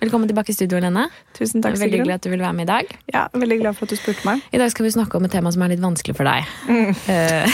Velkommen 0.00 0.28
tilbake 0.28 0.50
i 0.50 0.54
studio, 0.56 0.78
Lene. 0.82 1.04
Tusen 1.36 1.62
takk, 1.62 1.76
Veldig 1.78 1.98
hyggelig 2.00 2.14
at 2.16 2.24
du 2.24 2.30
vil 2.32 2.40
være 2.42 2.52
med 2.56 2.64
i 2.64 2.70
dag. 2.70 2.92
Ja, 3.12 3.24
veldig 3.34 3.58
glad 3.60 3.76
for 3.78 3.86
at 3.86 3.92
du 3.92 3.96
spurte 3.98 4.24
meg. 4.26 4.40
I 4.54 4.58
dag 4.60 4.70
skal 4.72 4.86
vi 4.86 4.92
snakke 4.94 5.18
om 5.18 5.26
et 5.28 5.32
tema 5.34 5.52
som 5.54 5.62
er 5.66 5.72
litt 5.74 5.82
vanskelig 5.82 6.14
for 6.18 6.26
deg. 6.28 6.40
Eh, 7.12 7.44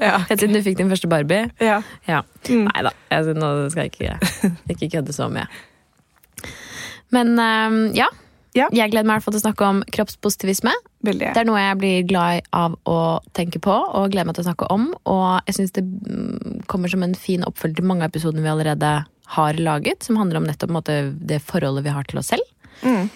Ja. 0.00 0.20
siden 0.30 0.54
du 0.56 0.62
fikk 0.64 0.78
din 0.80 0.90
første 0.92 1.08
Barbie. 1.10 1.50
ja. 1.60 1.80
Ja. 2.08 2.22
Nei 2.48 2.82
da, 2.86 2.92
jeg, 3.12 3.34
nå 3.36 3.50
skal 3.72 3.86
jeg 3.88 3.92
ikke, 3.92 4.52
ikke 4.72 4.88
kødde 4.96 5.12
så 5.16 5.28
mye. 5.32 5.46
Men 7.12 7.34
eh, 7.38 7.80
ja. 7.98 8.08
Ja. 8.56 8.66
Jeg 8.74 8.90
gleder 8.90 9.06
meg 9.06 9.14
i 9.14 9.16
hvert 9.20 9.26
fall 9.28 9.36
til 9.36 9.42
å 9.42 9.46
snakke 9.48 9.66
om 9.68 9.82
kroppspositivisme. 9.94 10.72
Veldig. 11.06 11.30
Det 11.32 11.40
er 11.40 11.48
noe 11.48 11.60
jeg 11.62 11.78
blir 11.80 12.02
glad 12.08 12.48
av 12.52 12.74
å 12.88 12.98
tenke 13.36 13.60
på 13.62 13.72
og 13.72 14.10
gleder 14.12 14.28
meg 14.28 14.36
til 14.36 14.44
å 14.44 14.50
snakke 14.50 14.68
om. 14.74 14.90
Og 15.08 15.48
jeg 15.48 15.56
syns 15.56 15.72
det 15.78 15.84
mm, 15.86 16.66
kommer 16.68 16.92
som 16.92 17.06
en 17.06 17.16
fin 17.16 17.46
oppfølger 17.46 17.80
til 17.80 17.88
mange 17.88 18.04
av 18.04 18.12
episodene 18.12 18.44
vi 18.44 18.52
allerede 18.52 18.92
har 19.30 19.60
laget, 19.62 20.04
som 20.04 20.18
handler 20.20 20.40
om 20.40 20.48
nettopp 20.50 20.72
måte, 20.74 21.00
det 21.14 21.40
forholdet 21.46 21.86
vi 21.86 21.94
har 21.94 22.08
til 22.10 22.20
oss 22.20 22.32
selv. 22.34 22.44
Mm. 22.82 23.08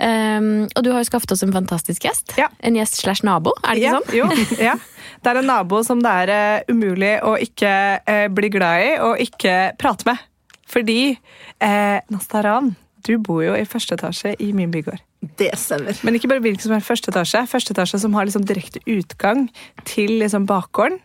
Um, 0.00 0.46
og 0.64 0.84
du 0.84 0.88
har 0.94 1.02
jo 1.02 1.10
skaffet 1.10 1.34
oss 1.34 1.44
en 1.44 1.52
fantastisk 1.52 2.06
gjest. 2.08 2.32
Ja. 2.40 2.48
En 2.64 2.78
gjest 2.78 3.02
slash 3.02 3.20
nabo, 3.26 3.52
er 3.60 3.76
det 3.76 3.82
ikke 3.82 3.90
ja, 3.90 3.98
sånn? 3.98 4.14
Jo, 4.16 4.62
ja. 4.70 4.76
Det 5.20 5.32
er 5.32 5.40
en 5.42 5.50
nabo 5.50 5.82
som 5.84 6.00
det 6.00 6.12
er 6.24 6.32
uh, 6.32 6.72
umulig 6.72 7.12
å 7.26 7.34
ikke 7.42 7.72
uh, 8.00 8.26
bli 8.32 8.50
glad 8.54 8.86
i 8.86 8.92
og 9.04 9.20
ikke 9.20 9.56
prate 9.80 10.08
med. 10.08 10.22
Fordi 10.70 11.00
uh, 11.12 11.98
Nastaran, 12.14 12.72
du 13.06 13.16
bor 13.18 13.42
jo 13.44 13.54
i 13.56 13.66
første 13.68 13.96
etasje 13.98 14.34
i 14.38 14.50
min 14.56 14.72
bygård. 14.72 15.00
Det 15.38 15.50
stemmer. 15.60 15.98
Men 16.06 16.16
ikke 16.16 16.30
bare 16.30 16.42
hvilken 16.44 16.64
som 16.64 16.72
helst 16.72 16.88
første 16.88 17.12
etasje. 17.12 17.44
Første 17.50 17.74
etasje 17.76 18.00
som 18.02 18.14
har 18.16 18.28
liksom 18.28 18.46
direkte 18.48 18.80
utgang 18.88 19.48
til 19.88 20.16
liksom 20.22 20.46
bakgården. 20.48 21.00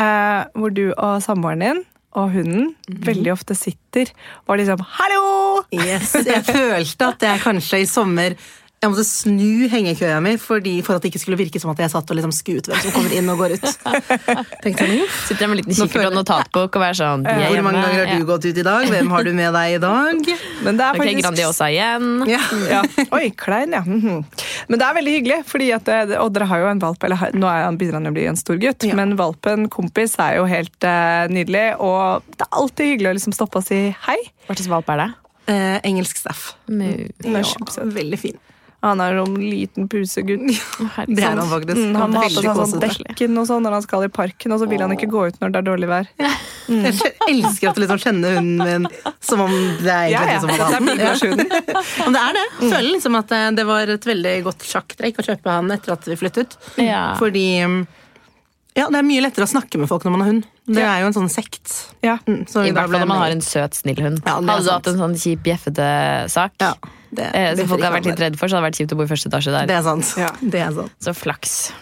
Eh, 0.00 0.42
hvor 0.56 0.72
du 0.72 0.92
og 0.96 1.22
samboeren 1.22 1.64
din 1.64 1.82
og 2.18 2.32
hunden 2.34 2.72
veldig 3.06 3.32
ofte 3.36 3.54
sitter 3.54 4.10
og 4.48 4.58
liksom 4.58 4.80
Hallo! 4.96 5.62
Yes, 5.70 6.14
jeg 6.26 6.42
følte 6.46 7.12
at 7.12 7.22
jeg 7.22 7.42
kanskje 7.44 7.82
i 7.84 7.86
sommer 7.86 8.34
jeg 8.80 8.88
måtte 8.94 9.02
snu 9.04 9.66
hengekøya 9.68 10.22
mi 10.24 10.30
fordi, 10.40 10.78
for 10.80 10.96
at 10.96 11.04
det 11.04 11.10
ikke 11.10 11.20
skulle 11.20 11.36
virke 11.36 11.60
som 11.60 11.68
at 11.74 11.82
jeg 11.82 11.92
satt 11.92 12.08
og 12.08 12.16
liksom 12.16 12.30
skuet 12.32 12.68
hvem 12.70 12.78
som 12.80 12.94
kommer 12.94 13.12
inn 13.12 13.26
og 13.28 13.42
går 13.42 13.52
ut. 13.58 13.66
Tenkte 14.64 14.86
jeg, 14.88 15.02
Sitter 15.26 15.42
der 15.42 15.50
med 15.50 15.58
en 15.58 15.60
liten 15.60 15.76
kikkert 15.76 16.08
og 16.08 16.16
notatbok 16.16 16.78
og 16.78 16.84
være 16.86 16.96
sånn 16.96 17.26
er 17.28 17.42
Hvor 17.44 17.66
mange 17.66 17.82
ganger 17.84 18.08
har 18.08 18.22
du 18.22 18.24
gått 18.30 18.48
ut 18.48 18.60
i 18.62 18.64
dag? 18.64 18.88
Hvem 18.88 19.12
har 19.12 19.28
du 19.28 19.30
med 19.36 19.52
deg 19.58 19.74
i 19.74 19.82
dag? 19.84 20.32
Men 20.64 20.80
det 20.80 20.86
er 20.86 21.00
Ok, 21.02 21.12
Grandiosa 21.20 21.68
igjen. 21.68 22.08
Ja. 22.30 22.40
ja. 22.72 22.80
Oi, 23.18 23.28
klein, 23.36 23.76
ja. 23.76 23.84
Mhm. 23.84 24.24
Men 24.72 24.80
det 24.80 24.88
er 24.88 24.96
veldig 24.96 25.14
hyggelig, 25.18 25.40
fordi 25.50 25.70
at, 25.76 25.92
eh, 25.92 26.16
og 26.16 26.32
dere 26.32 26.48
har 26.48 26.64
jo 26.64 26.72
en 26.72 26.80
valp. 26.80 27.04
Eller 27.04 27.36
nå 27.36 27.52
er 27.52 27.66
han, 27.66 27.76
begynner 27.80 28.00
han 28.00 28.12
å 28.12 28.16
bli 28.16 28.28
en 28.32 28.40
stor 28.40 28.60
gutt, 28.62 28.86
Ja. 28.88 28.96
men 28.96 29.16
valpen 29.20 29.68
kompis 29.72 30.16
er 30.22 30.38
jo 30.38 30.48
helt 30.48 30.88
uh, 30.88 31.28
nydelig. 31.28 31.66
Og 31.84 32.24
det 32.32 32.46
er 32.48 32.60
alltid 32.62 32.94
hyggelig 32.94 33.12
å 33.12 33.16
liksom 33.20 33.36
stoppe 33.36 33.60
og 33.60 33.68
si 33.68 33.90
hei. 34.08 34.20
Hva 34.46 34.56
slags 34.56 34.72
valp 34.72 34.94
er 34.94 35.04
det? 35.04 35.10
Eh, 35.50 35.80
engelsk 35.90 36.20
staff. 36.22 36.54
Mm. 36.70 37.10
Ja, 37.26 37.44
veldig 37.84 38.20
fin. 38.20 38.40
Han 38.80 39.00
er 39.04 39.18
sånn 39.18 39.34
liten 39.36 39.88
pusegutt. 39.92 40.46
Det 41.10 41.20
er 41.20 41.36
han 41.36 41.48
faktisk. 41.50 41.76
Mm, 41.76 41.96
han 42.00 42.14
må 42.14 42.22
ha 42.22 42.28
på 42.30 42.40
seg 42.40 42.60
sånn 42.60 42.80
dekken 42.80 43.40
og 43.42 43.48
sånn 43.50 43.66
når 43.66 43.76
han 43.76 43.84
skal 43.84 44.06
i 44.06 44.10
parken, 44.12 44.54
og 44.56 44.62
så 44.62 44.68
vil 44.70 44.80
han 44.80 44.94
ikke 44.94 45.10
gå 45.12 45.26
ut 45.28 45.40
når 45.42 45.52
det 45.52 45.60
er 45.60 45.66
dårlig 45.68 45.90
vær. 45.90 46.08
Jeg 46.70 47.12
elsker 47.28 47.70
at 47.70 47.76
du 47.76 47.82
liksom 47.82 48.00
kjenner 48.00 48.38
hunden 48.38 48.64
min 48.64 48.88
som 49.20 49.42
om 49.44 49.52
det 49.82 49.90
er 49.90 50.06
Ja, 50.14 50.24
egentlig 50.24 50.36
ja, 50.36 50.40
som 50.40 50.50
det 50.50 50.56
er 50.56 50.64
han. 50.64 50.84
Men 50.86 52.14
det 52.16 52.22
er 52.22 52.36
det. 52.38 52.44
Jeg 52.60 52.72
føler 52.72 52.90
liksom 52.94 53.20
at 53.20 53.34
eh, 53.36 53.46
det 53.58 53.66
var 53.68 53.94
et 53.96 54.10
veldig 54.12 54.34
godt 54.48 54.68
sjakktrekk 54.70 55.20
å 55.20 55.26
kjøpe 55.28 55.56
han 55.58 55.74
etter 55.76 55.96
at 55.96 56.08
vi 56.08 56.18
flyttet. 56.20 56.56
Ja. 56.80 57.02
Fordi 57.20 57.46
mm, 57.60 57.80
ja, 58.76 58.86
det 58.88 58.98
er 59.00 59.06
mye 59.06 59.22
lettere 59.24 59.46
å 59.46 59.50
snakke 59.50 59.78
med 59.80 59.88
folk 59.90 60.04
når 60.06 60.12
man 60.14 60.20
har 60.24 60.28
hund. 60.32 60.44
Det 60.70 60.78
Ja. 60.80 60.92
er 60.94 61.00
jo 61.02 61.06
en 61.10 61.16
sånn 61.16 61.30
sekt. 61.32 61.72
Ja. 62.02 62.18
Mm, 62.26 62.44
så 62.46 62.62
I 62.66 62.70
hvert 62.70 62.90
fall 62.90 63.00
når 63.00 63.06
man 63.10 63.18
har 63.24 63.30
en 63.34 63.40
søt, 63.42 63.74
snill 63.74 64.00
hund. 64.00 64.20
Ja, 64.24 64.36
hadde 64.40 64.64
du 64.64 64.70
hatt 64.70 64.86
en 64.86 64.98
sånn 65.02 65.14
kjip, 65.18 65.42
bjeffete 65.42 66.30
sak, 66.30 66.52
ja, 66.60 66.74
det, 67.12 67.30
eh, 67.34 67.54
som 67.56 67.66
folk 67.68 67.82
har 67.82 67.92
vært 67.92 68.06
litt 68.06 68.20
redde 68.22 68.38
for, 68.38 68.46
så 68.48 68.56
hadde 68.56 68.64
det 68.64 68.70
vært 68.70 68.80
kjipt 68.80 68.92
å 68.94 68.96
bo 68.96 69.02
i 69.02 69.10
første 69.10 69.28
etasje 69.32 69.50
der. 69.56 69.66
Det 69.66 69.76
er 69.76 69.82
sant. 69.82 70.14
Ja. 70.16 70.30
Det 70.40 70.60
er 70.60 70.72
sant. 70.72 70.92
Så 71.02 71.14
flaks. 71.16 71.72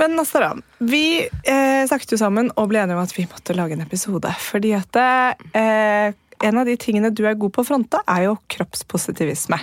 Men 0.00 0.16
Nastaran, 0.16 0.62
vi 0.80 1.28
eh, 1.44 1.84
snakket 1.86 2.12
jo 2.12 2.16
sammen 2.16 2.50
og 2.56 2.70
ble 2.70 2.78
enige 2.80 2.96
om 2.96 3.02
at 3.04 3.12
vi 3.12 3.26
måtte 3.28 3.54
lage 3.54 3.72
en 3.76 3.82
episode. 3.84 4.32
Fordi 4.40 4.72
at 4.78 4.96
eh, 4.96 6.12
en 6.42 6.58
av 6.60 6.68
de 6.68 6.76
tingene 6.80 7.10
du 7.12 7.22
er 7.28 7.36
god 7.38 7.52
på 7.54 7.62
å 7.62 7.66
fronte, 7.68 8.00
er 8.08 8.24
jo 8.26 8.36
kroppspositivisme. 8.52 9.58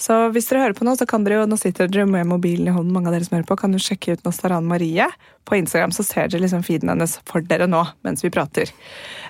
Så 0.00 0.18
hvis 0.34 0.48
dere 0.50 0.62
hører 0.64 0.76
på 0.78 0.86
nå, 0.86 0.94
så 0.98 1.06
kan 1.08 1.24
dere 1.26 1.40
jo, 1.40 1.48
nå 1.50 1.58
sitter 1.60 1.90
dere 1.90 2.06
med 2.10 2.28
mobilen 2.30 2.70
i 2.70 2.74
hånden, 2.74 2.92
mange 2.94 3.10
av 3.10 3.16
dere 3.16 3.26
som 3.26 3.36
hører 3.38 3.48
på, 3.48 3.58
kan 3.58 3.74
jo 3.74 3.82
sjekke 3.82 4.14
ut 4.14 4.22
Nastaran 4.26 4.68
Marie 4.70 5.08
på 5.48 5.58
Instagram, 5.58 5.94
så 5.94 6.06
ser 6.06 6.30
dere 6.30 6.44
liksom 6.44 6.62
feeden 6.66 6.92
hennes 6.92 7.18
for 7.26 7.44
dere 7.46 7.68
nå 7.70 7.82
mens 8.06 8.22
vi 8.24 8.32
prater. 8.34 8.70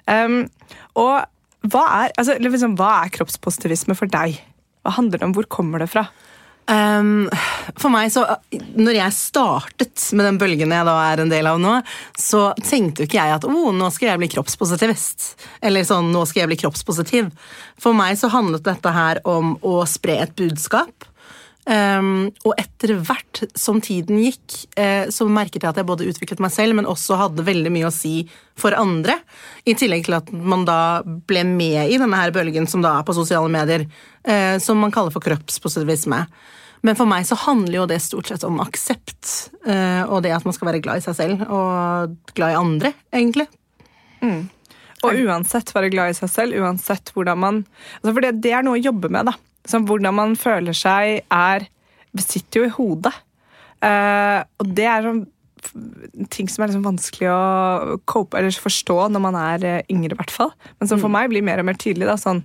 Um, 0.04 0.44
og 1.00 1.25
hva 1.66 1.84
er, 2.03 2.15
altså, 2.20 2.36
liksom, 2.42 2.76
hva 2.78 2.92
er 3.03 3.15
kroppspositivisme 3.16 3.97
for 3.98 4.12
deg? 4.12 4.38
Hva 4.84 4.97
handler 4.98 5.22
det 5.22 5.28
om? 5.31 5.34
Hvor 5.36 5.48
kommer 5.50 5.82
det 5.82 5.91
fra? 5.91 6.06
Um, 6.66 7.28
for 7.78 7.93
meg, 7.94 8.09
så 8.10 8.25
Når 8.75 8.97
jeg 8.97 9.15
startet 9.15 10.06
med 10.19 10.27
den 10.27 10.38
bølgen 10.41 10.72
jeg 10.75 10.87
da 10.88 10.94
er 11.12 11.22
en 11.22 11.31
del 11.31 11.47
av 11.47 11.60
nå, 11.62 11.77
så 12.19 12.49
tenkte 12.59 13.04
jo 13.04 13.06
ikke 13.06 13.21
jeg 13.21 13.34
at 13.37 13.47
oh, 13.47 13.71
nå 13.75 13.91
skal 13.94 14.10
jeg 14.12 14.22
bli 14.22 14.31
kroppspositivist. 14.34 15.28
Eller 15.62 15.87
sånn, 15.87 16.10
nå 16.15 16.25
skal 16.27 16.44
jeg 16.44 16.53
bli 16.53 16.60
kroppspositiv. 16.65 17.31
For 17.82 17.97
meg 17.97 18.19
så 18.19 18.32
handlet 18.34 18.66
dette 18.66 18.94
her 18.94 19.22
om 19.28 19.54
å 19.62 19.78
spre 19.88 20.19
et 20.25 20.34
budskap. 20.38 21.06
Um, 21.66 22.28
og 22.47 22.53
etter 22.62 22.93
hvert 23.03 23.41
som 23.59 23.81
tiden 23.82 24.21
gikk, 24.22 24.54
uh, 24.78 25.09
så 25.10 25.27
merket 25.27 25.65
jeg 25.65 25.72
at 25.72 25.81
jeg 25.81 25.88
både 25.88 26.06
utviklet 26.06 26.43
meg 26.44 26.53
selv, 26.54 26.77
men 26.78 26.87
også 26.87 27.19
hadde 27.19 27.47
veldig 27.47 27.72
mye 27.74 27.89
å 27.89 27.95
si 27.95 28.21
for 28.59 28.77
andre. 28.78 29.16
I 29.66 29.74
tillegg 29.78 30.07
til 30.07 30.15
at 30.21 30.30
man 30.30 30.63
da 30.68 31.03
ble 31.03 31.42
med 31.48 31.91
i 31.91 31.98
denne 31.98 32.21
her 32.21 32.34
bølgen 32.34 32.71
som 32.71 32.84
da 32.84 32.95
er 33.01 33.07
på 33.07 33.16
sosiale 33.16 33.51
medier, 33.51 33.89
uh, 34.28 34.57
som 34.63 34.78
man 34.78 34.95
kaller 34.95 35.15
for 35.15 35.27
kroppspositivisme. 35.27 36.22
Men 36.86 36.98
for 36.98 37.10
meg 37.10 37.27
så 37.27 37.39
handler 37.48 37.80
jo 37.80 37.89
det 37.91 37.98
stort 38.04 38.30
sett 38.30 38.47
om 38.47 38.62
aksept, 38.62 39.51
uh, 39.66 40.07
og 40.07 40.22
det 40.22 40.36
at 40.36 40.47
man 40.47 40.54
skal 40.54 40.71
være 40.71 40.84
glad 40.86 41.03
i 41.03 41.07
seg 41.09 41.19
selv 41.19 41.48
og 41.51 42.15
glad 42.36 42.54
i 42.54 42.60
andre, 42.60 42.95
egentlig. 43.10 43.48
Og 45.04 45.19
uansett 45.27 45.74
være 45.74 45.91
glad 45.92 46.15
i 46.15 46.16
seg 46.16 46.30
selv, 46.30 46.62
uansett 46.62 47.10
hvordan 47.15 47.39
man 47.42 47.59
altså 47.98 48.15
For 48.15 48.24
det, 48.24 48.36
det 48.47 48.54
er 48.57 48.65
noe 48.65 48.78
å 48.78 48.86
jobbe 48.86 49.10
med, 49.12 49.28
da. 49.28 49.34
Så 49.66 49.83
hvordan 49.83 50.15
man 50.16 50.36
føler 50.39 50.77
seg, 50.77 51.24
er 51.30 51.66
sitter 52.22 52.63
jo 52.63 52.68
i 52.68 52.74
hodet. 52.77 53.13
Uh, 53.84 54.41
og 54.63 54.71
det 54.77 54.86
er 54.89 55.04
sånn 55.04 55.27
ting 56.33 56.48
som 56.48 56.63
er 56.63 56.71
liksom 56.71 56.86
vanskelig 56.86 57.28
å 57.33 57.97
cope, 58.09 58.39
eller 58.39 58.54
forstå 58.54 59.09
når 59.13 59.22
man 59.24 59.39
er 59.41 59.65
eh, 59.66 59.89
yngre, 59.92 60.15
i 60.15 60.18
hvert 60.18 60.33
fall. 60.33 60.53
Men 60.78 60.91
som 60.91 61.01
for 61.03 61.13
meg 61.13 61.30
blir 61.33 61.45
mer 61.45 61.60
og 61.60 61.66
mer 61.68 61.78
tydelig. 61.80 62.07
Da, 62.09 62.15
sånn, 62.21 62.45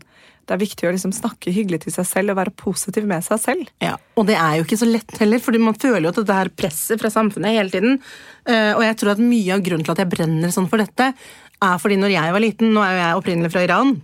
det 0.50 0.56
er 0.56 0.62
viktig 0.64 0.88
å 0.90 0.94
liksom 0.96 1.14
snakke 1.16 1.54
hyggelig 1.54 1.84
til 1.86 1.96
seg 1.96 2.08
selv 2.10 2.34
og 2.34 2.40
være 2.40 2.56
positiv 2.58 3.06
med 3.08 3.24
seg 3.24 3.40
selv. 3.44 3.70
Ja, 3.84 3.94
Og 4.20 4.26
det 4.28 4.40
er 4.42 4.58
jo 4.58 4.66
ikke 4.66 4.80
så 4.82 4.90
lett 4.90 5.16
heller, 5.22 5.44
fordi 5.44 5.62
man 5.62 5.78
føler 5.78 6.08
jo 6.08 6.14
at 6.16 6.20
dette 6.24 6.40
her 6.40 6.52
presset 6.64 7.02
fra 7.02 7.14
samfunnet 7.14 7.56
hele 7.60 7.74
tiden. 7.74 8.02
Eh, 8.50 8.74
og 8.74 8.84
jeg 8.88 8.98
tror 9.00 9.14
at 9.14 9.24
mye 9.24 9.56
av 9.56 9.64
grunnen 9.70 9.86
til 9.88 9.96
at 9.96 10.04
jeg 10.04 10.12
brenner 10.12 10.54
sånn 10.54 10.70
for 10.72 10.82
dette, 10.82 11.12
er 11.62 11.82
fordi 11.82 12.00
når 12.02 12.16
jeg 12.16 12.34
var 12.34 12.42
liten 12.42 12.72
Nå 12.74 12.82
er 12.82 12.96
jo 12.96 13.02
jeg 13.04 13.18
opprinnelig 13.22 13.54
fra 13.54 13.66
Iran. 13.68 14.00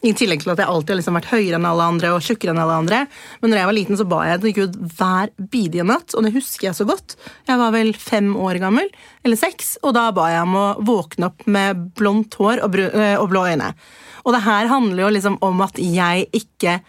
I 0.00 0.14
tillegg 0.16 0.40
til 0.40 0.52
at 0.54 0.60
jeg 0.62 0.70
alltid 0.72 0.94
har 0.94 0.98
liksom 1.02 1.16
vært 1.18 1.28
høyere 1.28 1.58
enn 1.58 1.66
alle 1.68 1.86
andre 1.92 2.12
og 2.14 2.22
tjukkere 2.24 2.54
enn 2.54 2.60
alle 2.62 2.78
andre. 2.80 3.00
Men 3.42 3.52
når 3.52 3.60
jeg 3.60 3.68
var 3.68 3.76
liten, 3.76 3.98
så 4.00 4.06
ba 4.08 4.20
jeg 4.24 4.40
til 4.40 4.54
Gud 4.56 4.78
hver 4.96 5.32
bidige 5.52 5.84
natt, 5.84 6.14
og 6.16 6.24
det 6.24 6.32
husker 6.36 6.70
jeg 6.70 6.78
så 6.78 6.86
godt. 6.88 7.16
Jeg 7.50 7.60
var 7.60 7.74
vel 7.74 7.92
fem 8.00 8.30
år 8.40 8.60
gammel, 8.62 8.88
eller 9.26 9.40
seks, 9.40 9.74
og 9.84 9.92
da 9.98 10.06
ba 10.16 10.30
jeg 10.32 10.46
om 10.46 10.56
å 10.56 10.66
våkne 10.88 11.28
opp 11.28 11.44
med 11.44 11.84
blondt 12.00 12.38
hår 12.40 12.64
og, 12.64 12.80
øh, 12.80 13.18
og 13.20 13.28
blå 13.32 13.44
øyne. 13.52 13.74
Og 14.24 14.36
det 14.36 14.44
her 14.46 14.72
handler 14.72 15.04
jo 15.04 15.14
liksom 15.18 15.38
om 15.44 15.60
at 15.64 15.76
jeg 15.80 16.28
ikke 16.36 16.80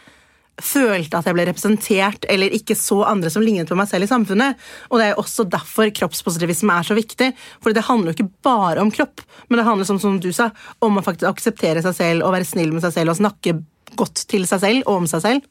følte 0.61 1.17
at 1.17 1.27
jeg 1.27 1.35
ble 1.37 1.45
representert, 1.47 2.25
eller 2.29 2.53
ikke 2.53 2.75
så 2.77 3.01
andre 3.07 3.31
som 3.33 3.43
lignet 3.43 3.69
på 3.69 3.77
meg 3.79 3.89
selv 3.89 4.05
i 4.05 4.11
samfunnet. 4.11 4.59
Og 4.89 4.99
det 4.99 5.07
er 5.07 5.13
jo 5.13 5.23
også 5.23 5.45
derfor 5.49 5.91
kroppspositivisme 5.95 6.75
er 6.75 6.87
så 6.87 6.97
viktig. 6.97 7.31
For 7.63 7.75
det 7.75 7.85
handler 7.87 8.11
jo 8.11 8.17
ikke 8.19 8.31
bare 8.45 8.83
om 8.83 8.91
kropp, 8.93 9.23
men 9.49 9.61
det 9.61 9.67
handler 9.67 9.89
som, 9.89 9.99
som 10.01 10.19
du 10.21 10.31
sa, 10.35 10.51
om 10.83 10.99
å 10.99 11.05
faktisk 11.05 11.29
akseptere 11.31 11.83
seg 11.85 11.97
selv 11.97 12.27
og 12.27 12.35
være 12.35 12.49
snill 12.49 12.73
med 12.75 12.85
seg 12.85 12.97
selv 12.99 13.13
og 13.13 13.21
snakke 13.21 13.57
godt 13.99 14.25
til 14.31 14.47
seg 14.49 14.63
selv 14.63 14.87
og 14.87 15.03
om 15.03 15.09
seg 15.09 15.25
selv. 15.25 15.47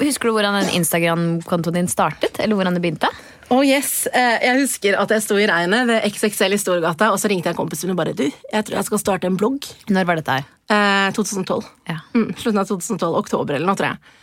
Husker 0.00 0.30
du 0.30 0.36
hvordan 0.36 0.70
Instagram-kontoen 0.76 1.80
din 1.80 1.90
startet? 1.90 2.38
Eller 2.40 2.58
hvordan 2.58 2.76
det 2.76 2.84
begynte? 2.84 3.10
Oh 3.50 3.64
yes, 3.66 4.06
eh, 4.14 4.38
Jeg 4.44 4.60
husker 4.62 4.94
at 4.94 5.10
jeg 5.10 5.24
sto 5.24 5.34
i 5.40 5.48
regnet 5.50 5.88
ved 5.88 6.04
XXL 6.06 6.54
i 6.54 6.60
Storgata, 6.60 7.10
og 7.10 7.18
så 7.18 7.30
ringte 7.32 7.50
jeg 7.50 7.58
kompisen 7.58 7.90
min 7.90 7.96
og 7.96 7.98
bare 7.98 8.14
du, 8.14 8.28
jeg 8.30 8.66
tror 8.66 8.78
jeg 8.78 8.86
skal 8.86 9.02
starte 9.02 9.26
en 9.26 9.38
blogg. 9.40 9.66
Når 9.90 10.06
var 10.06 10.20
dette 10.20 10.38
her? 10.38 10.48
Eh, 10.70 11.10
2012. 11.16 11.66
Ja. 11.90 11.98
Mm, 12.14 12.30
slutten 12.38 12.62
av 12.62 12.70
2012, 12.70 13.10
oktober 13.18 13.58
eller 13.58 13.66
noe, 13.66 13.78
tror 13.80 13.90
jeg. 13.90 14.16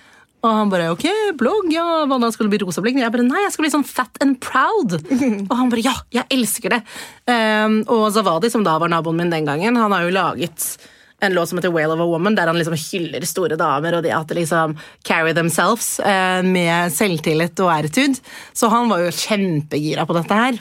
Og 0.45 0.53
han 0.53 0.71
bare 0.71 0.91
ok, 0.93 1.05
blogg, 1.35 1.71
ja, 1.73 2.05
hva 2.07 2.19
da 2.21 2.29
skal 2.31 2.47
det 2.47 2.53
bli 2.53 2.61
rosa 2.63 2.83
blikk? 2.85 2.99
Jeg 3.01 3.11
bare 3.11 3.25
nei, 3.25 3.41
jeg 3.43 3.55
skal 3.55 3.65
bli 3.65 3.73
sånn 3.73 3.87
fat 3.89 4.19
and 4.23 4.37
proud. 4.43 4.95
og 5.49 5.55
han 5.59 5.71
bare 5.73 5.83
ja, 5.83 5.95
jeg 6.13 6.29
elsker 6.37 6.77
det. 6.77 6.83
Um, 7.27 7.81
og 7.83 8.05
Zavadi, 8.15 8.51
som 8.53 8.63
da 8.63 8.77
var 8.79 8.93
naboen 8.93 9.17
min 9.19 9.33
den 9.33 9.49
gangen, 9.49 9.79
han 9.81 9.95
har 9.95 10.05
jo 10.05 10.13
laget 10.13 10.69
en 11.19 11.33
låt 11.33 11.49
som 11.49 11.57
heter 11.57 11.73
Whale 11.73 11.93
of 11.93 11.99
a 11.99 12.05
Woman, 12.05 12.35
der 12.37 12.47
han 12.47 12.57
liksom 12.59 12.77
hyller 12.77 13.25
store 13.25 13.57
damer 13.57 13.97
og 13.97 14.03
de 14.05 14.13
at 14.13 14.29
de 14.29 14.37
liksom 14.37 14.75
carry 15.07 15.33
themselves 15.33 15.97
eh, 15.99 16.41
med 16.45 16.93
selvtillit 16.93 17.57
og 17.65 17.71
attitude. 17.73 18.21
Så 18.53 18.69
han 18.69 18.89
var 18.91 19.01
jo 19.01 19.15
kjempegira 19.15 20.05
på 20.05 20.17
dette 20.17 20.37
her. 20.37 20.59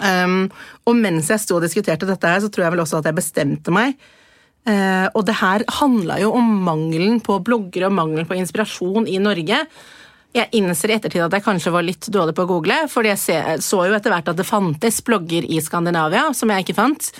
Um, 0.00 0.48
og 0.88 0.96
mens 0.96 1.28
jeg 1.30 1.42
sto 1.42 1.58
og 1.58 1.64
diskuterte 1.66 2.08
dette 2.08 2.26
her, 2.26 2.40
så 2.42 2.48
tror 2.48 2.66
jeg 2.66 2.74
vel 2.74 2.82
også 2.82 2.98
at 2.98 3.10
jeg 3.10 3.18
bestemte 3.20 3.74
meg. 3.74 3.94
Uh, 4.66 5.06
og 5.14 5.22
det 5.28 5.38
her 5.40 5.64
handla 5.78 6.18
jo 6.20 6.34
om 6.36 6.50
mangelen 6.66 7.20
på 7.24 7.38
bloggere 7.44 7.88
og 7.88 7.96
mangelen 7.96 8.28
på 8.28 8.38
inspirasjon 8.40 9.06
i 9.08 9.20
Norge. 9.22 9.62
Jeg 10.36 10.46
innser 10.54 10.92
i 10.92 10.94
ettertid 10.94 11.24
at 11.24 11.34
jeg 11.34 11.42
kanskje 11.42 11.72
var 11.74 11.82
litt 11.82 12.06
dårlig 12.12 12.36
på 12.38 12.44
å 12.46 12.50
google, 12.52 12.76
for 12.92 13.06
jeg 13.06 13.18
så 13.18 13.80
jo 13.88 13.96
etter 13.96 14.12
hvert 14.14 14.30
at 14.30 14.38
det 14.38 14.46
fantes 14.46 15.00
blogger 15.02 15.42
i 15.42 15.58
Skandinavia 15.64 16.28
som 16.38 16.52
jeg 16.54 16.66
ikke 16.66 16.78
fant. 16.78 17.10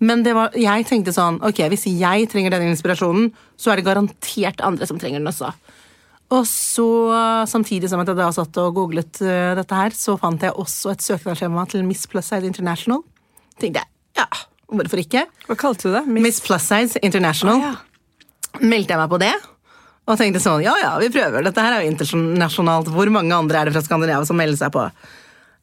Men 0.00 0.22
det 0.24 0.32
var, 0.36 0.54
jeg 0.56 0.86
tenkte 0.88 1.12
sånn 1.12 1.42
Ok, 1.44 1.58
hvis 1.68 1.84
jeg 1.90 2.28
trenger 2.32 2.54
denne 2.54 2.70
inspirasjonen, 2.72 3.28
så 3.60 3.72
er 3.72 3.80
det 3.80 3.88
garantert 3.90 4.62
andre 4.64 4.86
som 4.88 5.00
trenger 5.02 5.20
den 5.20 5.28
også. 5.28 5.50
Og 6.30 6.46
så, 6.46 6.86
samtidig 7.50 7.90
som 7.90 8.00
at 8.00 8.08
jeg 8.08 8.20
da 8.20 8.30
satt 8.32 8.58
og 8.62 8.76
googlet 8.78 9.18
eh, 9.26 9.50
dette 9.58 9.74
her, 9.76 9.94
så 9.98 10.14
fant 10.20 10.46
jeg 10.46 10.54
også 10.54 10.94
et 10.94 11.02
søknadsskjema 11.02 11.66
til 11.72 11.82
Miss 11.88 12.06
Plus 12.06 12.30
Side 12.30 12.46
International. 12.46 13.02
Tenkte 13.58 13.82
jeg, 13.82 13.90
ja, 14.20 14.28
hvorfor 14.70 15.02
ikke? 15.02 15.24
Hva 15.48 15.58
kalte 15.58 15.90
du 15.90 15.96
det? 15.98 16.04
Miss 16.22 16.38
Plus 16.44 16.70
Size 16.70 17.02
International. 17.02 17.58
ja. 17.66 17.74
Meldte 18.62 18.94
jeg 18.94 18.98
meg 18.98 19.10
på 19.12 19.18
det. 19.22 19.34
Og 20.08 20.18
tenkte 20.18 20.42
sånn, 20.42 20.62
ja 20.64 20.74
ja, 20.80 20.94
vi 21.02 21.10
prøver. 21.12 21.44
Dette 21.46 21.62
her 21.62 21.76
er 21.76 21.84
jo 21.84 21.90
internasjonalt. 21.92 22.88
Hvor 22.94 23.10
mange 23.12 23.36
andre 23.36 23.60
er 23.60 23.68
det 23.68 23.76
fra 23.76 23.84
Skandinavia 23.84 24.26
som 24.26 24.38
melder 24.40 24.58
seg 24.58 24.72
på? 24.74 24.86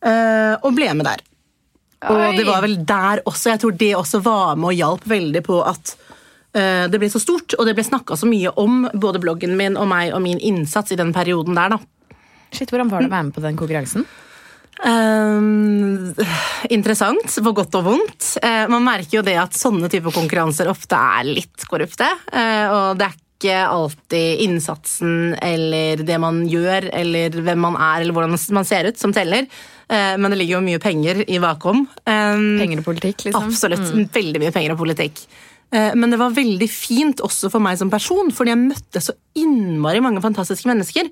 Uh, 0.05 0.53
og 0.61 0.75
ble 0.77 0.91
med 0.95 1.07
der. 1.09 1.23
Og 2.07 2.37
det 2.37 2.45
var 2.45 2.61
vel 2.61 2.77
der 2.85 3.23
også, 3.25 3.49
jeg 3.49 3.61
tror 3.63 3.73
det 3.79 3.93
også 3.97 4.21
var 4.21 4.59
med 4.59 4.69
og 4.69 4.77
hjalp 4.77 5.07
veldig 5.09 5.41
på 5.47 5.57
at 5.65 5.95
uh, 5.97 6.85
det 6.91 7.01
ble 7.01 7.09
så 7.09 7.21
stort, 7.21 7.57
og 7.57 7.65
det 7.65 7.73
ble 7.77 7.87
snakka 7.87 8.19
så 8.19 8.29
mye 8.29 8.53
om 8.61 8.85
både 8.93 9.23
bloggen 9.23 9.57
min 9.57 9.79
og 9.81 9.89
meg 9.89 10.13
og 10.13 10.21
min 10.23 10.37
innsats 10.37 10.93
i 10.93 10.99
den 10.99 11.11
perioden 11.15 11.57
der, 11.57 11.75
da. 11.75 12.15
Shit, 12.53 12.69
Hvordan 12.71 12.93
var 12.93 13.03
det 13.03 13.09
å 13.09 13.15
være 13.17 13.27
med 13.27 13.35
på 13.35 13.43
den 13.43 13.59
konkurransen? 13.59 14.05
Ehm, 14.85 16.13
interessant, 16.69 17.33
på 17.43 17.53
godt 17.57 17.77
og 17.79 17.87
vondt. 17.89 18.27
Uh, 18.43 18.65
man 18.71 18.85
merker 18.85 19.19
jo 19.19 19.25
det 19.25 19.35
at 19.41 19.57
sånne 19.57 19.89
typer 19.91 20.13
konkurranser 20.15 20.69
ofte 20.71 20.99
er 21.17 21.27
litt 21.27 21.65
korrupte. 21.69 22.07
Uh, 22.29 22.67
og 22.69 23.01
det 23.01 23.09
er 23.09 23.17
ikke 23.37 23.57
alltid 23.69 24.43
innsatsen 24.47 25.35
eller 25.45 26.03
det 26.05 26.17
man 26.21 26.41
gjør, 26.49 26.89
eller 26.97 27.37
hvem 27.45 27.65
man 27.69 27.77
er, 27.77 28.01
eller 28.01 28.15
hvordan 28.17 28.37
man 28.57 28.67
ser 28.67 28.89
ut, 28.89 28.97
som 28.99 29.13
teller. 29.15 29.45
Eh, 29.87 30.15
men 30.17 30.33
det 30.33 30.41
ligger 30.41 30.57
jo 30.57 30.65
mye 30.65 30.81
penger 30.83 31.21
i 31.29 31.37
vakuum. 31.39 31.85
Um, 32.09 32.47
Penger 32.59 32.81
og 32.81 32.89
politikk, 32.89 33.27
liksom? 33.29 33.45
Absolutt. 33.47 33.93
Veldig 34.17 34.41
mye 34.43 34.55
penger 34.55 34.73
og 34.73 34.81
politikk. 34.81 35.21
Eh, 35.71 35.93
Men 35.95 36.11
det 36.11 36.19
var 36.19 36.35
veldig 36.35 36.69
fint 36.71 37.23
også 37.23 37.51
for 37.53 37.63
meg 37.63 37.79
som 37.79 37.91
person, 37.93 38.31
fordi 38.33 38.53
jeg 38.53 38.63
møtte 38.63 39.03
så 39.03 39.15
innmari 39.37 40.01
mange 40.03 40.23
fantastiske 40.23 40.69
mennesker 40.69 41.09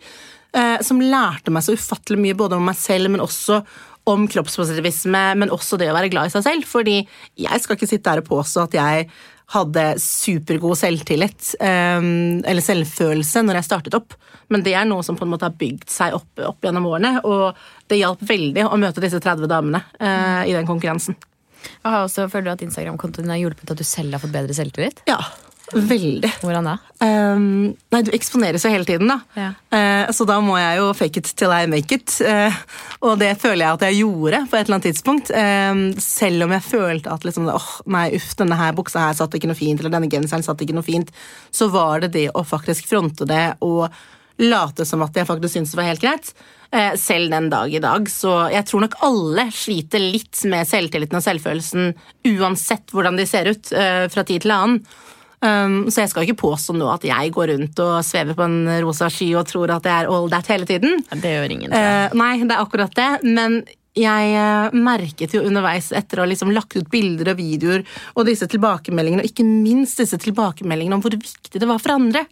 eh, 0.56 0.78
som 0.86 1.02
lærte 1.04 1.54
meg 1.54 1.66
så 1.66 1.76
ufattelig 1.76 2.22
mye 2.22 2.38
både 2.40 2.58
om 2.60 2.66
meg 2.68 2.80
selv, 2.80 3.12
men 3.12 3.24
også 3.24 3.62
om 4.06 4.28
kroppspositivisme, 4.30 5.22
men 5.42 5.54
også 5.54 5.80
det 5.82 5.90
å 5.90 5.96
være 5.96 6.12
glad 6.14 6.30
i 6.30 6.36
seg 6.36 6.46
selv. 6.46 6.68
Fordi 6.70 7.00
jeg 7.42 7.62
skal 7.64 7.78
ikke 7.78 7.90
sitte 7.90 8.12
her 8.12 8.22
og 8.22 8.30
påstå 8.30 8.68
at 8.68 8.78
jeg 8.78 9.08
hadde 9.54 9.84
supergod 10.02 10.78
selvtillit 10.80 11.52
eh, 11.60 12.00
eller 12.02 12.66
selvfølelse 12.66 13.44
når 13.46 13.60
jeg 13.60 13.68
startet 13.68 13.98
opp, 13.98 14.18
men 14.54 14.66
det 14.66 14.74
er 14.78 14.88
noe 14.90 15.06
som 15.06 15.18
på 15.18 15.26
en 15.26 15.32
måte 15.34 15.48
har 15.48 15.58
bygd 15.58 15.88
seg 15.92 16.18
opp, 16.18 16.30
opp 16.42 16.66
gjennom 16.66 16.88
årene, 16.90 17.20
og 17.26 17.58
det 17.90 18.02
hjalp 18.02 18.26
veldig 18.26 18.68
å 18.70 18.82
møte 18.82 19.04
disse 19.04 19.22
30 19.22 19.50
damene 19.52 19.84
eh, 20.00 20.50
i 20.50 20.56
den 20.56 20.70
konkurransen. 20.70 21.18
Og 21.82 21.90
har 21.90 22.04
også, 22.06 22.28
føler 22.30 22.50
du 22.50 22.54
at 22.56 22.64
Instagram-kontoen 22.66 23.32
har 23.34 23.42
hjulpet 23.42 23.72
at 23.74 23.80
du 23.82 23.86
selv 23.88 24.14
har 24.14 24.22
fått 24.22 24.34
bedre 24.36 24.54
selvtillit? 24.58 25.02
Ja, 25.10 25.18
veldig. 25.74 26.30
Hvordan 26.44 26.68
da? 26.70 26.76
Um, 27.02 27.74
nei, 27.92 28.02
du 28.06 28.12
eksponeres 28.16 28.66
jo 28.66 28.72
hele 28.72 28.86
tiden, 28.88 29.10
da. 29.10 29.18
Ja. 29.38 29.50
Uh, 29.74 30.12
så 30.16 30.28
da 30.30 30.38
må 30.44 30.58
jeg 30.60 30.80
jo 30.80 30.90
fake 30.98 31.22
it 31.22 31.32
till 31.38 31.54
I 31.54 31.66
make 31.70 31.96
it. 31.96 32.18
Uh, 32.22 32.54
og 33.06 33.20
det 33.22 33.34
føler 33.42 33.66
jeg 33.66 33.78
at 33.78 33.86
jeg 33.88 34.00
gjorde 34.04 34.42
på 34.50 34.58
et 34.58 34.66
eller 34.66 34.78
annet 34.78 34.90
tidspunkt. 34.90 35.32
Eh, 35.36 35.80
selv 36.02 36.46
om 36.46 36.54
jeg 36.56 36.66
følte 36.66 37.14
at 37.14 37.26
liksom, 37.28 37.48
åh, 37.52 37.70
nei, 37.92 38.08
uff, 38.18 38.34
denne 38.40 38.58
her 38.60 38.76
buksa 38.78 39.08
her 39.08 39.16
satt 39.18 39.38
ikke 39.38 39.50
noe 39.52 39.60
fint, 39.60 39.82
eller 39.82 39.94
denne 39.94 40.12
genseren 40.12 40.46
satt 40.46 40.62
ikke 40.64 40.76
noe 40.78 40.86
fint, 40.86 41.14
så 41.54 41.70
var 41.74 42.06
det 42.06 42.14
det 42.16 42.28
å 42.34 42.46
faktisk 42.48 42.90
fronte 42.90 43.28
det 43.30 43.46
og 43.66 43.88
late 44.42 44.84
som 44.88 45.04
at 45.06 45.16
jeg 45.16 45.28
faktisk 45.30 45.56
syntes 45.56 45.74
det 45.74 45.80
var 45.80 45.90
helt 45.90 46.04
greit. 46.04 46.34
Eh, 46.76 46.94
selv 47.00 47.32
den 47.32 47.50
dag 47.54 47.72
i 47.72 47.82
dag. 47.82 48.10
Så 48.12 48.34
jeg 48.52 48.68
tror 48.68 48.86
nok 48.86 49.00
alle 49.06 49.48
sliter 49.56 50.02
litt 50.04 50.44
med 50.52 50.68
selvtilliten 50.68 51.20
og 51.20 51.26
selvfølelsen 51.26 51.94
uansett 52.36 52.94
hvordan 52.96 53.20
de 53.20 53.28
ser 53.30 53.52
ut 53.54 53.72
fra 53.72 54.26
tid 54.28 54.44
til 54.44 54.56
annen. 54.56 54.82
Um, 55.46 55.92
så 55.92 56.02
jeg 56.02 56.12
skal 56.12 56.26
ikke 56.26 56.42
påstå 56.42 56.74
nå 56.78 56.88
at 56.90 57.04
jeg 57.06 57.32
går 57.36 57.52
rundt 57.52 57.80
og 57.84 57.96
svever 58.08 58.38
på 58.38 58.46
en 58.48 58.70
rosa 58.82 59.10
sky 59.14 59.28
og 59.38 59.46
tror 59.50 59.74
at 59.76 59.86
jeg 59.86 60.06
er 60.06 60.12
all 60.12 60.30
that 60.32 60.48
hele 60.50 60.66
tiden. 60.70 61.04
Det 61.12 61.34
gjør 61.36 61.54
ingen. 61.54 61.76
Eh, 61.76 62.16
nei, 62.18 62.38
det 62.42 62.56
er 62.56 62.64
akkurat 62.64 62.96
det. 62.98 63.10
Men 63.28 63.60
jeg 63.96 64.32
eh, 64.36 64.76
merket 64.76 65.36
jo 65.36 65.44
underveis 65.46 65.92
etter 65.96 66.20
å 66.20 66.26
ha 66.26 66.32
liksom 66.32 66.54
lagt 66.56 66.76
ut 66.76 66.90
bilder 66.92 67.34
og 67.34 67.40
videoer 67.40 67.86
og 68.16 68.26
disse 68.28 68.48
tilbakemeldingene, 68.52 69.24
og 69.24 69.32
ikke 69.32 69.48
minst 69.48 70.02
disse 70.02 70.20
tilbakemeldingene 70.24 70.98
om 70.98 71.04
hvor 71.04 71.16
viktig 71.16 71.62
det 71.62 71.70
var 71.70 71.84
for 71.84 71.96
andre. 71.96 72.26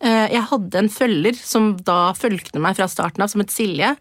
Eh, 0.00 0.26
jeg 0.32 0.48
hadde 0.50 0.80
en 0.80 0.92
følger 0.92 1.40
som 1.40 1.72
da 1.84 2.14
fulgte 2.18 2.62
meg 2.62 2.78
fra 2.78 2.88
starten 2.90 3.24
av, 3.24 3.32
som 3.32 3.44
het 3.44 3.54
Silje. 3.54 3.96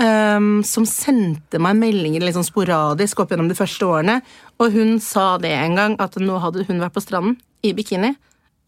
ehm, 0.00 0.62
som 0.64 0.86
sendte 0.88 1.58
meg 1.60 1.76
meldinger 1.76 2.24
sånn 2.32 2.46
sporadisk 2.48 3.18
opp 3.20 3.28
gjennom 3.28 3.50
de 3.50 3.56
første 3.58 3.84
årene. 3.84 4.22
Og 4.56 4.72
hun 4.72 4.96
sa 5.04 5.36
det 5.36 5.52
en 5.52 5.76
gang, 5.76 5.96
at 6.00 6.16
nå 6.16 6.38
hadde 6.40 6.64
hun 6.64 6.80
vært 6.80 6.94
på 6.96 7.02
stranden 7.04 7.36
i 7.62 7.72
bikini. 7.76 8.12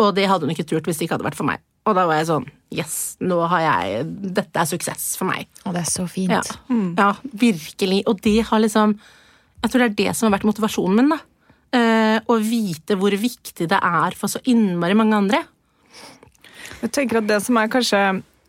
Og 0.02 0.14
det 0.16 0.26
hadde 0.30 0.46
hun 0.46 0.54
ikke 0.54 0.66
turt 0.66 0.88
hvis 0.88 0.98
det 0.98 1.06
ikke 1.06 1.18
hadde 1.18 1.28
vært 1.28 1.38
for 1.38 1.48
meg. 1.48 1.62
Og 1.84 1.96
da 1.96 2.06
var 2.08 2.18
jeg 2.18 2.30
sånn 2.30 2.46
Yes, 2.74 2.94
nå 3.22 3.36
har 3.50 3.60
jeg 3.62 4.06
Dette 4.34 4.62
er 4.62 4.66
suksess 4.66 5.12
for 5.20 5.28
meg. 5.28 5.46
Og 5.68 5.76
det 5.76 5.84
er 5.84 5.90
så 5.90 6.06
fint. 6.10 6.32
Ja, 6.32 6.80
ja 6.98 7.10
virkelig. 7.44 8.02
Og 8.10 8.22
det 8.24 8.40
har 8.48 8.62
liksom 8.62 8.96
Jeg 9.62 9.70
tror 9.70 9.84
det 9.84 9.90
er 9.90 9.98
det 10.00 10.16
som 10.16 10.28
har 10.28 10.38
vært 10.38 10.48
motivasjonen 10.48 10.98
min. 10.98 11.14
da. 11.14 11.20
Eh, 11.74 12.18
å 12.30 12.36
vite 12.38 12.96
hvor 13.00 13.14
viktig 13.18 13.66
det 13.70 13.78
er 13.78 14.14
for 14.18 14.30
så 14.30 14.42
innmari 14.50 14.94
mange 14.94 15.16
andre. 15.16 15.40
Jeg 16.82 16.92
tenker 16.92 17.18
at 17.18 17.28
det 17.30 17.40
som 17.42 17.56
er 17.58 17.70
kanskje 17.72 18.02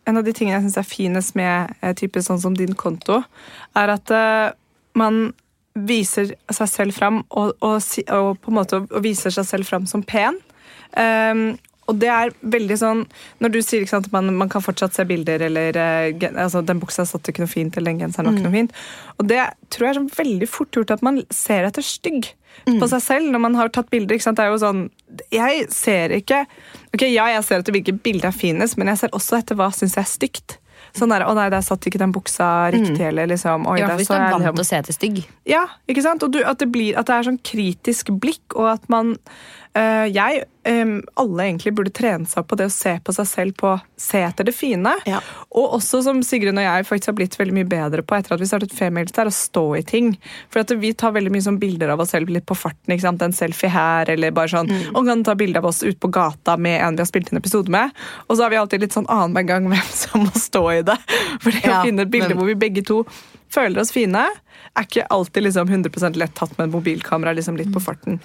en 0.06 0.20
av 0.20 0.26
de 0.26 0.34
tingene 0.36 0.60
jeg 0.60 0.68
syns 0.68 0.78
er 0.82 0.88
finest 0.90 1.38
med 1.40 1.72
eh, 1.80 1.96
type 1.98 2.22
sånn 2.22 2.42
som 2.42 2.58
din 2.58 2.76
konto, 2.78 3.22
er 3.80 3.94
at 3.96 4.12
eh, 4.14 4.52
man 5.00 5.32
viser 5.76 6.34
seg 6.56 6.72
selv 6.72 6.96
fram 6.96 7.22
og, 7.30 7.54
og, 7.60 7.80
og 8.16 8.30
på 8.42 8.52
en 8.52 8.58
måte 8.58 8.82
viser 9.04 9.34
seg 9.36 9.48
selv 9.48 9.68
fram 9.68 9.88
som 9.90 10.04
pen. 10.08 10.40
Um, 10.96 11.56
og 11.86 12.00
det 12.02 12.10
er 12.10 12.32
veldig 12.42 12.76
sånn 12.80 13.02
Når 13.44 13.52
du 13.54 13.58
sier 13.62 13.84
sant, 13.90 14.08
at 14.08 14.14
man, 14.16 14.32
man 14.40 14.50
kan 14.50 14.64
fortsatt 14.64 14.96
se 14.96 15.06
bilder, 15.06 15.44
eller 15.50 15.78
eh, 15.78 16.24
altså, 16.32 16.64
den 16.66 16.80
buksa 16.82 17.06
satt 17.06 17.30
ikke 17.30 17.44
noe 17.44 17.52
fint, 17.52 17.78
eller 17.78 17.94
den 17.94 18.02
genseren 18.02 18.30
var 18.30 18.40
ikke 18.40 18.48
noe 18.48 18.56
fint. 18.56 18.80
Og 19.20 19.30
det 19.30 19.44
tror 19.74 19.86
jeg 19.86 19.92
er 19.92 20.00
sånn 20.00 20.16
veldig 20.16 20.50
fort 20.50 20.80
gjort 20.80 20.96
at 20.96 21.06
man 21.06 21.22
ser 21.34 21.68
etter 21.68 21.86
stygg 21.86 22.32
på 22.66 22.88
seg 22.88 23.04
selv 23.04 23.34
når 23.34 23.42
man 23.44 23.58
har 23.60 23.70
tatt 23.76 23.92
bilder. 23.92 24.18
Det 24.18 24.42
er 24.42 24.54
jo 24.54 24.62
sånn 24.62 24.86
Jeg 25.34 25.66
ser 25.76 26.14
ikke 26.16 26.46
Ok, 26.96 27.04
ja, 27.04 27.28
jeg 27.36 27.44
ser 27.44 27.62
etter 27.62 27.76
hvilke 27.76 27.98
bilder 28.06 28.32
er 28.32 28.38
finest, 28.38 28.80
men 28.80 28.90
jeg 28.90 29.04
ser 29.04 29.18
også 29.18 29.42
etter 29.42 29.60
hva 29.60 29.70
syns 29.76 29.98
jeg 30.00 30.06
er 30.06 30.14
stygt. 30.14 30.58
Sånn 30.96 31.12
der, 31.12 31.26
'Å 31.28 31.36
nei, 31.36 31.50
der 31.52 31.62
satt 31.62 31.84
ikke 31.86 32.00
den 32.00 32.14
buksa 32.16 32.72
riktig', 32.72 33.08
eller 33.10 33.28
liksom 33.28 33.68
Oi, 33.68 33.80
der 33.82 33.98
hvis 33.98 34.08
så 34.08 34.16
du 34.16 34.22
er 34.22 34.32
vant 34.32 34.44
liksom 34.44 34.56
til 34.56 34.64
å 34.64 34.70
se 34.70 34.78
etter 34.78 34.94
stygg. 34.96 35.24
ja, 35.46 35.66
ikke 35.90 36.02
sant? 36.02 36.24
Og 36.24 36.32
du, 36.32 36.40
at, 36.44 36.58
det 36.58 36.72
blir, 36.72 36.96
at 36.98 37.06
det 37.08 37.16
er 37.16 37.24
sånn 37.28 37.40
kritisk 37.44 38.12
blikk, 38.16 38.56
og 38.56 38.70
at 38.74 38.90
man 38.90 39.18
Jeg, 39.76 40.44
øhm, 40.72 41.02
alle 41.20 41.44
egentlig 41.50 41.74
burde 41.76 41.92
trene 41.92 42.24
seg 42.30 42.40
opp 42.44 42.48
på 42.54 42.58
det 42.62 42.70
å 42.70 42.72
se 42.72 42.94
på 43.04 43.12
seg 43.12 43.28
selv 43.28 43.56
på 43.60 43.74
Se 44.00 44.22
etter 44.24 44.48
det 44.48 44.54
fine. 44.56 44.92
Ja. 45.08 45.20
Og 45.56 45.74
også 45.78 46.02
som 46.04 46.22
Sigrun 46.24 46.58
og 46.60 46.64
jeg 46.64 46.86
faktisk 46.88 47.12
har 47.12 47.16
blitt 47.18 47.36
veldig 47.40 47.56
mye 47.58 47.68
bedre 47.68 48.04
på 48.08 48.16
etter 48.18 48.36
at 48.36 48.42
vi 48.44 48.48
startet 48.48 48.76
Females, 48.76 49.12
er 49.20 49.28
å 49.28 49.34
stå 49.36 49.64
i 49.80 49.84
ting. 49.88 50.14
For 50.52 50.62
at 50.64 50.72
vi 50.80 50.94
tar 50.96 51.12
veldig 51.16 51.32
mye 51.36 51.46
sånn 51.46 51.60
bilder 51.60 51.92
av 51.94 52.04
oss 52.04 52.12
selv 52.16 52.32
litt 52.32 52.46
på 52.48 52.56
farten. 52.60 52.92
ikke 52.96 53.06
sant? 53.08 53.22
En 53.26 53.36
selfie 53.36 53.72
her, 53.72 54.10
eller 54.16 54.32
bare 54.36 54.52
sånn 54.52 54.72
Og 54.96 55.06
kan 55.08 55.24
ta 55.28 55.36
bilde 55.36 55.60
av 55.60 55.68
oss 55.72 55.84
ute 55.84 56.00
på 56.00 56.12
gata 56.12 56.56
med 56.58 56.80
en 56.82 56.96
vi 56.96 57.04
har 57.04 57.12
spilt 57.12 57.32
inn 57.32 57.40
episode 57.40 57.72
med. 57.72 57.92
Og 58.30 58.38
så 58.38 58.44
har 58.46 58.52
vi 58.56 58.60
alltid 58.64 58.84
litt 58.86 58.96
sånn 58.96 59.08
annenhver 59.12 59.48
gang 59.52 59.68
hvem 59.72 59.92
som 60.04 60.24
må 60.28 60.32
stå 60.40 60.64
i 60.78 60.82
det. 60.88 60.98
For 61.44 61.52
det 61.52 61.64
Ja, 61.68 61.82
å 61.82 61.86
finne 61.88 62.08
et 62.08 62.12
bilde 62.16 62.32
men- 62.32 62.38
hvor 62.40 62.52
vi 62.52 62.56
begge 62.68 62.84
to 62.88 63.04
føler 63.52 63.80
oss 63.84 63.92
fine, 63.96 64.24
er 64.76 64.88
ikke 64.88 65.08
alltid 65.14 65.48
liksom 65.48 65.70
100% 65.72 66.20
lett 66.20 66.36
tatt 66.36 66.58
med 66.58 66.68
en 66.68 66.76
mobilkamera 66.76 67.36
liksom 67.36 67.58
litt 67.60 67.72
på 67.74 67.84
farten. 67.84 68.20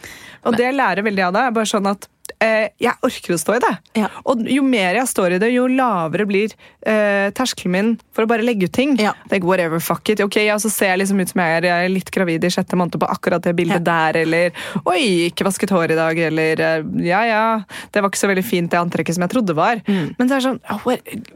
Og 0.46 0.56
det 0.56 0.66
jeg 0.66 0.78
lærer 0.78 1.06
veldig 1.06 1.28
av 1.28 1.36
det, 1.36 1.44
er 1.46 1.58
bare 1.60 1.70
sånn 1.70 1.90
at 1.90 2.08
eh, 2.38 2.70
jeg 2.80 2.96
orker 3.06 3.34
å 3.34 3.40
stå 3.40 3.56
i 3.56 3.62
det. 3.62 3.72
Ja. 4.00 4.08
Og 4.30 4.44
jo 4.50 4.62
mer 4.66 4.98
jeg 4.98 5.10
står 5.10 5.36
i 5.36 5.40
det, 5.42 5.50
jo 5.54 5.66
lavere 5.70 6.26
blir 6.28 6.54
eh, 6.86 7.30
terskelen 7.36 7.74
min 7.74 7.90
for 8.16 8.24
å 8.24 8.30
bare 8.30 8.44
legge 8.46 8.68
ut 8.68 8.74
ting. 8.74 8.96
Ja. 9.00 9.12
Like, 9.30 9.46
whatever, 9.46 9.82
fuck 9.84 10.08
it. 10.12 10.22
Ok, 10.24 10.40
ja, 10.44 10.58
Så 10.62 10.72
ser 10.72 10.94
jeg 10.94 11.02
liksom 11.02 11.20
ut 11.20 11.32
som 11.32 11.42
jeg 11.42 11.58
er, 11.58 11.68
jeg 11.70 11.88
er 11.88 11.92
litt 11.92 12.12
gravid 12.14 12.46
i 12.46 12.52
sjette 12.52 12.78
måned 12.78 12.98
på 13.00 13.10
akkurat 13.10 13.44
det 13.44 13.54
bildet 13.58 13.84
der, 13.86 14.20
eller 14.22 14.56
oi, 14.84 15.28
ikke 15.30 15.46
vasket 15.48 15.74
hår 15.74 15.94
i 15.94 15.98
dag, 15.98 16.22
eller 16.30 16.64
eh, 16.66 16.90
ja 17.06 17.22
ja, 17.28 17.44
det 17.92 18.02
var 18.02 18.12
ikke 18.12 18.22
så 18.22 18.30
veldig 18.30 18.46
fint 18.46 18.72
det 18.72 18.80
antrekket 18.80 19.16
som 19.16 19.26
jeg 19.26 19.34
trodde 19.34 19.56
var. 19.58 19.82
Mm. 19.86 20.14
Men 20.18 20.30
det 20.30 20.38
er 20.38 20.46
sånn, 20.48 20.60
oh, 20.72 20.88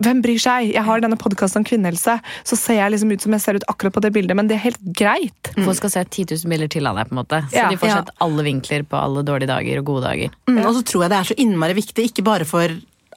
hvem 0.04 0.24
bryr 0.24 0.40
seg? 0.42 0.72
Jeg 0.74 0.86
har 0.86 1.04
denne 1.04 1.20
podkasten 1.20 1.62
om 1.62 1.68
kvinnehelse, 1.68 2.18
så 2.44 2.58
ser 2.58 2.80
jeg 2.80 2.96
liksom 2.96 3.12
ut 3.14 3.24
som 3.24 3.36
jeg 3.36 3.44
ser 3.44 3.60
ut 3.60 3.68
akkurat 3.70 3.96
på 3.96 4.04
det 4.04 4.14
bildet, 4.16 4.36
men 4.38 4.50
det 4.50 4.58
er 4.58 4.66
helt 4.68 4.83
greit. 4.92 5.52
Folk 5.64 5.76
skal 5.76 5.90
se 5.90 6.04
10 6.04 6.26
000 6.44 6.50
bilder 6.50 6.68
til 6.68 6.86
av 6.86 6.96
deg, 6.96 7.08
på 7.08 7.16
en 7.16 7.22
måte. 7.24 7.42
Så 7.50 7.56
Ja. 7.56 7.68
de 7.70 7.76
får 7.76 7.88
Ja. 7.88 7.94
sett 8.02 8.10
alle 8.20 8.42
vinkler 8.44 8.82
på 8.84 8.96
alle 9.00 9.22
dårlige 9.24 9.48
dager 9.48 9.78
og 9.78 9.84
gode 9.84 10.02
dager. 10.04 10.30
Mm, 10.48 10.64
og 10.66 10.74
så 10.74 10.82
tror 10.84 11.02
jeg 11.02 11.10
det 11.10 11.18
er 11.18 11.34
så 11.34 11.38
innmari 11.38 11.74
viktig, 11.74 12.10
ikke 12.12 12.24
bare 12.24 12.44
for 12.44 12.68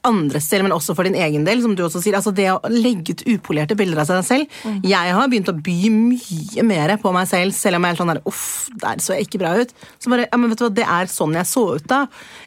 andres 0.05 0.47
del, 0.49 0.61
men 0.63 0.71
også 0.71 0.95
for 0.95 1.03
din 1.03 1.15
egen 1.15 1.43
del, 1.43 1.61
som 1.61 1.75
du 1.75 1.83
også 1.83 2.01
sier. 2.01 2.13
Altså 2.15 2.33
det 2.33 2.45
å 2.47 2.61
legge 2.69 3.09
ut 3.11 3.23
upolerte 3.27 3.75
bilder 3.75 3.99
av 3.99 4.05
seg 4.07 4.23
selv. 4.23 4.47
Jeg 4.83 5.11
har 5.11 5.27
begynt 5.27 5.49
å 5.49 5.61
by 5.61 5.89
mye 5.89 6.63
mer 6.63 6.95
på 6.97 7.11
meg 7.11 7.27
selv, 7.27 7.51
selv 7.53 7.75
om 7.75 7.83
jeg 7.83 7.91
er 7.93 7.97
sånn 8.03 8.13
der 8.13 8.21
Uff, 8.25 8.69
der 8.79 8.95
så 9.03 9.17
jeg 9.17 9.27
ikke 9.27 9.39
bra 9.39 9.55
ut. 9.59 9.73
Så 9.99 10.09
bare, 10.09 10.27
ja, 10.31 10.37
men 10.37 10.49
vet 10.49 10.59
du 10.59 10.69
hva, 10.69 10.73
Det 10.73 10.85
er 10.85 11.05
sånn 11.11 11.33
jeg 11.33 11.45
så 11.45 11.75
ut 11.75 11.87
da. 11.87 12.05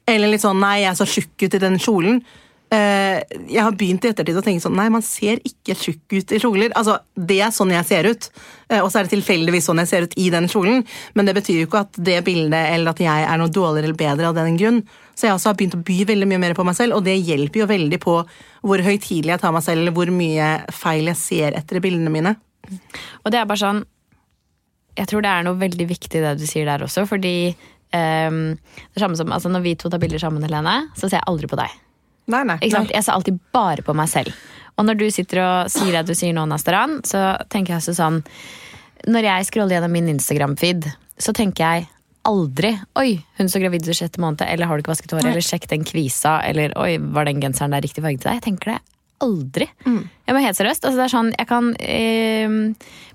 Eller 0.09 0.29
litt 0.31 0.41
sånn 0.41 0.59
Nei, 0.61 0.83
jeg 0.85 0.95
så 0.97 1.05
tjukk 1.05 1.43
ut 1.49 1.55
i 1.55 1.59
den 1.59 1.77
kjolen. 1.79 2.23
Eh, 2.71 3.19
jeg 3.51 3.65
har 3.67 3.75
begynt 3.75 4.05
i 4.07 4.13
ettertid 4.13 4.37
å 4.39 4.43
tenke 4.47 4.63
sånn 4.63 4.77
Nei, 4.79 4.85
man 4.95 5.03
ser 5.03 5.41
ikke 5.43 5.75
tjukk 5.75 6.15
ut 6.15 6.35
i 6.37 6.39
kjoler. 6.39 6.75
Altså, 6.79 7.01
Det 7.19 7.41
er 7.43 7.51
sånn 7.51 7.73
jeg 7.75 7.87
ser 7.89 8.07
ut. 8.07 8.29
Eh, 8.69 8.79
og 8.79 8.93
så 8.93 9.01
er 9.01 9.09
det 9.09 9.17
tilfeldigvis 9.17 9.67
sånn 9.67 9.83
jeg 9.83 9.91
ser 9.91 10.07
ut 10.07 10.15
i 10.17 10.29
den 10.31 10.47
kjolen. 10.47 10.85
Men 11.19 11.27
det 11.27 11.35
betyr 11.35 11.59
jo 11.59 11.67
ikke 11.67 11.83
at 11.83 11.99
det 11.99 12.21
bildet 12.25 12.71
eller 12.77 12.95
at 12.95 13.03
jeg 13.03 13.27
er 13.27 13.41
noe 13.43 13.51
dårligere 13.51 13.91
eller 13.91 13.99
bedre 13.99 14.31
av 14.31 14.39
den 14.39 14.61
grunn. 14.61 14.85
Så 15.19 15.27
jeg 15.27 15.35
også 15.35 15.51
har 15.51 15.59
begynt 15.59 15.75
å 15.75 15.83
by 15.83 15.99
veldig 16.13 16.31
mye 16.31 16.43
mer 16.47 16.55
på 16.55 16.65
meg 16.65 16.79
selv, 16.79 16.97
og 16.97 17.05
det 17.05 17.19
hjelper 17.19 17.65
jo 17.65 17.67
veldig 17.69 18.01
på 18.01 18.15
hvor 18.63 18.85
høytidelig 18.87 19.35
jeg 19.35 19.43
tar 19.43 19.53
meg 19.53 19.67
selv, 19.67 19.83
eller 19.83 19.97
hvor 19.99 20.15
mye 20.15 20.53
feil 20.71 21.11
jeg 21.11 21.19
ser 21.19 21.59
etter 21.59 21.81
i 21.81 21.85
bildene 21.85 22.15
mine. 22.15 22.37
Og 23.25 23.35
det 23.35 23.41
er 23.41 23.51
bare 23.51 23.61
sånn 23.61 23.85
Jeg 24.99 25.09
tror 25.09 25.23
det 25.25 25.31
er 25.33 25.45
noe 25.47 25.59
veldig 25.59 25.87
viktig 25.91 26.21
det 26.23 26.35
du 26.39 26.47
sier 26.47 26.69
der 26.69 26.85
også, 26.85 27.07
fordi 27.09 27.51
um, 27.51 28.43
det 28.95 29.01
samme 29.01 29.17
som 29.17 29.33
altså 29.33 29.49
Når 29.49 29.65
vi 29.65 29.75
to 29.81 29.91
tar 29.91 30.03
bilder 30.03 30.23
sammen, 30.23 30.45
Helene, 30.45 30.91
så 30.95 31.09
ser 31.09 31.19
jeg 31.19 31.31
aldri 31.31 31.51
på 31.51 31.59
deg. 31.59 31.73
Nei, 32.27 32.43
nei. 32.45 32.59
Ikke 32.61 32.77
sant? 32.77 32.93
Jeg 32.95 33.07
ser 33.07 33.17
alltid 33.17 33.39
bare 33.55 33.85
på 33.87 33.95
meg 33.97 34.11
selv. 34.13 34.35
Og 34.79 34.87
når 34.87 35.01
du 35.01 35.07
sitter 35.13 35.43
og 35.45 35.71
sier 35.73 35.93
det 35.93 36.07
du 36.09 36.15
sier 36.17 36.35
nå, 36.37 36.47
Nastaran, 36.49 37.01
så 37.05 37.35
tenker 37.53 37.77
jeg 37.77 37.97
sånn 37.97 38.23
Når 39.11 39.27
jeg 39.27 39.49
scroller 39.49 39.77
gjennom 39.77 39.93
min 39.93 40.09
Instagram-feed, 40.13 40.87
så 41.21 41.33
tenker 41.37 41.65
jeg 41.65 41.89
aldri 42.29 42.75
'oi, 43.01 43.25
hun 43.39 43.49
så 43.49 43.61
gravid 43.63 43.87
ut 43.87 43.95
i 43.95 43.97
sjette 43.97 44.21
måned', 44.21 44.45
eller 44.45 44.67
'har 44.67 44.77
du 44.77 44.83
ikke 44.83 44.93
vasket 44.93 45.13
håret', 45.17 45.31
eller 45.33 45.41
'sjekk 45.41 45.67
den 45.69 45.85
kvisa', 45.85 46.45
eller 46.45 46.73
'oi, 46.77 46.99
var 46.99 47.25
den 47.25 47.41
genseren 47.41 47.73
der 47.73 47.81
riktig 47.81 48.05
farge 48.05 48.21
til 48.21 48.29
deg'? 48.29 48.41
Jeg 48.41 48.43
tenker 48.43 48.73
det 48.73 48.81
aldri. 49.21 49.69
Jeg 50.27 50.35
må 50.35 50.41
helt 50.41 50.57
seriøst. 50.57 50.85
Altså, 50.85 50.97
det 50.97 51.05
er 51.05 51.13
sånn, 51.13 51.33
jeg 51.37 51.49
kan 51.49 51.75
eh, 51.81 52.49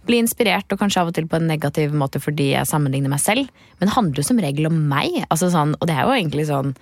bli 0.05 0.19
inspirert, 0.21 0.69
og 0.71 0.79
kanskje 0.79 1.01
av 1.01 1.07
og 1.09 1.15
til 1.17 1.27
på 1.27 1.39
en 1.39 1.47
negativ 1.49 1.93
måte 1.93 2.21
fordi 2.21 2.51
jeg 2.53 2.69
sammenligner 2.69 3.09
meg 3.09 3.21
selv, 3.23 3.49
men 3.79 3.89
det 3.89 3.95
handler 3.95 4.21
jo 4.21 4.27
som 4.27 4.41
regel 4.41 4.69
om 4.69 4.77
meg. 4.89 5.25
Altså, 5.29 5.49
sånn, 5.53 5.75
og 5.79 5.87
det 5.89 5.95
er 5.95 6.05
jo 6.05 6.13
egentlig 6.17 6.47
sånn 6.49 6.75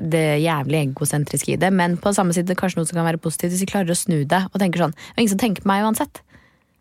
det 0.00 0.40
jævlig 0.44 0.82
egosentriske 0.86 1.54
i 1.54 1.60
det, 1.60 1.70
men 1.74 1.96
på 2.00 2.12
samme 2.14 2.34
side 2.36 2.56
kanskje 2.58 2.80
noe 2.80 2.88
som 2.88 3.00
kan 3.00 3.08
være 3.08 3.20
positivt 3.22 3.54
hvis 3.54 3.64
vi 3.64 3.70
klarer 3.72 3.92
å 3.92 3.98
snu 3.98 4.22
det 4.28 4.44
og 4.50 4.58
tenker 4.60 4.84
sånn 4.84 4.92
Det 4.94 5.16
er 5.16 5.22
ingen 5.24 5.32
som 5.32 5.40
tenker 5.40 5.64
på 5.64 5.70
meg 5.72 5.86
uansett. 5.86 6.20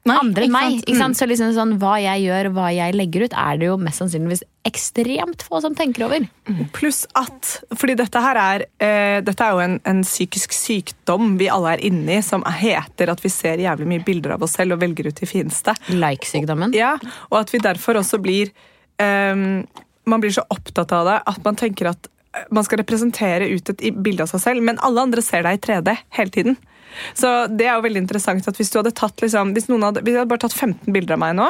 Nei, 0.08 0.16
Andre 0.16 0.46
enn 0.48 0.54
meg. 0.54 0.76
Ikke 0.80 0.96
sant? 0.98 1.18
Så 1.20 1.26
liksom 1.28 1.52
sånn, 1.54 1.74
hva 1.82 1.98
jeg 2.00 2.24
gjør, 2.24 2.50
hva 2.56 2.70
jeg 2.72 2.96
legger 2.96 3.26
ut, 3.28 3.34
er 3.36 3.58
det 3.60 3.68
jo 3.68 3.76
mest 3.82 4.00
sannsynligvis 4.00 4.44
ekstremt 4.70 5.44
få 5.46 5.60
som 5.64 5.76
tenker 5.78 6.06
over. 6.08 6.26
Pluss 6.76 7.02
at 7.20 7.50
Fordi 7.76 7.96
dette 8.00 8.22
her 8.24 8.40
er 8.40 8.64
eh, 8.84 9.18
Dette 9.26 9.46
er 9.46 9.56
jo 9.56 9.64
en, 9.64 9.76
en 9.90 10.02
psykisk 10.06 10.56
sykdom 10.56 11.36
vi 11.40 11.50
alle 11.52 11.76
er 11.76 11.84
inni, 11.90 12.20
som 12.26 12.46
heter 12.48 13.12
at 13.12 13.24
vi 13.24 13.32
ser 13.34 13.62
jævlig 13.64 13.90
mye 13.92 14.06
bilder 14.08 14.38
av 14.38 14.46
oss 14.48 14.56
selv 14.60 14.78
og 14.78 14.84
velger 14.84 15.12
ut 15.12 15.20
de 15.20 15.30
fineste. 15.30 15.76
Like-sykdommen. 15.92 16.76
Ja, 16.78 16.96
Og 17.30 17.42
at 17.42 17.54
vi 17.54 17.62
derfor 17.64 18.00
også 18.00 18.22
blir 18.24 18.54
eh, 19.04 19.36
Man 20.10 20.24
blir 20.24 20.34
så 20.34 20.48
opptatt 20.50 20.96
av 20.96 21.12
det 21.12 21.20
at 21.34 21.44
man 21.46 21.60
tenker 21.60 21.92
at 21.92 22.10
man 22.54 22.66
skal 22.66 22.82
representere 22.82 23.50
ut 23.50 23.72
et 23.74 23.84
bilde 24.04 24.26
av 24.26 24.32
seg 24.32 24.44
selv, 24.44 24.66
men 24.66 24.82
alle 24.86 25.08
andre 25.08 25.24
ser 25.26 25.46
deg 25.46 25.58
i 25.58 25.64
3D 25.66 25.96
hele 26.18 26.34
tiden. 26.36 26.60
Så 27.18 27.30
det 27.54 27.68
er 27.68 27.78
jo 27.78 27.84
veldig 27.86 28.02
interessant 28.04 28.48
at 28.50 28.58
Hvis 28.60 28.72
du 28.74 28.80
hadde 28.80 28.94
tatt 28.98 29.22
liksom, 29.22 29.54
hvis 29.56 29.68
noen 29.70 29.86
hadde, 29.88 30.04
jeg 30.06 30.18
hadde 30.18 30.30
bare 30.32 30.44
tatt 30.44 30.56
15 30.56 30.94
bilder 30.94 31.16
av 31.16 31.22
meg 31.22 31.36
nå, 31.38 31.48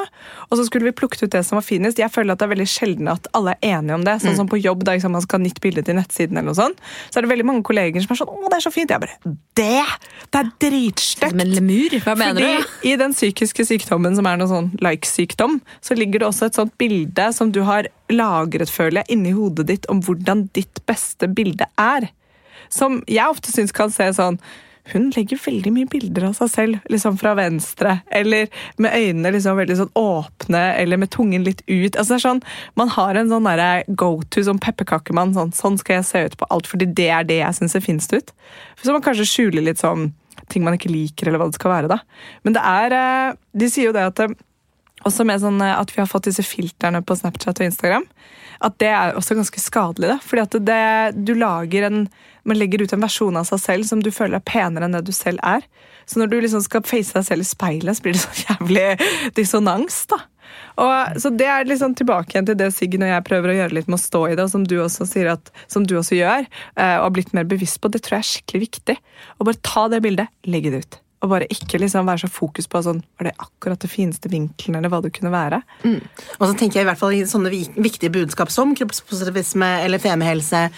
og 0.49 0.59
så 0.59 0.65
skulle 0.67 0.89
vi 0.89 0.95
plukket 0.95 1.23
ut 1.25 1.33
det 1.35 1.43
som 1.47 1.59
var 1.59 1.65
finest 1.65 2.01
Jeg 2.01 2.11
føler 2.13 2.35
at 2.35 2.41
det 2.41 2.47
er 2.47 2.53
veldig 2.53 2.67
sjelden 2.69 3.11
at 3.11 3.29
alle 3.37 3.55
er 3.55 3.77
enige 3.77 3.97
om 3.97 4.05
det. 4.05 4.17
Sånn 4.23 4.37
som 4.37 4.49
på 4.51 4.59
jobb, 4.59 4.83
da 4.87 4.95
liksom, 4.97 5.15
man 5.15 5.25
skal 5.25 5.39
ha 5.39 5.45
nytt 5.45 5.61
bilde 5.63 5.83
til 5.85 5.97
nettsiden, 5.97 6.37
eller 6.37 6.51
noe 6.51 6.59
sånt. 6.59 6.83
Så 7.09 7.19
er 7.19 7.25
det 7.25 7.31
veldig 7.31 7.47
mange 7.47 7.65
kolleger 7.67 8.03
som 8.03 8.13
er 8.13 8.21
sånn 8.21 8.29
'Å, 8.29 8.49
det 8.49 8.57
er 8.59 8.65
så 8.65 8.73
fint.' 8.73 8.89
Jeg 8.89 9.01
bare 9.01 9.17
'Det! 9.55 9.85
Det 10.31 10.39
er 10.39 10.51
dritstygt!' 10.65 11.35
Men 11.35 11.53
lemur, 11.55 11.97
hva 12.03 12.15
mener 12.17 12.41
Fordi 12.41 12.57
du? 12.57 12.89
i 12.89 12.95
den 12.95 13.13
psykiske 13.13 13.65
sykdommen 13.65 14.15
som 14.15 14.25
er 14.25 14.37
noe 14.37 14.47
sånn 14.47 14.71
like-sykdom, 14.81 15.61
så 15.81 15.95
ligger 15.97 16.19
det 16.19 16.27
også 16.27 16.45
et 16.49 16.55
sånt 16.55 16.77
bilde 16.77 17.33
som 17.33 17.51
du 17.51 17.63
har 17.63 17.87
lagret, 18.09 18.69
føler 18.69 19.03
jeg, 19.03 19.17
inni 19.17 19.31
hodet 19.31 19.67
ditt 19.67 19.85
om 19.89 20.01
hvordan 20.01 20.49
ditt 20.53 20.81
beste 20.89 21.27
bilde 21.27 21.67
er. 21.77 22.09
Som 22.69 23.03
jeg 23.07 23.25
ofte 23.29 23.51
syns 23.51 23.73
kan 23.75 23.91
se 23.93 24.09
sånn 24.13 24.39
hun 24.93 25.09
legger 25.15 25.39
veldig 25.41 25.71
mye 25.75 25.89
bilder 25.89 26.29
av 26.29 26.35
seg 26.37 26.51
selv 26.53 26.91
liksom 26.91 27.17
fra 27.21 27.35
venstre, 27.37 27.99
eller 28.11 28.47
med 28.81 28.95
øynene 28.95 29.33
liksom 29.35 29.59
veldig 29.59 29.77
sånn 29.79 29.91
åpne, 29.99 30.63
eller 30.81 31.01
med 31.01 31.11
tungen 31.13 31.45
litt 31.45 31.63
ut. 31.67 31.95
Altså 31.95 32.15
det 32.15 32.19
er 32.19 32.25
sånn, 32.25 32.43
Man 32.79 32.89
har 32.93 33.15
en 33.15 33.29
sånn 33.29 33.47
derre 33.49 33.83
go-to 33.87 34.43
som 34.45 34.61
pepperkakemann. 34.61 35.35
Sånn, 35.37 35.53
sånn 35.55 35.77
skal 35.81 35.99
jeg 35.99 36.09
se 36.09 36.23
ut 36.29 36.37
på 36.39 36.49
alt, 36.49 36.69
fordi 36.69 36.89
det 36.97 37.09
er 37.13 37.27
det 37.27 37.41
jeg 37.41 37.59
syns 37.59 37.75
ser 37.75 37.85
finest 37.85 38.13
ut. 38.13 38.33
Så 38.81 38.95
man 38.95 39.05
kanskje 39.05 39.27
skjuler 39.29 39.65
litt 39.65 39.81
sånn 39.81 40.11
ting 40.49 40.65
man 40.65 40.77
ikke 40.77 40.91
liker, 40.91 41.29
eller 41.29 41.41
hva 41.41 41.49
det 41.49 41.59
skal 41.59 41.73
være. 41.73 41.91
da. 41.91 41.99
Men 42.43 42.55
det 42.57 42.63
er 42.65 42.95
eh, 42.97 43.39
De 43.53 43.69
sier 43.69 43.89
jo 43.89 43.95
det 43.95 44.05
at 44.11 44.23
eh, 44.23 44.37
også 45.07 45.25
med 45.27 45.41
sånn 45.43 45.61
eh, 45.63 45.75
at 45.77 45.91
vi 45.93 46.01
har 46.01 46.09
fått 46.09 46.29
disse 46.29 46.45
filterne 46.45 47.01
på 47.05 47.17
Snapchat 47.19 47.61
og 47.61 47.69
Instagram, 47.69 48.07
at 48.65 48.79
det 48.81 48.89
er 48.91 49.15
også 49.17 49.37
ganske 49.37 49.61
skadelig. 49.61 50.09
da. 50.11 50.17
Fordi 50.23 50.43
at 50.43 50.57
det, 50.67 51.25
du 51.27 51.33
lager 51.37 51.87
en, 51.87 52.01
man 52.47 52.59
legger 52.59 52.83
ut 52.83 52.95
en 52.95 53.03
versjon 53.03 53.39
av 53.39 53.47
seg 53.47 53.61
selv 53.63 53.89
som 53.89 54.03
du 54.03 54.11
føler 54.11 54.39
er 54.39 54.47
penere 54.47 54.87
enn 54.87 54.97
det 54.97 55.05
du 55.07 55.13
selv 55.15 55.39
er. 55.47 55.63
Så 56.09 56.19
når 56.19 56.31
du 56.31 56.39
liksom 56.41 56.63
skal 56.65 56.83
face 56.87 57.13
deg 57.15 57.27
selv 57.27 57.45
i 57.45 57.47
speilet, 57.47 57.97
så 57.97 58.05
blir 58.05 58.17
det 58.17 58.23
sånn 58.25 58.43
jævlig 58.47 58.87
dissonans. 59.37 60.01
da. 60.11 60.23
Og, 60.81 61.19
så 61.21 61.31
det 61.35 61.47
er 61.51 61.67
liksom 61.67 61.93
tilbake 61.99 62.33
igjen 62.33 62.47
til 62.47 62.57
det 62.57 62.71
Siggen 62.73 63.03
og 63.05 63.11
jeg 63.11 63.25
prøver 63.27 63.51
å 63.51 63.57
gjøre 63.59 63.77
litt 63.77 63.89
med 63.91 63.99
å 63.99 64.01
stå 64.01 64.23
i 64.29 64.33
det, 64.33 64.47
og 64.47 64.53
som 64.53 64.63
du 64.65 64.79
også 64.81 65.05
at, 65.29 65.51
som 65.71 65.85
du 65.85 65.97
også 65.99 66.17
gjør, 66.17 66.47
eh, 66.75 66.95
og 66.97 67.05
har 67.09 67.13
blitt 67.17 67.35
mer 67.37 67.47
bevisst 67.49 67.81
på. 67.83 67.91
Det 67.91 68.01
tror 68.05 68.19
jeg 68.19 68.25
er 68.25 68.31
skikkelig 68.31 68.63
viktig. 68.65 68.97
Å 69.37 69.47
bare 69.47 69.61
ta 69.65 69.85
det 69.91 70.01
bildet, 70.05 70.33
legge 70.49 70.73
det 70.73 70.83
ut. 70.85 70.99
Og 71.21 71.29
bare 71.33 71.47
ikke 71.51 71.79
liksom 71.81 72.07
være 72.07 72.21
så 72.23 72.29
fokus 72.31 72.67
på 72.71 72.79
sånn, 72.85 73.01
var 73.19 73.27
det 73.27 73.33
akkurat 73.43 73.79
det 73.83 73.89
fineste 73.91 74.29
vinkelen, 74.31 74.77
eller 74.79 74.89
hva 74.93 75.01
det 75.03 75.11
kunne 75.17 75.33
være. 75.33 75.61
Og 76.39 76.45
så 76.47 76.53
tenker 76.55 76.79
jeg 76.79 76.85
i 76.85 76.89
hvert 76.89 76.99
fall 77.01 77.15
i 77.17 77.25
sånne 77.27 77.51
viktige 77.75 78.13
budskap 78.13 78.49
som 78.53 78.71
kroppspositivisme 78.77 79.67
eller 79.83 79.99
femihelse, 79.99 80.69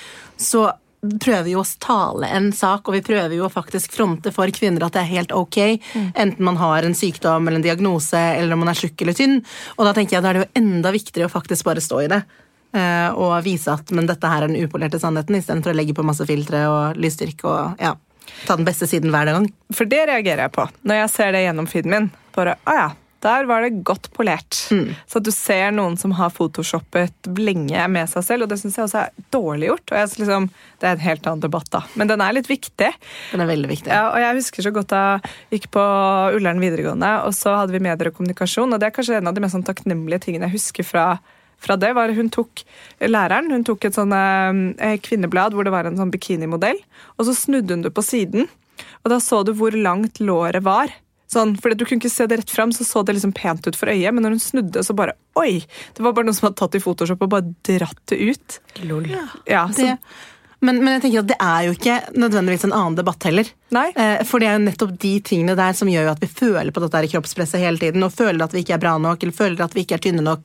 så 0.41 0.71
prøver 1.01 1.48
jo 1.50 1.62
å 1.63 1.69
tale 1.81 2.27
en 2.29 2.51
sak, 2.53 2.86
og 2.86 2.93
vi 2.93 3.01
prøver 3.01 3.33
jo 3.33 3.45
å 3.48 3.53
faktisk 3.53 3.93
fronte 3.93 4.29
for 4.33 4.50
kvinner 4.53 4.83
at 4.86 4.93
det 4.93 5.01
er 5.01 5.13
helt 5.15 5.31
ok, 5.33 5.57
enten 6.13 6.45
man 6.45 6.57
har 6.62 6.86
en 6.86 6.93
sykdom 6.98 7.48
eller 7.48 7.57
en 7.57 7.65
diagnose, 7.65 8.17
eller 8.17 8.53
om 8.53 8.62
man 8.62 8.69
er 8.69 8.77
tjukk 8.77 9.01
eller 9.01 9.17
tynn. 9.17 9.39
Og 9.77 9.86
da 9.86 9.93
tenker 9.98 10.17
jeg 10.17 10.25
da 10.25 10.29
er 10.29 10.38
det 10.38 10.43
jo 10.45 10.62
enda 10.62 10.91
viktigere 10.93 11.29
å 11.29 11.33
faktisk 11.33 11.65
bare 11.65 11.81
stå 11.81 12.01
i 12.05 12.12
det. 12.13 12.21
eh, 12.74 13.10
og 13.17 13.33
vise 13.43 13.67
at 13.74 13.89
men 13.91 14.05
dette 14.07 14.29
her 14.29 14.45
er 14.45 14.48
den 14.48 14.62
upolerte 14.63 15.00
sannheten, 15.01 15.36
istedenfor 15.36 15.74
å 15.74 15.75
legge 15.75 15.93
på 15.98 16.05
masse 16.07 16.24
filtre 16.29 16.62
og 16.69 17.01
lysstyrke 17.01 17.50
og 17.50 17.81
ja, 17.81 17.95
ta 18.48 18.58
den 18.58 18.68
beste 18.68 18.88
siden 18.90 19.13
hver 19.13 19.30
gang. 19.32 19.51
For 19.75 19.90
det 19.90 20.06
reagerer 20.10 20.48
jeg 20.48 20.56
på 20.58 20.68
når 20.88 21.04
jeg 21.04 21.13
ser 21.16 21.36
det 21.36 21.46
gjennom 21.46 21.70
feeden 21.70 21.96
min. 21.96 22.10
Bare, 22.36 22.58
å 22.68 22.75
ja, 22.78 22.90
der 23.22 23.46
var 23.46 23.62
det 23.62 23.84
godt 23.86 24.10
polert. 24.13 24.56
Så 25.08 25.20
at 25.20 25.25
du 25.25 25.32
ser 25.34 25.74
noen 25.75 25.98
som 26.00 26.13
har 26.18 26.32
photoshoppet 26.34 27.30
lenge 27.38 27.84
med 27.94 28.10
seg 28.10 28.25
selv, 28.25 28.46
og 28.46 28.50
det 28.50 28.58
syns 28.62 28.80
jeg 28.80 28.88
også 28.88 29.04
er 29.04 29.28
dårlig 29.34 29.70
gjort. 29.70 29.92
Og 29.92 30.00
jeg, 30.00 30.12
liksom, 30.24 30.48
det 30.82 30.90
er 30.90 30.96
en 30.98 31.04
helt 31.06 31.30
annen 31.30 31.44
debatt, 31.44 31.70
da. 31.74 31.84
Men 32.00 32.10
den 32.10 32.24
er 32.25 32.34
litt 32.34 32.50
viktig. 32.50 32.90
Den 33.34 33.44
er 33.44 33.51
veldig 33.51 33.70
viktig. 33.70 33.92
Ja, 33.94 34.08
og 34.10 34.24
jeg 34.24 34.40
husker 34.40 34.66
så 34.66 34.74
godt 34.74 34.90
da 34.94 35.04
jeg 35.12 35.60
gikk 35.60 35.70
på 35.78 35.84
Ullern 36.38 36.63
videregående, 36.63 37.12
og 37.28 37.38
så 37.38 37.60
hadde 37.60 37.78
vi 37.78 37.84
medier 37.84 38.10
og 38.10 38.18
kommunikasjon, 38.18 38.74
og 38.74 38.82
det 38.82 38.90
er 38.90 38.98
kanskje 38.98 39.20
en 39.20 39.30
av 39.30 39.38
de 39.38 39.46
mest 39.46 39.58
sånn 39.58 39.68
takknemlige 39.70 40.25
tingene 40.25 40.50
jeg 40.50 40.58
husker 40.58 40.88
fra 40.88 41.06
fra 41.62 41.77
det 41.77 41.91
var 41.98 42.10
Hun 42.18 42.32
tok 42.34 42.63
læreren 43.01 43.51
hun 43.53 43.63
tok 43.68 43.86
et 43.86 43.98
sånn 43.98 44.13
eh, 44.15 44.98
kvinneblad 45.03 45.53
hvor 45.53 45.68
det 45.68 45.74
var 45.74 45.86
en 45.89 46.00
sånn 46.00 46.12
bikinimodell, 46.13 46.80
og 47.18 47.27
så 47.27 47.36
snudde 47.38 47.77
hun 47.77 47.86
det 47.86 47.94
på 47.96 48.03
siden. 48.06 48.50
Og 49.03 49.13
da 49.13 49.20
så 49.22 49.44
du 49.46 49.53
hvor 49.58 49.75
langt 49.77 50.20
låret 50.24 50.63
var. 50.65 50.91
Sånn, 51.32 51.53
fordi 51.62 51.77
Du 51.80 51.86
kunne 51.86 52.01
ikke 52.01 52.12
se 52.12 52.25
det 52.27 52.41
rett 52.41 52.51
fram, 52.51 52.74
så 52.75 52.84
så 52.84 53.06
det 53.08 53.15
liksom 53.15 53.32
pent 53.32 53.63
ut 53.68 53.77
for 53.80 53.88
øyet, 53.94 54.12
men 54.12 54.25
når 54.25 54.36
hun 54.36 54.44
snudde, 54.44 54.84
så 54.84 54.96
bare 54.98 55.13
Oi! 55.39 55.62
Det 55.96 56.03
var 56.03 56.12
bare 56.18 56.27
noen 56.27 56.36
som 56.36 56.50
hadde 56.50 56.60
tatt 56.60 56.75
i 56.75 56.82
Photoshop 56.84 57.22
og 57.24 57.32
bare 57.32 57.53
dratt 57.63 58.01
det 58.12 58.18
ut. 58.20 58.58
Ja, 59.48 59.70
så, 59.72 59.86
Det, 59.86 59.96
men, 60.62 60.82
men 60.84 60.98
jeg 60.98 61.06
tenker 61.06 61.24
at 61.24 61.30
det 61.32 61.38
er 61.39 61.62
jo 61.70 61.77
ikke 61.77 61.96
nødvendigvis 62.20 62.65
en 62.68 62.75
annen 62.75 62.98
debatt 63.00 63.24
heller. 63.30 63.48
Nei. 63.74 63.88
Eh, 63.96 64.25
For 64.27 64.44
det 64.44 64.50
er 64.50 64.60
jo 64.60 64.65
nettopp 64.68 64.91
de 65.01 65.13
tingene 65.32 65.56
der 65.58 65.74
som 65.77 65.89
gjør 65.89 66.10
jo 66.10 66.12
at 66.18 66.22
vi 66.22 66.30
føler 66.30 66.75
på 66.75 66.84
dette 66.84 67.00
her 67.00 67.08
kroppspresset 67.15 67.63
hele 67.63 67.80
tiden, 67.82 68.03
og 68.06 68.12
føler 68.13 68.44
at 68.44 68.53
vi 68.53 68.65
ikke 68.65 68.75
er 68.75 68.84
bra 68.84 68.98
nok, 69.01 69.24
eller 69.24 69.39
føler 69.39 69.63
at 69.63 69.77
vi 69.77 69.86
ikke 69.86 69.98
er 70.01 70.03
tynne 70.03 70.25
nok, 70.27 70.44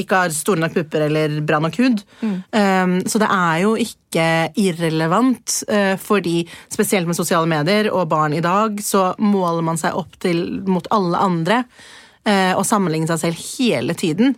ikke 0.00 0.24
har 0.24 0.34
store 0.34 0.62
nok 0.64 0.74
pupper 0.74 1.06
eller 1.06 1.36
bra 1.46 1.60
nok 1.62 1.76
hud. 1.78 2.02
Um, 2.50 2.96
så 3.06 3.20
det 3.22 3.28
er 3.30 3.58
jo 3.62 3.74
ikke 3.78 4.26
irrelevant, 4.60 5.60
uh, 5.70 5.94
fordi 6.00 6.40
spesielt 6.72 7.06
med 7.06 7.18
sosiale 7.18 7.48
medier 7.50 7.90
og 7.92 8.08
barn 8.10 8.34
i 8.34 8.42
dag, 8.44 8.80
så 8.82 9.12
måler 9.22 9.62
man 9.66 9.78
seg 9.80 9.96
opp 9.98 10.18
til 10.22 10.42
mot 10.66 10.88
alle 10.94 11.20
andre 11.22 11.62
uh, 11.64 12.54
og 12.56 12.64
sammenligner 12.66 13.14
seg 13.14 13.28
selv 13.28 13.44
hele 13.58 13.96
tiden. 13.98 14.34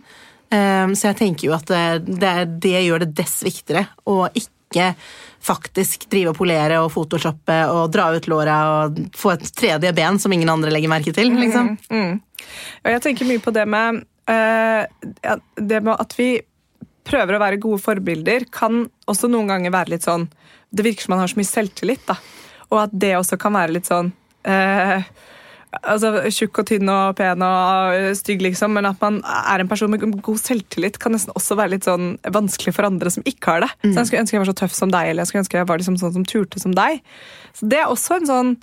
Um, 0.47 0.93
så 0.95 1.09
jeg 1.09 1.19
tenker 1.23 1.49
jo 1.49 1.57
at 1.57 1.67
det, 1.67 2.19
det, 2.21 2.35
det 2.63 2.85
gjør 2.85 3.03
det 3.03 3.15
dess 3.17 3.41
viktigere 3.43 3.87
å 4.07 4.27
ikke 4.29 4.93
faktisk 5.43 6.05
drive 6.11 6.33
og 6.33 6.37
polere 6.39 6.79
og 6.83 6.91
photoshoppe 6.91 7.57
og 7.71 7.91
dra 7.93 8.09
ut 8.15 8.27
låra 8.31 8.57
og 8.71 8.99
få 9.15 9.33
et 9.35 9.47
tredje 9.55 9.91
ben 9.95 10.19
som 10.19 10.33
ingen 10.35 10.49
andre 10.51 10.73
legger 10.73 10.91
merke 10.91 11.13
til. 11.15 11.31
liksom. 11.33 11.73
Og 12.83 12.89
jeg 12.93 13.03
tenker 13.03 13.29
mye 13.29 13.43
på 13.43 13.53
det 13.55 13.65
med, 13.69 14.01
eh, 14.01 14.16
det 14.27 15.79
med 15.79 15.93
at 15.93 16.15
vi 16.17 16.29
prøver 17.07 17.37
å 17.37 17.41
være 17.41 17.61
gode 17.63 17.79
forbilder, 17.79 18.47
kan 18.51 18.85
også 19.07 19.29
noen 19.31 19.47
ganger 19.51 19.71
være 19.71 19.95
litt 19.95 20.07
sånn 20.07 20.27
Det 20.67 20.83
virker 20.83 21.05
som 21.05 21.15
man 21.15 21.23
har 21.23 21.31
så 21.31 21.39
mye 21.39 21.47
selvtillit, 21.47 22.03
da. 22.09 22.17
Og 22.67 22.81
at 22.83 22.91
det 22.91 23.13
også 23.15 23.37
kan 23.39 23.55
være 23.55 23.77
litt 23.77 23.87
sånn 23.87 24.11
eh, 24.43 25.07
altså 25.77 26.11
Tjukk 26.33 26.61
og 26.61 26.67
tynn 26.69 26.91
og 26.91 27.15
pen 27.19 27.43
og 27.45 27.95
eh, 27.95 28.11
stygg, 28.17 28.43
liksom, 28.45 28.73
men 28.75 28.87
at 28.89 29.01
man 29.03 29.19
er 29.23 29.63
en 29.63 29.71
person 29.71 29.91
med 29.91 30.03
god 30.23 30.41
selvtillit, 30.41 30.99
kan 31.01 31.15
nesten 31.15 31.35
også 31.37 31.57
være 31.59 31.75
litt 31.75 31.87
sånn 31.87 32.15
vanskelig 32.35 32.75
for 32.75 32.87
andre 32.87 33.11
som 33.13 33.25
ikke 33.27 33.55
har 33.55 33.65
det. 33.65 33.71
Så 33.83 33.93
Jeg 33.93 34.09
skulle 34.09 34.23
ønske 34.25 34.37
jeg 34.37 34.43
var 34.43 34.51
så 34.51 34.59
tøff 34.63 34.77
som 34.77 34.93
deg, 34.93 35.11
eller 35.11 35.23
jeg 35.23 35.31
skulle 35.31 35.45
ønske 35.45 35.59
jeg 35.59 35.69
var 35.71 35.83
liksom 35.83 35.99
sånn 36.03 36.15
som 36.19 36.27
turte 36.27 36.63
som 36.63 36.75
deg. 36.77 37.01
Så 37.57 37.69
det 37.71 37.81
er 37.83 37.91
også 37.91 38.19
en 38.19 38.31
sånn 38.31 38.57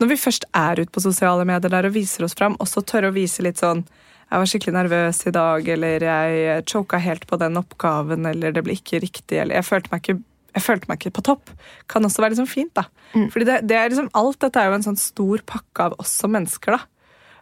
Når 0.00 0.08
vi 0.08 0.16
først 0.16 0.46
er 0.56 0.80
ute 0.80 0.92
på 0.94 1.02
sosiale 1.04 1.44
medier 1.44 1.68
der 1.68 1.84
og 1.84 1.92
viser 1.92 2.24
oss 2.24 2.32
fram, 2.32 2.54
også 2.56 2.80
tørre 2.88 3.10
å 3.10 3.12
vise 3.12 3.42
litt 3.44 3.60
sånn 3.60 3.82
jeg 4.30 4.38
var 4.38 4.50
skikkelig 4.50 4.74
nervøs 4.76 5.24
i 5.26 5.32
dag, 5.34 5.68
eller 5.74 6.04
jeg 6.06 6.66
choka 6.70 7.00
helt 7.02 7.26
på 7.26 7.38
den 7.40 7.58
oppgaven, 7.58 8.28
eller 8.30 8.54
det 8.54 8.62
ble 8.62 8.76
ikke 8.78 9.00
riktig, 9.02 9.40
eller 9.42 9.58
jeg 9.58 9.66
følte 9.66 9.90
meg 9.90 10.04
ikke, 10.04 10.20
jeg 10.54 10.62
følte 10.62 10.90
meg 10.90 11.00
ikke 11.00 11.16
på 11.16 11.24
topp. 11.26 11.50
Kan 11.90 12.06
også 12.06 12.22
være 12.22 12.36
liksom 12.36 12.50
fint, 12.50 12.70
da. 12.78 12.86
Fordi 13.34 13.48
det, 13.48 13.56
det 13.66 13.78
er 13.78 13.90
liksom, 13.90 14.10
alt 14.14 14.38
dette 14.44 14.62
er 14.62 14.70
jo 14.70 14.78
en 14.78 14.86
sånn 14.86 15.00
stor 15.02 15.42
pakke 15.50 15.88
av 15.88 15.98
oss 15.98 16.14
som 16.22 16.30
mennesker, 16.36 16.78
da. 16.78 17.00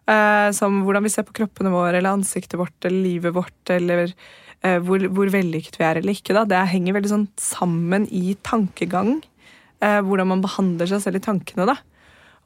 Eh, 0.09 0.49
som 0.57 0.81
hvordan 0.87 1.05
vi 1.05 1.13
ser 1.13 1.27
på 1.29 1.37
kroppene 1.37 1.73
våre, 1.75 1.99
eller 1.99 2.17
ansiktet 2.17 2.57
vårt, 2.57 2.77
eller 2.81 3.05
livet 3.05 3.37
vårt, 3.37 3.73
eller 3.75 4.07
eh, 4.09 4.79
hvor, 4.81 5.05
hvor 5.13 5.29
vellykket 5.33 5.77
vi 5.77 5.87
er 5.91 6.01
eller 6.01 6.17
ikke. 6.17 6.37
da. 6.37 6.47
Det 6.49 6.65
henger 6.73 6.97
veldig 6.97 7.13
sånn 7.13 7.29
sammen 7.37 8.09
i 8.09 8.33
tankegang. 8.49 9.19
Eh, 9.85 10.01
hvordan 10.01 10.33
man 10.33 10.45
behandler 10.45 10.89
seg 10.89 11.05
selv 11.05 11.21
i 11.21 11.25
tankene, 11.29 11.69
da. 11.69 11.77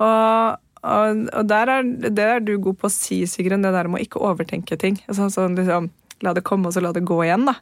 Og, 0.02 0.58
og, 0.82 1.26
og 1.32 1.46
der 1.50 1.70
er, 1.78 1.82
det 2.10 2.24
er 2.26 2.40
du 2.44 2.56
god 2.58 2.78
på 2.82 2.88
å 2.88 2.92
si, 2.92 3.22
Sigrun, 3.30 3.62
det 3.62 3.72
der 3.74 3.88
med 3.88 4.00
å 4.00 4.04
ikke 4.04 4.22
overtenke 4.22 4.78
ting. 4.78 4.98
Altså, 5.08 5.28
sånn 5.32 5.54
liksom, 5.58 5.90
La 6.22 6.30
det 6.36 6.44
komme, 6.46 6.68
og 6.70 6.74
så 6.76 6.78
la 6.84 6.92
det 6.94 7.02
gå 7.02 7.16
igjen, 7.24 7.44
da. 7.48 7.56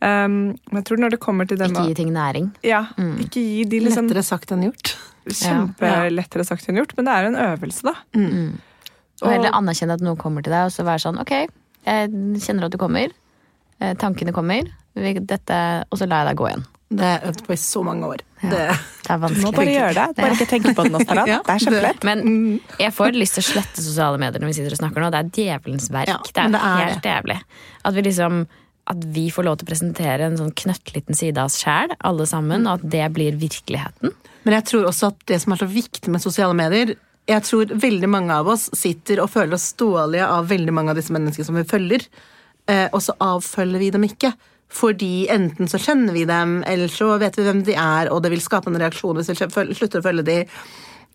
Um, 0.00 0.56
men 0.72 0.78
jeg 0.80 0.84
tror 0.88 1.00
når 1.02 1.10
det 1.12 1.18
kommer 1.20 1.44
til 1.44 1.58
det 1.60 1.66
Ikke 1.68 1.82
gi 1.90 1.94
ting 1.98 2.12
næring. 2.14 2.46
ja, 2.64 2.86
Ikke 3.20 3.42
gi 3.44 3.64
de 3.68 3.80
liksom 3.84 4.06
Lettere 4.08 4.22
sagt 4.24 4.52
enn 4.56 4.62
gjort. 4.64 4.94
Kjempelettere 5.28 6.46
sagt 6.48 6.68
enn 6.70 6.78
gjort, 6.80 6.94
men 6.96 7.04
det 7.08 7.12
er 7.18 7.28
en 7.28 7.36
øvelse, 7.44 7.84
da. 7.84 7.94
Og 9.20 9.28
heller 9.28 9.52
anerkjenne 9.52 9.98
at 9.98 10.04
noe 10.04 10.16
kommer 10.16 10.40
til 10.46 10.54
deg, 10.54 10.70
og 10.70 10.72
så 10.72 10.86
være 10.88 11.02
sånn 11.04 11.20
ok, 11.20 11.34
jeg 11.84 12.40
kjenner 12.40 12.64
at 12.70 12.72
du 12.72 12.78
kommer. 12.80 13.12
eh, 13.80 13.92
Tankene 14.00 14.32
kommer. 14.32 14.68
Dette, 14.96 15.58
og 15.90 16.00
så 16.00 16.08
lar 16.08 16.24
jeg 16.24 16.32
deg 16.32 16.40
gå 16.40 16.48
igjen. 16.48 16.64
Det 16.90 17.06
har 17.06 17.20
jeg 17.20 17.30
øvd 17.30 17.42
på 17.46 17.54
i 17.54 17.58
så 17.62 17.80
mange 17.86 18.06
år. 18.10 18.22
Det, 18.40 18.50
Det 18.50 19.10
er 19.14 19.20
Du 19.22 19.42
må 19.44 19.52
bare 19.54 19.70
gjøre 19.70 19.92
det. 19.94 20.06
Bare 20.16 20.34
ikke 20.34 20.48
tenke 20.50 20.72
på 20.74 20.86
det 20.86 20.90
nå, 20.90 21.02
Sara. 21.06 21.26
Ja, 21.28 21.36
Det 21.46 21.54
er 21.54 21.62
kjempelett. 21.66 22.06
Men 22.08 22.24
jeg 22.82 22.94
får 22.96 23.14
lyst 23.14 23.36
til 23.38 23.44
å 23.44 23.48
slette 23.50 23.84
sosiale 23.84 24.18
medier 24.18 24.42
når 24.42 24.50
vi 24.50 24.56
sitter 24.58 24.74
og 24.74 24.80
snakker 24.80 25.04
nå. 25.04 25.10
Det 25.14 25.20
er 25.20 25.30
djevelens 25.38 25.86
verk. 25.94 26.10
Ja, 26.10 26.18
det 26.26 26.42
er, 26.42 26.50
det 26.56 26.62
er 26.66 26.82
helt 26.88 27.06
jævlig. 27.12 27.38
At 27.86 27.94
vi 27.94 28.04
liksom 28.08 28.42
at 28.90 29.04
vi 29.14 29.28
får 29.30 29.46
lov 29.46 29.60
til 29.60 29.68
å 29.68 29.70
presentere 29.70 30.26
en 30.26 30.38
sånn 30.40 30.50
knøttliten 30.56 31.14
side 31.14 31.38
av 31.38 31.46
oss 31.50 31.60
sjæl, 31.62 31.92
alle 32.02 32.26
sammen, 32.26 32.66
og 32.66 32.80
at 32.80 32.88
det 32.90 33.04
blir 33.14 33.36
virkeligheten. 33.38 34.16
Men 34.42 34.56
jeg 34.56 34.66
tror 34.72 34.88
også 34.90 35.12
at 35.12 35.22
det 35.30 35.38
som 35.44 35.54
er 35.54 35.60
så 35.60 35.68
viktig 35.70 36.10
med 36.10 36.22
sosiale 36.24 36.56
medier 36.56 36.94
Jeg 37.28 37.44
tror 37.44 37.70
veldig 37.76 38.08
mange 38.10 38.34
av 38.34 38.48
oss 38.48 38.64
sitter 38.74 39.20
og 39.22 39.28
føler 39.30 39.54
oss 39.54 39.68
dårlige 39.78 40.26
av 40.26 40.48
veldig 40.50 40.72
mange 40.74 40.90
av 40.90 40.98
disse 40.98 41.12
menneskene 41.14 41.46
som 41.46 41.54
vi 41.54 41.62
følger, 41.68 42.02
eh, 42.66 42.88
og 42.90 43.04
så 43.04 43.14
avfølger 43.22 43.78
vi 43.78 43.90
dem 43.94 44.06
ikke. 44.08 44.32
Fordi 44.70 45.26
enten 45.32 45.68
så 45.68 45.80
kjenner 45.82 46.14
vi 46.14 46.24
dem, 46.28 46.60
eller 46.66 46.88
så 46.92 47.16
vet 47.18 47.36
vi 47.38 47.46
hvem 47.46 47.64
de 47.66 47.74
er, 47.74 48.10
og 48.12 48.22
det 48.22 48.30
vil 48.30 48.42
skape 48.44 48.70
en 48.70 48.78
reaksjon 48.78 49.18
hvis 49.18 49.32
vi 49.32 49.38
slutter 49.74 49.98
å 49.98 50.04
følge 50.04 50.26
dem. 50.28 50.60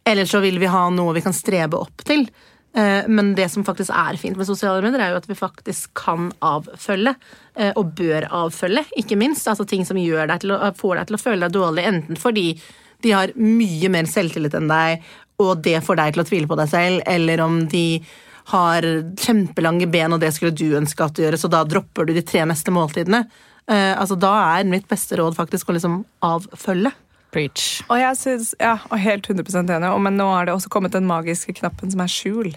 Eller 0.05 0.27
så 0.29 0.41
vil 0.43 0.59
vi 0.61 0.69
ha 0.69 0.89
noe 0.93 1.15
vi 1.15 1.23
kan 1.25 1.33
strebe 1.33 1.79
opp 1.79 2.03
til. 2.05 2.27
Eh, 2.75 3.07
Men 3.07 3.33
det 3.35 3.47
som 3.51 3.63
faktisk 3.63 3.89
er 3.95 4.19
fint 4.19 4.35
med 4.37 4.45
sosiale 4.45 4.83
medier, 4.83 4.99
er 5.01 5.13
jo 5.15 5.21
at 5.21 5.29
vi 5.29 5.37
faktisk 5.39 5.93
kan 5.95 6.31
avfølge. 6.43 7.15
eh, 7.55 7.71
Og 7.75 7.95
bør 7.95 8.27
avfølge, 8.29 8.83
ikke 8.97 9.17
minst. 9.17 9.47
Altså 9.47 9.65
ting 9.65 9.85
som 9.85 9.97
gjør 9.97 10.27
deg 10.27 10.41
til 10.41 10.51
å, 10.51 10.59
får 10.75 10.95
deg 10.97 11.07
til 11.07 11.15
å 11.15 11.23
føle 11.23 11.47
deg 11.47 11.55
dårlig, 11.55 11.85
enten 11.87 12.17
fordi 12.19 12.59
de 13.01 13.11
har 13.11 13.31
mye 13.35 13.89
mer 13.89 14.03
selvtillit 14.03 14.53
enn 14.53 14.67
deg, 14.67 15.01
og 15.39 15.63
det 15.63 15.81
får 15.83 15.95
deg 15.95 16.13
til 16.13 16.23
å 16.23 16.27
tvile 16.27 16.47
på 16.47 16.57
deg 16.57 16.69
selv, 16.69 17.01
eller 17.07 17.41
om 17.41 17.67
de 17.67 18.03
har 18.51 18.85
kjempelange 19.17 19.87
ben, 19.89 20.13
og 20.13 20.21
det 20.21 20.31
skulle 20.35 20.53
du 20.53 20.77
ønske 20.77 21.05
at 21.05 21.15
du 21.17 21.23
gjør, 21.23 21.37
så 21.41 21.49
da 21.51 21.63
dropper 21.65 22.05
du 22.05 22.13
de 22.13 22.23
tre 22.25 22.43
neste 22.45 22.73
måltidene. 22.73 23.25
Uh, 23.65 23.95
altså 23.97 24.13
Da 24.21 24.35
er 24.59 24.67
mitt 24.69 24.85
beste 24.89 25.17
råd 25.17 25.37
faktisk 25.37 25.71
å 25.71 25.77
liksom 25.77 26.03
avfølge. 26.25 26.93
Preach. 27.33 27.81
Og 27.89 27.97
jeg 27.99 28.19
synes, 28.19 28.53
ja, 28.61 28.77
og 28.87 29.01
helt 29.01 29.25
100 29.27 29.65
enig, 29.65 29.89
og 29.89 29.99
men 30.05 30.15
nå 30.15 30.29
har 30.31 30.47
det 30.47 30.53
også 30.55 30.69
kommet 30.71 30.93
den 30.95 31.09
magiske 31.09 31.57
knappen 31.57 31.91
som 31.91 32.05
er 32.05 32.11
skjul. 32.11 32.53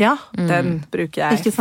Ja. 0.00 0.16
Den 0.32 0.78
bruker 0.92 1.20
jeg 1.20 1.42
Ikke 1.42 1.52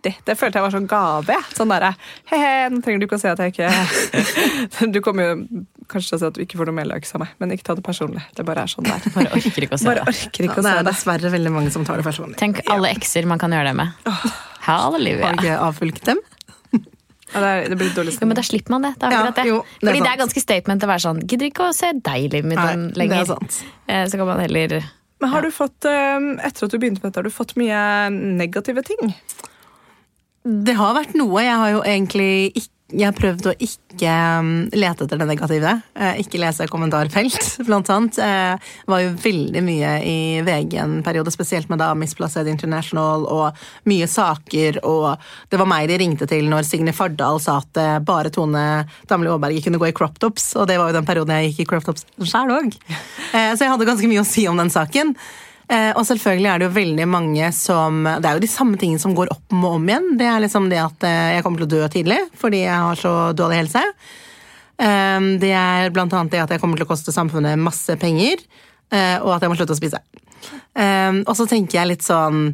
flittig. 0.00 0.14
Det 0.24 0.36
følte 0.38 0.58
jeg 0.58 0.62
var 0.64 0.70
sånn 0.74 0.86
gave. 0.88 1.36
Sånn 1.54 1.68
derre 1.72 1.92
He-he, 2.30 2.68
nå 2.72 2.80
trenger 2.82 3.00
du 3.00 3.06
ikke 3.06 3.18
å 3.18 3.20
si 3.20 3.28
at 3.28 3.38
jeg 3.38 3.52
ikke 3.52 4.90
Du 4.94 5.00
kommer 5.04 5.22
jo 5.30 5.64
kanskje 5.90 6.08
til 6.10 6.16
å 6.16 6.20
si 6.20 6.26
at 6.30 6.34
du 6.34 6.40
ikke 6.44 6.58
får 6.60 6.66
noe 6.70 6.74
mer 6.80 6.86
likes 6.88 7.12
av 7.14 7.20
meg, 7.24 7.28
men 7.38 7.50
ikke 7.52 7.66
ta 7.66 7.74
det 7.74 7.84
personlig. 7.84 8.22
Det 8.36 8.44
bare 8.46 8.62
er 8.64 8.70
sånn 8.72 8.86
der. 8.88 9.00
Bare 9.14 9.32
orker 9.36 9.66
ikke 9.66 9.74
å 9.76 9.80
se 9.80 9.88
Bare 9.90 10.04
det. 10.04 10.08
orker 10.14 10.44
Ja, 10.44 10.50
ikke 10.50 10.60
å 10.60 10.62
det 10.62 10.68
se 10.70 10.74
er 10.76 10.82
det. 10.82 10.90
dessverre 10.92 11.32
veldig 11.36 11.52
mange 11.52 11.70
som 11.74 11.84
tar 11.84 11.96
det 12.00 12.04
personlig. 12.06 12.38
Tenk 12.40 12.62
alle 12.70 12.92
ekser 12.94 13.26
man 13.26 13.38
kan 13.42 13.50
gjøre 13.52 13.72
det 13.72 13.76
med. 13.80 14.12
Halleluja. 14.66 15.32
Har 15.36 15.44
jeg 15.46 15.58
avfulgt 15.58 16.04
dem? 16.06 16.20
Ja, 17.30 17.38
det, 17.38 17.48
er, 17.50 17.68
det 17.70 17.76
blir 17.78 17.90
dårlig 17.94 18.16
Jo, 18.18 18.26
men 18.26 18.34
da 18.34 18.42
slipper 18.42 18.72
man 18.74 18.82
det. 18.82 18.88
det, 18.98 19.06
er 19.06 19.12
Ja, 19.14 19.26
det. 19.30 19.42
jo, 19.46 19.60
det 19.78 19.86
er 19.86 19.92
Fordi 19.92 20.00
det 20.02 20.10
er 20.10 20.18
ganske 20.18 20.40
statement 20.42 20.82
å 20.82 20.88
være 20.90 21.02
sånn 21.04 21.20
Gidder 21.30 21.46
ikke 21.46 21.68
å 21.68 21.74
se 21.76 21.92
deg 21.94 22.24
i 22.24 22.30
livet 22.32 22.48
mitt 22.50 22.58
Nei, 22.58 22.72
om- 22.74 22.88
det 22.88 22.98
lenger. 22.98 23.20
er 23.20 23.28
sant. 23.28 23.58
Eh, 23.86 24.00
Så 24.10 24.18
kan 24.18 24.26
man 24.26 24.40
heller 24.42 24.74
Men 25.20 25.30
har 25.30 25.42
du 25.46 25.50
fått, 25.54 25.84
eh, 25.86 26.18
etter 26.48 26.64
at 26.66 26.70
du 26.72 26.78
begynte 26.78 26.98
med 27.04 27.12
dette, 27.12 27.20
har 27.20 27.22
du 27.22 27.30
fått 27.30 27.54
mye 27.54 28.10
negative 28.10 28.82
ting? 28.82 29.14
Det 30.44 30.76
har 30.78 30.94
vært 30.96 31.16
noe. 31.18 31.42
Jeg 31.44 31.56
har 31.60 31.72
jo 31.74 31.80
egentlig 31.84 32.34
ikke 32.54 32.76
jeg 32.90 33.06
har 33.06 33.14
prøvd 33.14 33.48
å 33.50 33.52
ikke 33.62 34.12
um, 34.40 34.48
lete 34.74 35.04
etter 35.04 35.20
det 35.20 35.26
negative. 35.28 35.72
Eh, 35.94 36.20
ikke 36.24 36.40
lese 36.42 36.66
kommentarfelt, 36.70 37.38
blant 37.68 37.90
annet. 37.92 38.18
Jeg 38.18 38.90
var 38.90 39.02
jo 39.04 39.12
veldig 39.22 39.62
mye 39.62 39.92
i 40.06 40.16
VG 40.46 40.76
en 40.82 40.96
periode, 41.06 41.32
spesielt 41.34 41.70
med 41.70 41.80
da 41.82 41.92
Misplassed 41.98 42.50
International 42.50 43.26
og 43.30 43.60
mye 43.90 44.08
saker. 44.10 44.80
Og 44.86 45.12
det 45.52 45.60
var 45.60 45.70
meg 45.70 45.90
de 45.90 46.00
ringte 46.02 46.28
til 46.30 46.50
når 46.50 46.66
Signe 46.66 46.94
Fardal 46.96 47.38
sa 47.42 47.60
at 47.62 47.80
eh, 47.80 47.98
bare 48.02 48.32
Tone 48.34 48.64
Damli 49.10 49.30
Aaberge 49.30 49.62
kunne 49.66 49.80
gå 49.82 49.90
i 49.90 49.94
crop 49.96 50.18
tops, 50.22 50.52
og 50.58 50.66
det 50.70 50.80
var 50.80 50.90
jo 50.90 50.98
den 50.98 51.08
perioden 51.08 51.36
jeg 51.36 51.52
gikk 51.52 51.66
i 51.66 51.70
crop 51.74 51.86
tops 51.86 52.08
sjæl 52.26 52.50
òg. 52.56 52.74
Eh, 53.30 53.52
så 53.54 53.62
jeg 53.62 53.70
hadde 53.70 53.86
ganske 53.86 54.10
mye 54.10 54.24
å 54.24 54.28
si 54.28 54.48
om 54.50 54.58
den 54.58 54.72
saken. 54.72 55.14
Eh, 55.70 55.92
og 55.94 56.02
selvfølgelig 56.06 56.48
er 56.50 56.58
det 56.58 56.66
jo 56.66 56.74
veldig 56.74 57.04
mange 57.06 57.50
som 57.54 58.02
Det 58.02 58.26
er 58.26 58.34
jo 58.34 58.42
de 58.42 58.50
samme 58.50 58.78
tingene 58.78 58.98
som 59.02 59.14
går 59.14 59.30
opp 59.30 59.54
og 59.54 59.76
om 59.76 59.86
igjen. 59.86 60.08
Det 60.18 60.26
er 60.26 60.42
liksom 60.42 60.66
det 60.72 60.80
at 60.82 61.06
eh, 61.06 61.36
jeg 61.36 61.44
kommer 61.46 61.62
til 61.62 61.68
å 61.68 61.74
dø 61.76 61.90
tidlig 61.92 62.18
fordi 62.40 62.64
jeg 62.64 62.86
har 62.86 62.98
så 62.98 63.14
dårlig 63.38 63.60
helse. 63.62 63.84
Eh, 64.80 65.28
det 65.42 65.52
er 65.54 65.94
blant 65.94 66.16
annet 66.16 66.34
det 66.34 66.42
at 66.42 66.56
jeg 66.56 66.62
kommer 66.62 66.80
til 66.80 66.88
å 66.88 66.90
koste 66.90 67.14
samfunnet 67.14 67.60
masse 67.60 67.94
penger, 68.00 68.42
og 68.90 69.28
at 69.36 69.44
jeg 69.44 69.50
må 69.52 69.54
slutte 69.54 69.76
å 69.76 69.78
spise. 69.78 69.98
Og 71.22 71.30
så 71.38 71.44
tenker 71.46 71.76
jeg 71.76 71.90
litt 71.92 72.02
sånn 72.02 72.48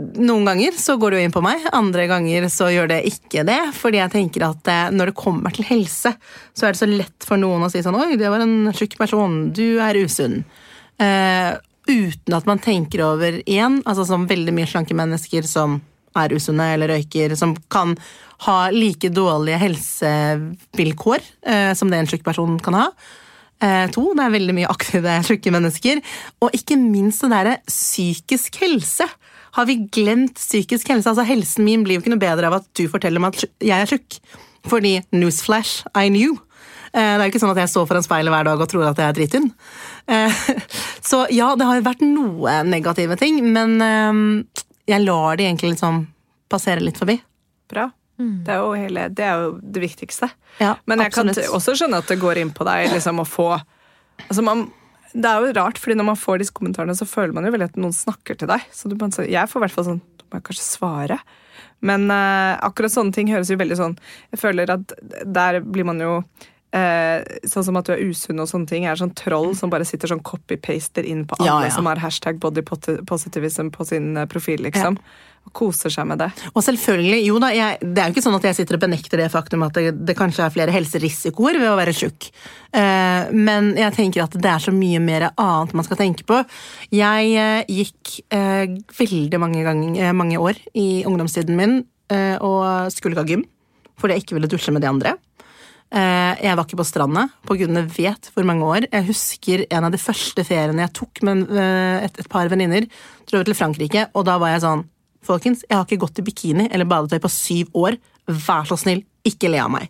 noen 0.00 0.46
ganger 0.48 0.72
så 0.80 0.94
går 0.96 1.12
det 1.12 1.18
jo 1.18 1.26
inn 1.26 1.34
på 1.34 1.42
meg, 1.44 1.66
andre 1.76 2.06
ganger 2.08 2.46
så 2.48 2.70
gjør 2.72 2.88
det 2.88 3.02
ikke 3.10 3.44
det. 3.44 3.58
Fordi 3.76 4.00
jeg 4.00 4.12
tenker 4.14 4.46
at 4.46 4.70
når 4.96 5.10
det 5.10 5.16
kommer 5.20 5.52
til 5.52 5.68
helse, 5.68 6.14
så 6.56 6.64
er 6.64 6.72
det 6.72 6.80
så 6.80 6.88
lett 6.88 7.28
for 7.28 7.36
noen 7.42 7.66
å 7.66 7.68
si 7.68 7.84
sånn 7.84 8.00
Oi, 8.00 8.16
det 8.16 8.32
var 8.32 8.40
en 8.40 8.72
tjukk 8.72 8.96
person. 9.02 9.36
Du 9.52 9.76
er 9.84 10.00
usunn. 10.00 10.40
Eh, 10.96 11.52
uten 11.88 12.36
at 12.36 12.46
man 12.46 12.60
tenker 12.62 13.02
over 13.06 13.40
igjen, 13.42 13.80
altså 13.86 14.06
som 14.08 14.28
veldig 14.30 14.54
mye 14.54 14.68
slanke 14.70 14.96
mennesker 14.96 15.46
som 15.48 15.80
er 16.18 16.34
usunne 16.36 16.66
eller 16.74 16.92
røyker, 16.92 17.34
som 17.38 17.54
kan 17.72 17.96
ha 18.46 18.58
like 18.74 19.08
dårlige 19.14 19.60
helsevilkår 19.62 21.24
eh, 21.48 21.72
som 21.78 21.90
det 21.90 22.02
en 22.02 22.10
tjukk 22.10 22.24
person 22.26 22.58
kan 22.62 22.76
ha. 22.76 22.86
Eh, 23.62 23.86
to, 23.94 24.08
det 24.18 24.24
er 24.24 24.34
veldig 24.34 24.56
mye 24.56 24.70
aktive 24.70 25.16
tjukke 25.28 25.54
mennesker. 25.54 26.02
Og 26.42 26.54
ikke 26.58 26.78
minst 26.80 27.24
det 27.24 27.32
derre 27.32 27.58
psykisk 27.70 28.58
helse. 28.62 29.06
Har 29.56 29.68
vi 29.68 29.82
glemt 29.92 30.40
psykisk 30.40 30.90
helse? 30.90 31.12
Altså 31.12 31.26
Helsen 31.28 31.66
min 31.66 31.84
blir 31.84 31.98
jo 31.98 32.04
ikke 32.04 32.14
noe 32.14 32.22
bedre 32.22 32.48
av 32.48 32.60
at 32.60 32.70
du 32.78 32.86
forteller 32.90 33.22
meg 33.22 33.36
at 33.36 33.46
jeg 33.62 33.78
er 33.78 33.94
tjukk. 33.94 34.18
Fordi 34.70 34.96
newsflash, 35.14 35.86
I 35.94 36.08
knew. 36.10 36.38
Eh, 36.92 37.14
Det 37.16 37.20
er 37.20 37.24
jo 37.26 37.32
ikke 37.32 37.42
sånn 37.42 37.54
at 37.54 37.62
jeg 37.62 37.72
står 37.72 37.88
foran 37.88 38.04
speilet 38.04 38.32
hver 38.34 38.44
dag 38.48 38.60
og 38.60 38.68
tror 38.68 38.84
at 38.90 39.00
jeg 39.00 39.08
er 39.08 39.16
drittynn. 39.16 39.48
Eh, 40.06 40.42
Så 41.08 41.24
ja, 41.32 41.54
det 41.56 41.66
har 41.68 41.80
jo 41.80 41.86
vært 41.88 42.04
noe 42.04 42.58
negative 42.68 43.16
ting, 43.20 43.40
men 43.54 43.78
eh, 43.80 44.20
jeg 44.92 45.04
lar 45.06 45.40
det 45.40 45.48
egentlig 45.48 45.74
liksom 45.74 46.04
passere 46.52 46.84
litt 46.84 47.00
forbi. 47.00 47.16
Bra. 47.72 47.88
Det 48.22 48.52
er 48.54 48.60
jo, 48.60 48.74
hele, 48.76 49.06
det, 49.10 49.24
er 49.24 49.40
jo 49.40 49.54
det 49.58 49.80
viktigste. 49.82 50.28
Ja, 50.60 50.76
Men 50.86 51.00
jeg 51.02 51.14
kan 51.14 51.26
absolutt. 51.28 51.48
kan 51.48 51.56
også 51.58 51.74
skjønne 51.78 51.98
at 52.02 52.10
det 52.12 52.20
går 52.22 52.38
inn 52.42 52.52
på 52.54 52.66
deg 52.68 52.92
liksom 52.92 53.22
å 53.22 53.24
få 53.26 53.48
altså 53.56 54.44
man, 54.46 54.66
Det 55.12 55.28
er 55.28 55.42
jo 55.42 55.54
rart, 55.56 55.80
fordi 55.80 55.96
når 55.98 56.06
man 56.12 56.20
får 56.20 56.42
disse 56.42 56.54
kommentarene, 56.54 56.94
så 56.94 57.08
føler 57.08 57.34
man 57.34 57.48
jo 57.48 57.52
veldig 57.54 57.70
at 57.72 57.80
noen 57.80 57.96
snakker 57.96 58.38
til 58.38 58.50
deg. 58.52 58.62
Så 58.70 58.92
du, 58.92 58.94
jeg 59.26 59.48
får 59.50 59.58
i 59.58 59.64
hvert 59.64 59.74
fall 59.74 59.88
sånn 59.88 60.02
Da 60.20 60.28
må 60.28 60.38
jeg 60.38 60.46
kanskje 60.50 60.68
svare. 60.68 61.18
Men 61.82 62.06
uh, 62.12 62.60
akkurat 62.62 62.94
sånne 62.94 63.16
ting 63.16 63.32
høres 63.32 63.50
jo 63.50 63.58
veldig 63.58 63.76
sånn 63.80 63.96
Jeg 64.30 64.38
føler 64.38 64.70
at 64.70 64.94
der 65.26 65.58
blir 65.64 65.88
man 65.88 65.98
jo 66.04 66.20
eh, 66.76 67.24
Sånn 67.48 67.66
som 67.66 67.76
at 67.80 67.88
du 67.88 67.94
er 67.94 68.04
usunn 68.08 68.40
og 68.42 68.48
sånne 68.50 68.70
ting, 68.70 68.86
er 68.88 68.98
sånn 69.00 69.14
troll 69.18 69.52
som 69.58 69.72
bare 69.72 69.86
sitter 69.88 70.12
sånn 70.12 70.22
copy-paster 70.24 71.06
inn 71.08 71.26
på 71.28 71.38
alle 71.40 71.50
Ja, 71.50 71.58
ja. 71.68 71.74
som 71.74 71.88
har 71.90 72.00
hashtag 72.02 72.40
body 72.42 72.64
positivism 73.08 73.70
på 73.74 73.86
sin 73.88 74.16
eh, 74.16 74.28
profil, 74.30 74.62
liksom. 74.68 74.98
Og 75.42 75.50
koser 75.58 75.90
seg 75.90 76.06
med 76.06 76.20
det. 76.22 76.28
Og 76.54 76.62
selvfølgelig, 76.62 77.16
jo 77.26 77.38
da, 77.42 77.48
jeg, 77.50 77.80
det 77.82 77.98
er 77.98 78.10
jo 78.10 78.14
ikke 78.14 78.22
sånn 78.22 78.36
at 78.36 78.44
jeg 78.46 78.60
sitter 78.60 78.76
og 78.78 78.82
benekter 78.84 79.18
det 79.18 79.30
faktum 79.32 79.64
at 79.66 79.74
det, 79.74 79.88
det 80.06 80.14
kanskje 80.14 80.44
er 80.46 80.52
flere 80.54 80.74
helserisikoer 80.74 81.58
ved 81.58 81.66
å 81.66 81.78
være 81.80 81.94
tjukk. 81.98 82.28
Eh, 82.78 83.32
men 83.34 83.72
jeg 83.74 83.96
tenker 83.96 84.22
at 84.22 84.36
det 84.38 84.52
er 84.52 84.62
så 84.62 84.70
mye 84.76 85.00
mer 85.02 85.32
annet 85.32 85.74
man 85.74 85.88
skal 85.88 85.98
tenke 85.98 86.22
på. 86.28 86.38
Jeg 86.94 87.32
eh, 87.34 87.72
gikk 87.74 88.20
eh, 88.30 88.78
veldig 89.00 89.42
mange, 89.42 89.64
gang, 89.66 89.82
eh, 89.98 90.14
mange 90.14 90.38
år 90.38 90.62
i 90.78 91.02
ungdomstiden 91.10 91.58
min 91.58 91.80
eh, 92.14 92.36
og 92.38 92.92
skulle 92.94 93.18
ikke 93.18 93.26
ha 93.26 93.34
gym 93.34 93.44
fordi 94.02 94.16
jeg 94.16 94.24
ikke 94.24 94.34
ville 94.34 94.48
dusje 94.50 94.72
med 94.74 94.82
de 94.82 94.88
andre. 94.88 95.10
Eh, 95.92 96.34
Jeg 96.40 96.56
var 96.56 96.64
ikke 96.64 96.78
på 96.80 96.86
stranda 96.88 97.26
på 97.44 97.56
gudene 97.60 97.84
vet 97.84 98.30
hvor 98.32 98.46
mange 98.48 98.64
år. 98.64 98.86
Jeg 98.88 99.08
husker 99.10 99.66
en 99.68 99.84
av 99.84 99.92
de 99.92 100.00
første 100.00 100.44
feriene 100.48 100.86
jeg 100.86 100.94
tok 100.96 101.20
med 101.28 101.50
eh, 101.52 102.06
et, 102.06 102.22
et 102.22 102.30
par 102.32 102.48
venninner. 102.48 102.86
Dro 103.28 103.42
til 103.44 103.56
Frankrike, 103.58 104.06
og 104.16 104.24
da 104.28 104.38
var 104.40 104.54
jeg 104.54 104.64
sånn 104.64 104.86
Folkens, 105.22 105.60
jeg 105.68 105.76
har 105.78 105.84
ikke 105.86 106.00
gått 106.02 106.16
i 106.18 106.22
bikini 106.26 106.64
eller 106.74 106.88
badetøy 106.90 107.20
på 107.22 107.28
syv 107.30 107.76
år. 107.78 107.94
Vær 108.26 108.64
så 108.66 108.74
snill, 108.74 109.04
ikke 109.22 109.52
le 109.52 109.60
av 109.62 109.70
meg. 109.70 109.84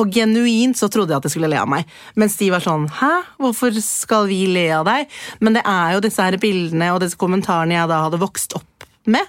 Og 0.00 0.10
genuint 0.10 0.74
så 0.74 0.88
trodde 0.90 1.12
jeg 1.14 1.20
at 1.20 1.26
de 1.28 1.30
skulle 1.30 1.50
le 1.52 1.60
av 1.60 1.68
meg. 1.70 1.86
Mens 2.18 2.34
de 2.40 2.48
var 2.50 2.64
sånn 2.64 2.88
Hæ, 2.98 3.12
hvorfor 3.38 3.76
skal 3.78 4.26
vi 4.26 4.40
le 4.50 4.64
av 4.74 4.88
deg? 4.88 5.06
Men 5.38 5.54
det 5.54 5.62
er 5.70 5.94
jo 5.94 6.02
disse 6.02 6.26
her 6.26 6.34
bildene 6.42 6.88
og 6.96 6.98
disse 7.04 7.20
kommentarene 7.20 7.76
jeg 7.76 7.90
da 7.92 8.00
hadde 8.08 8.18
vokst 8.24 8.56
opp 8.58 8.88
med. 9.06 9.22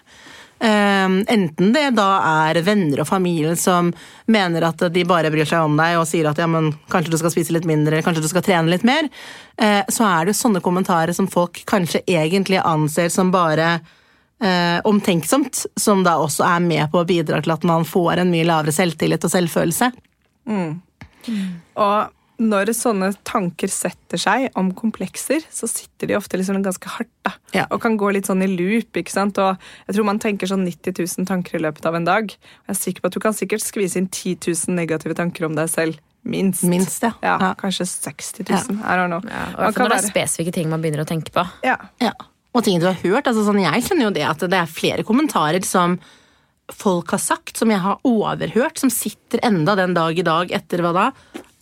Um, 0.64 1.18
enten 1.28 1.74
det 1.76 1.90
da 1.98 2.08
er 2.48 2.62
venner 2.64 3.02
og 3.04 3.08
familie 3.10 3.52
som 3.60 3.90
mener 4.32 4.64
at 4.64 4.86
de 4.96 5.02
bare 5.04 5.28
bryr 5.34 5.50
seg 5.50 5.66
om 5.66 5.74
deg 5.76 5.98
og 6.00 6.06
sier 6.08 6.30
at 6.30 6.40
ja, 6.40 6.48
men 6.48 6.70
kanskje 6.94 7.12
du 7.12 7.18
skal 7.20 7.34
spise 7.34 7.52
litt 7.52 7.68
mindre, 7.68 7.98
eller 7.98 8.06
kanskje 8.06 8.24
du 8.24 8.30
skal 8.32 8.46
trene 8.46 8.72
litt 8.72 8.86
mer, 8.88 9.10
eh, 9.60 9.82
så 9.92 10.08
er 10.08 10.24
det 10.24 10.32
jo 10.32 10.40
sånne 10.40 10.64
kommentarer 10.64 11.12
som 11.18 11.28
folk 11.28 11.60
kanskje 11.68 12.06
egentlig 12.08 12.62
anser 12.64 13.12
som 13.12 13.34
bare 13.34 13.74
eh, 13.76 14.80
omtenksomt, 14.88 15.66
som 15.76 16.06
da 16.08 16.16
også 16.24 16.48
er 16.48 16.64
med 16.64 16.88
på 16.94 17.04
å 17.04 17.10
bidra 17.12 17.44
til 17.44 17.58
at 17.58 17.68
man 17.68 17.84
får 17.84 18.24
en 18.24 18.32
mye 18.32 18.48
lavere 18.48 18.72
selvtillit 18.72 19.28
og 19.28 19.36
selvfølelse. 19.36 19.92
Og 21.76 22.23
når 22.42 22.72
sånne 22.74 23.12
tanker 23.24 23.70
setter 23.70 24.18
seg 24.18 24.48
om 24.60 24.72
komplekser, 24.74 25.44
så 25.54 25.68
sitter 25.70 26.08
de 26.10 26.16
ofte 26.18 26.38
liksom 26.40 26.64
ganske 26.66 26.90
hardt. 26.96 27.12
da. 27.24 27.32
Ja. 27.54 27.66
Og 27.72 27.80
kan 27.82 27.98
gå 27.98 28.10
litt 28.14 28.26
sånn 28.26 28.42
i 28.44 28.48
loop. 28.50 28.92
ikke 28.98 29.12
sant? 29.14 29.38
Og 29.38 29.58
jeg 29.88 29.96
tror 29.96 30.06
man 30.06 30.20
tenker 30.20 30.48
sånn 30.50 30.66
90 30.66 30.98
000 31.20 31.28
tanker 31.30 31.60
i 31.60 31.62
løpet 31.64 31.86
av 31.86 31.96
en 31.96 32.06
dag. 32.06 32.24
Og 32.34 32.68
jeg 32.68 32.76
er 32.76 32.80
sikker 32.82 33.02
på 33.02 33.08
at 33.12 33.14
Du 33.14 33.20
kan 33.20 33.34
sikkert 33.38 33.62
skvise 33.62 33.98
inn 34.02 34.08
10 34.10 34.38
000 34.68 34.76
negative 34.76 35.14
tanker 35.16 35.46
om 35.46 35.56
deg 35.56 35.70
selv. 35.70 36.00
Minst. 36.24 36.64
Minst, 36.64 37.04
ja. 37.04 37.14
Ja, 37.22 37.38
Ja. 37.40 37.54
Kanskje 37.60 37.86
60 37.86 38.46
000. 38.50 38.80
I 38.82 38.96
don't 38.98 39.12
know. 39.12 39.22
Ja, 39.30 39.68
og 39.68 39.76
når 39.78 39.90
det 39.90 40.00
er 40.04 40.10
spesifikke 40.10 40.54
ting 40.54 40.70
man 40.70 40.82
begynner 40.82 41.04
å 41.04 41.08
tenke 41.10 41.32
på. 41.32 41.46
ja. 41.64 41.78
Ja. 42.02 42.14
Og 42.56 42.64
ting 42.64 42.80
du 42.80 42.86
har 42.86 42.94
hørt. 42.94 43.26
altså 43.26 43.44
sånn, 43.46 43.60
Jeg 43.62 43.82
kjenner 43.84 44.04
jo 44.06 44.12
det 44.12 44.24
at 44.30 44.38
det 44.40 44.54
er 44.54 44.66
flere 44.70 45.04
kommentarer 45.04 45.64
som 45.66 46.00
folk 46.72 47.10
har 47.12 47.18
sagt, 47.20 47.58
som 47.58 47.70
jeg 47.70 47.80
har 47.80 47.98
overhørt, 48.08 48.78
som 48.80 48.90
sitter 48.90 49.40
enda 49.44 49.76
den 49.76 49.94
dag 49.94 50.18
i 50.18 50.22
dag 50.26 50.52
etter 50.52 50.80
hva 50.86 50.94
da? 50.94 51.12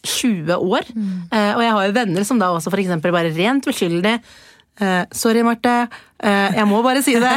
20 0.04 0.56
år. 0.58 0.88
Eh, 1.32 1.52
og 1.56 1.62
jeg 1.62 1.74
har 1.76 1.88
jo 1.88 1.96
venner 1.98 2.26
som 2.28 2.40
da 2.42 2.50
også 2.56 2.74
eksempel 2.74 3.14
bare 3.14 3.30
rent 3.36 3.68
uskyldig 3.70 4.16
eh, 4.82 5.04
Sorry, 5.12 5.44
Marte. 5.46 5.88
eh, 6.24 6.58
jeg 6.58 6.68
må 6.70 6.82
bare 6.84 7.04
si 7.06 7.14
det. 7.22 7.34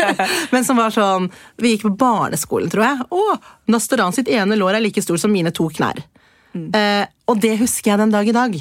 Men 0.54 0.64
som 0.64 0.78
var 0.78 0.94
sånn 0.94 1.30
Vi 1.58 1.74
gikk 1.74 1.88
på 1.88 1.94
barneskolen, 1.98 2.70
tror 2.70 2.84
jeg. 2.86 3.06
Å, 3.10 3.38
Nastoran 3.74 4.14
sitt 4.14 4.28
ene 4.28 4.56
lår 4.60 4.78
er 4.78 4.84
like 4.86 5.02
stor 5.02 5.18
som 5.18 5.32
mine 5.34 5.50
to 5.54 5.68
knær. 5.74 6.02
Eh, 6.54 7.04
og 7.26 7.40
det 7.42 7.56
husker 7.58 7.92
jeg 7.94 8.02
den 8.04 8.14
dag 8.14 8.28
i 8.30 8.36
dag. 8.36 8.58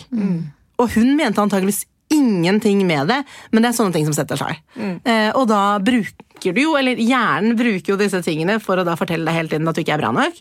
Og 0.82 0.89
hun 0.96 1.16
mente 1.20 1.42
antageligvis 1.44 1.86
ingenting 2.13 2.82
med 2.86 3.08
det, 3.10 3.20
men 3.52 3.63
det 3.63 3.72
er 3.72 3.78
sånne 3.78 3.94
ting 3.96 4.06
som 4.06 4.13
setter 4.13 4.38
seg. 4.38 4.60
Eh, 4.78 5.30
og 5.38 5.48
da 5.50 5.78
bruker 5.82 6.54
du 6.54 6.60
jo, 6.62 6.74
eller 6.78 7.00
hjernen 7.00 7.56
bruker 7.58 7.94
jo 7.94 7.98
disse 8.02 8.20
tingene 8.26 8.60
for 8.62 8.78
å 8.82 8.86
da 8.86 8.98
fortelle 9.00 9.26
deg 9.30 9.38
hele 9.38 9.50
tiden 9.54 9.70
at 9.70 9.78
du 9.78 9.82
ikke 9.82 9.96
er 9.96 10.02
bra 10.04 10.12
nok. 10.13 10.38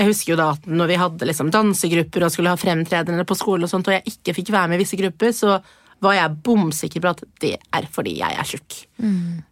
Jeg 0.00 0.08
husker 0.08 0.32
jo 0.32 0.38
da 0.40 0.50
at 0.54 0.64
når 0.70 0.88
vi 0.88 0.98
hadde 1.00 1.26
liksom 1.28 1.50
dansegrupper 1.52 2.24
og 2.24 2.32
skulle 2.32 2.52
ha 2.52 2.60
fremtredende 2.60 3.26
på 3.28 3.36
skole, 3.36 3.66
og 3.66 3.72
sånt, 3.72 3.90
og 3.90 3.98
jeg 3.98 4.14
ikke 4.14 4.34
fikk 4.38 4.52
være 4.54 4.72
med 4.72 4.80
i 4.80 4.84
visse 4.84 4.96
grupper, 4.96 5.34
så 5.36 5.58
var 6.00 6.16
jeg 6.16 6.38
bomsikker 6.46 7.02
på 7.04 7.10
at 7.10 7.20
det 7.42 7.56
er 7.76 7.88
fordi 7.92 8.14
jeg 8.22 8.38
er 8.40 8.48
tjukk. 8.48 8.78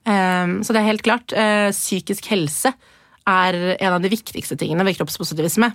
Eh, 0.08 0.54
så 0.64 0.72
det 0.72 0.80
er 0.80 0.88
helt 0.88 1.04
klart. 1.04 1.34
Uh, 1.36 1.68
psykisk 1.74 2.30
helse 2.32 2.72
er 3.28 3.58
en 3.76 3.98
av 3.98 4.00
de 4.00 4.10
viktigste 4.12 4.56
tingene 4.56 4.86
ved 4.88 4.96
kroppspositivisme. 4.96 5.70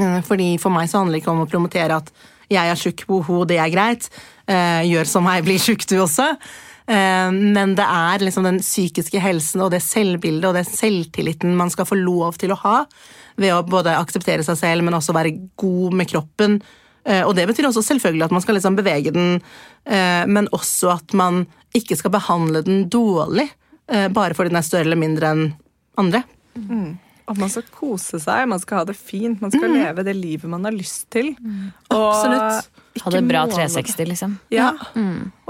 Uh, 0.00 0.20
Fordi 0.26 0.56
For 0.58 0.74
meg 0.74 0.90
så 0.90 1.00
handler 1.00 1.18
det 1.18 1.22
ikke 1.22 1.34
om 1.36 1.44
å 1.44 1.50
promotere 1.50 2.00
at 2.02 2.10
jeg 2.50 2.70
er 2.70 2.76
tjukk, 2.76 3.06
boho, 3.08 3.44
det 3.48 3.60
er 3.62 3.70
greit. 3.72 4.10
Uh, 4.50 4.82
gjør 4.84 5.08
som 5.08 5.24
meg, 5.26 5.46
bli 5.46 5.56
tjukk 5.62 5.86
du 5.88 6.00
også. 6.02 6.32
Eh, 6.86 7.30
men 7.32 7.74
det 7.78 7.84
er 7.88 8.24
liksom 8.24 8.44
den 8.44 8.60
psykiske 8.60 9.20
helsen 9.22 9.62
og 9.64 9.72
det 9.72 9.80
selvbildet 9.84 10.50
og 10.50 10.56
det 10.58 10.66
selvtilliten 10.68 11.54
man 11.56 11.72
skal 11.72 11.88
få 11.88 11.96
lov 11.96 12.36
til 12.40 12.52
å 12.52 12.60
ha 12.60 12.78
ved 13.40 13.54
å 13.54 13.62
både 13.66 13.96
akseptere 13.96 14.44
seg 14.46 14.58
selv, 14.60 14.84
men 14.86 14.96
også 14.96 15.16
være 15.16 15.36
god 15.60 15.96
med 15.96 16.10
kroppen. 16.10 16.58
Eh, 17.04 17.22
og 17.24 17.34
det 17.38 17.48
betyr 17.48 17.70
også 17.70 17.84
selvfølgelig 17.88 18.28
at 18.28 18.36
man 18.36 18.44
skal 18.44 18.58
liksom 18.58 18.76
bevege 18.78 19.14
den, 19.14 19.40
eh, 19.88 20.24
men 20.28 20.50
også 20.52 20.92
at 20.98 21.16
man 21.16 21.46
ikke 21.74 21.96
skal 21.98 22.12
behandle 22.14 22.64
den 22.66 22.88
dårlig 22.92 23.50
bare 23.84 24.32
fordi 24.32 24.48
den 24.48 24.56
er 24.56 24.64
større 24.64 24.86
eller 24.86 24.96
mindre 24.96 25.30
enn 25.34 25.42
andre. 26.00 26.22
At 27.28 27.36
man 27.36 27.50
skal 27.52 27.66
kose 27.68 28.16
seg, 28.22 28.46
man 28.48 28.62
skal 28.62 28.78
ha 28.80 28.86
det 28.88 28.94
fint, 28.96 29.42
man 29.44 29.52
skal 29.52 29.74
leve 29.74 30.06
det 30.06 30.14
livet 30.16 30.48
man 30.48 30.64
har 30.64 30.72
lyst 30.72 31.10
til. 31.12 31.34
Mm. 31.36 31.66
Absolutt. 31.92 32.70
Ikke 32.94 33.08
Hadde 33.08 33.20
det 33.20 33.30
bra 33.30 33.44
måle 33.46 33.56
det. 33.56 33.72
360, 33.74 34.06
liksom. 34.12 34.38
Ja, 34.54 34.70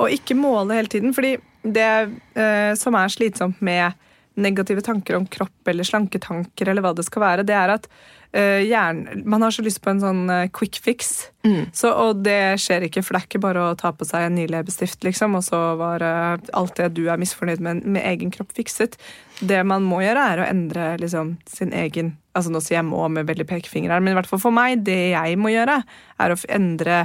og 0.00 0.10
ikke 0.10 0.36
måle 0.38 0.78
hele 0.78 0.88
tiden. 0.88 1.12
Fordi 1.16 1.36
det 1.64 1.90
eh, 2.40 2.72
som 2.80 2.96
er 2.96 3.12
slitsomt 3.12 3.60
med 3.64 3.92
negative 4.34 4.82
tanker 4.82 5.16
om 5.16 5.26
kropp 5.30 5.68
eller 5.70 5.86
slanketanker, 5.86 6.68
eller 6.68 6.82
hva 6.82 6.94
det 6.96 7.06
skal 7.06 7.22
være, 7.22 7.44
det 7.46 7.54
er 7.54 7.72
at 7.76 7.84
eh, 8.34 8.64
hjernen 8.66 9.22
Man 9.30 9.44
har 9.46 9.54
så 9.54 9.62
lyst 9.62 9.78
på 9.84 9.92
en 9.92 10.02
sånn 10.02 10.24
eh, 10.30 10.48
quick 10.50 10.80
fix. 10.82 11.12
Så, 11.76 11.92
og 11.92 12.24
det 12.24 12.56
skjer 12.62 12.88
ikke, 12.88 13.02
for 13.04 13.14
det 13.14 13.20
er 13.20 13.28
ikke 13.28 13.42
bare 13.44 13.66
å 13.68 13.76
ta 13.78 13.92
på 13.94 14.06
seg 14.08 14.26
en 14.26 14.34
ny 14.38 14.48
leppestift, 14.50 15.04
liksom, 15.06 15.36
og 15.38 15.44
så 15.46 15.60
var 15.78 16.02
eh, 16.02 16.48
alt 16.56 16.74
det 16.80 16.90
du 16.96 17.04
er 17.12 17.20
misfornøyd 17.20 17.62
med, 17.62 17.84
med 17.84 18.06
egen 18.14 18.34
kropp 18.34 18.50
fikset. 18.56 18.98
Det 19.40 19.60
man 19.68 19.86
må 19.86 20.02
gjøre, 20.02 20.26
er 20.32 20.42
å 20.42 20.48
endre 20.48 20.94
liksom, 21.02 21.36
sin 21.50 21.74
egen 21.76 22.16
altså 22.34 22.50
Nå 22.50 22.58
sier 22.58 22.80
jeg 22.80 22.86
'må' 22.88 23.06
med 23.14 23.28
veldig 23.28 23.44
pekefinger 23.46 23.92
her, 23.94 24.00
men 24.02 24.10
i 24.10 24.16
hvert 24.18 24.26
fall 24.26 24.40
for 24.42 24.50
meg, 24.50 24.80
det 24.82 25.12
jeg 25.12 25.36
må 25.38 25.52
gjøre, 25.52 25.76
er 26.18 26.32
å 26.34 26.38
endre 26.50 27.04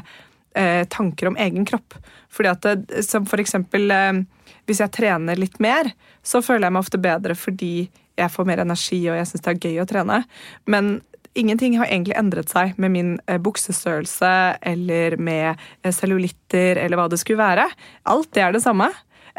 eh, 0.59 0.83
tanker 0.91 1.31
om 1.31 1.39
egen 1.39 1.65
kropp. 1.67 1.95
Fordi 2.29 2.51
at 2.51 2.67
det, 2.67 3.05
som 3.07 3.27
for 3.29 3.41
eksempel 3.41 3.89
eh, 3.95 4.21
hvis 4.69 4.83
jeg 4.83 4.93
trener 4.93 5.39
litt 5.39 5.57
mer, 5.63 5.91
så 6.21 6.43
føler 6.45 6.67
jeg 6.67 6.75
meg 6.75 6.85
ofte 6.85 7.01
bedre 7.01 7.35
fordi 7.37 7.73
jeg 8.19 8.33
får 8.33 8.47
mer 8.47 8.61
energi 8.61 8.99
og 9.07 9.15
jeg 9.17 9.29
syns 9.29 9.45
det 9.45 9.53
er 9.53 9.61
gøy 9.63 9.81
å 9.81 9.87
trene. 9.89 10.23
Men 10.69 10.99
ingenting 11.39 11.77
har 11.79 11.89
egentlig 11.89 12.17
endret 12.19 12.51
seg 12.51 12.77
med 12.81 12.93
min 12.93 13.11
eh, 13.25 13.39
buksestørrelse 13.41 14.31
eller 14.71 15.17
med 15.21 15.53
eh, 15.55 15.93
cellulitter 15.95 16.81
eller 16.81 16.99
hva 16.99 17.07
det 17.11 17.21
skulle 17.21 17.41
være. 17.41 17.69
Alt 18.11 18.33
det 18.35 18.45
er 18.45 18.55
det 18.55 18.63
samme. 18.65 18.89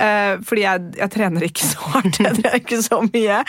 Eh, 0.00 0.38
fordi 0.46 0.62
jeg, 0.64 0.84
jeg 0.96 1.12
trener 1.12 1.44
ikke 1.44 1.66
så 1.68 1.90
hardt, 1.92 2.18
jeg 2.22 2.36
trener 2.38 2.56
ikke 2.60 2.78
så 2.86 3.00
mye. 3.04 3.40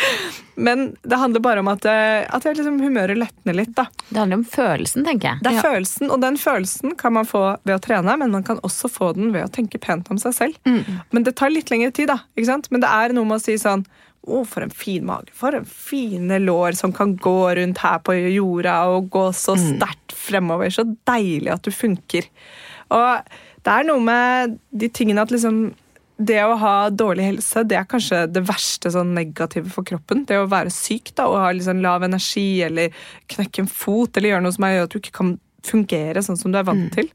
Men 0.61 0.83
det 1.07 1.19
handler 1.21 1.43
bare 1.45 1.63
om 1.63 1.69
at, 1.71 1.85
eh, 1.87 2.25
at 2.27 2.43
jeg 2.47 2.57
liksom 2.59 2.81
humøret 2.83 3.17
letner 3.21 3.55
litt. 3.55 3.71
da. 3.77 3.85
Det 4.09 4.19
handler 4.19 4.41
om 4.41 4.45
følelsen, 4.51 5.05
tenker 5.07 5.29
jeg. 5.31 5.43
Det 5.45 5.53
er 5.53 5.63
følelsen, 5.63 6.11
og 6.11 6.19
den 6.25 6.37
følelsen 6.41 6.95
kan 6.99 7.15
man 7.15 7.29
få 7.29 7.45
ved 7.63 7.77
å 7.77 7.81
trene, 7.83 8.17
men 8.19 8.35
man 8.35 8.43
kan 8.47 8.59
også 8.67 8.91
få 8.91 9.13
den 9.17 9.31
ved 9.35 9.47
å 9.47 9.53
tenke 9.53 9.79
pent 9.81 10.11
om 10.11 10.19
seg 10.21 10.35
selv. 10.35 10.59
Men 11.15 11.23
det 11.27 11.37
tar 11.39 11.53
litt 11.53 11.71
lengre 11.71 11.93
tid, 11.95 12.11
da. 12.11 12.19
ikke 12.35 12.51
sant? 12.51 12.67
Men 12.73 12.83
det 12.83 12.91
er 12.91 13.15
noe 13.15 13.27
med 13.29 13.39
å 13.39 13.43
si 13.45 13.55
sånn 13.61 13.85
å, 14.21 14.43
for 14.45 14.61
en 14.61 14.73
fin 14.75 15.05
mage. 15.07 15.31
For 15.33 15.55
en 15.57 15.65
fine 15.65 16.37
lår 16.43 16.75
som 16.77 16.91
kan 16.93 17.15
gå 17.17 17.37
rundt 17.57 17.79
her 17.81 18.01
på 18.05 18.13
jorda 18.19 18.75
og 18.91 19.07
gå 19.13 19.23
så 19.33 19.55
sterkt 19.57 20.13
fremover. 20.13 20.69
Så 20.69 20.85
deilig 21.09 21.49
at 21.55 21.63
du 21.65 21.71
funker. 21.73 22.27
Og 22.93 23.31
det 23.65 23.73
er 23.73 23.87
noe 23.87 24.01
med 24.03 24.59
de 24.69 24.89
tingene 24.93 25.23
at 25.25 25.33
liksom 25.33 25.71
det 26.27 26.39
å 26.45 26.57
ha 26.61 26.75
dårlig 26.93 27.27
helse 27.27 27.63
det 27.67 27.77
er 27.79 27.87
kanskje 27.89 28.23
det 28.31 28.43
verste 28.47 28.91
sånn 28.93 29.13
negative 29.17 29.71
for 29.73 29.87
kroppen. 29.87 30.25
Det 30.29 30.39
å 30.39 30.49
være 30.51 30.73
syk 30.73 31.13
da, 31.17 31.27
og 31.29 31.39
ha 31.43 31.51
liksom 31.55 31.83
lav 31.83 32.05
energi 32.07 32.63
eller 32.65 32.95
knekke 33.31 33.65
en 33.65 33.71
fot 33.71 34.17
eller 34.17 34.35
gjøre 34.35 34.45
noe 34.45 34.57
som 34.57 34.67
gjør 34.67 34.87
at 34.87 34.93
du 34.93 34.99
ikke 35.01 35.17
kan 35.19 35.37
fungere 35.65 36.23
sånn 36.25 36.39
som 36.39 36.53
du 36.53 36.59
er 36.59 36.67
vant 36.67 36.89
til. 36.95 37.09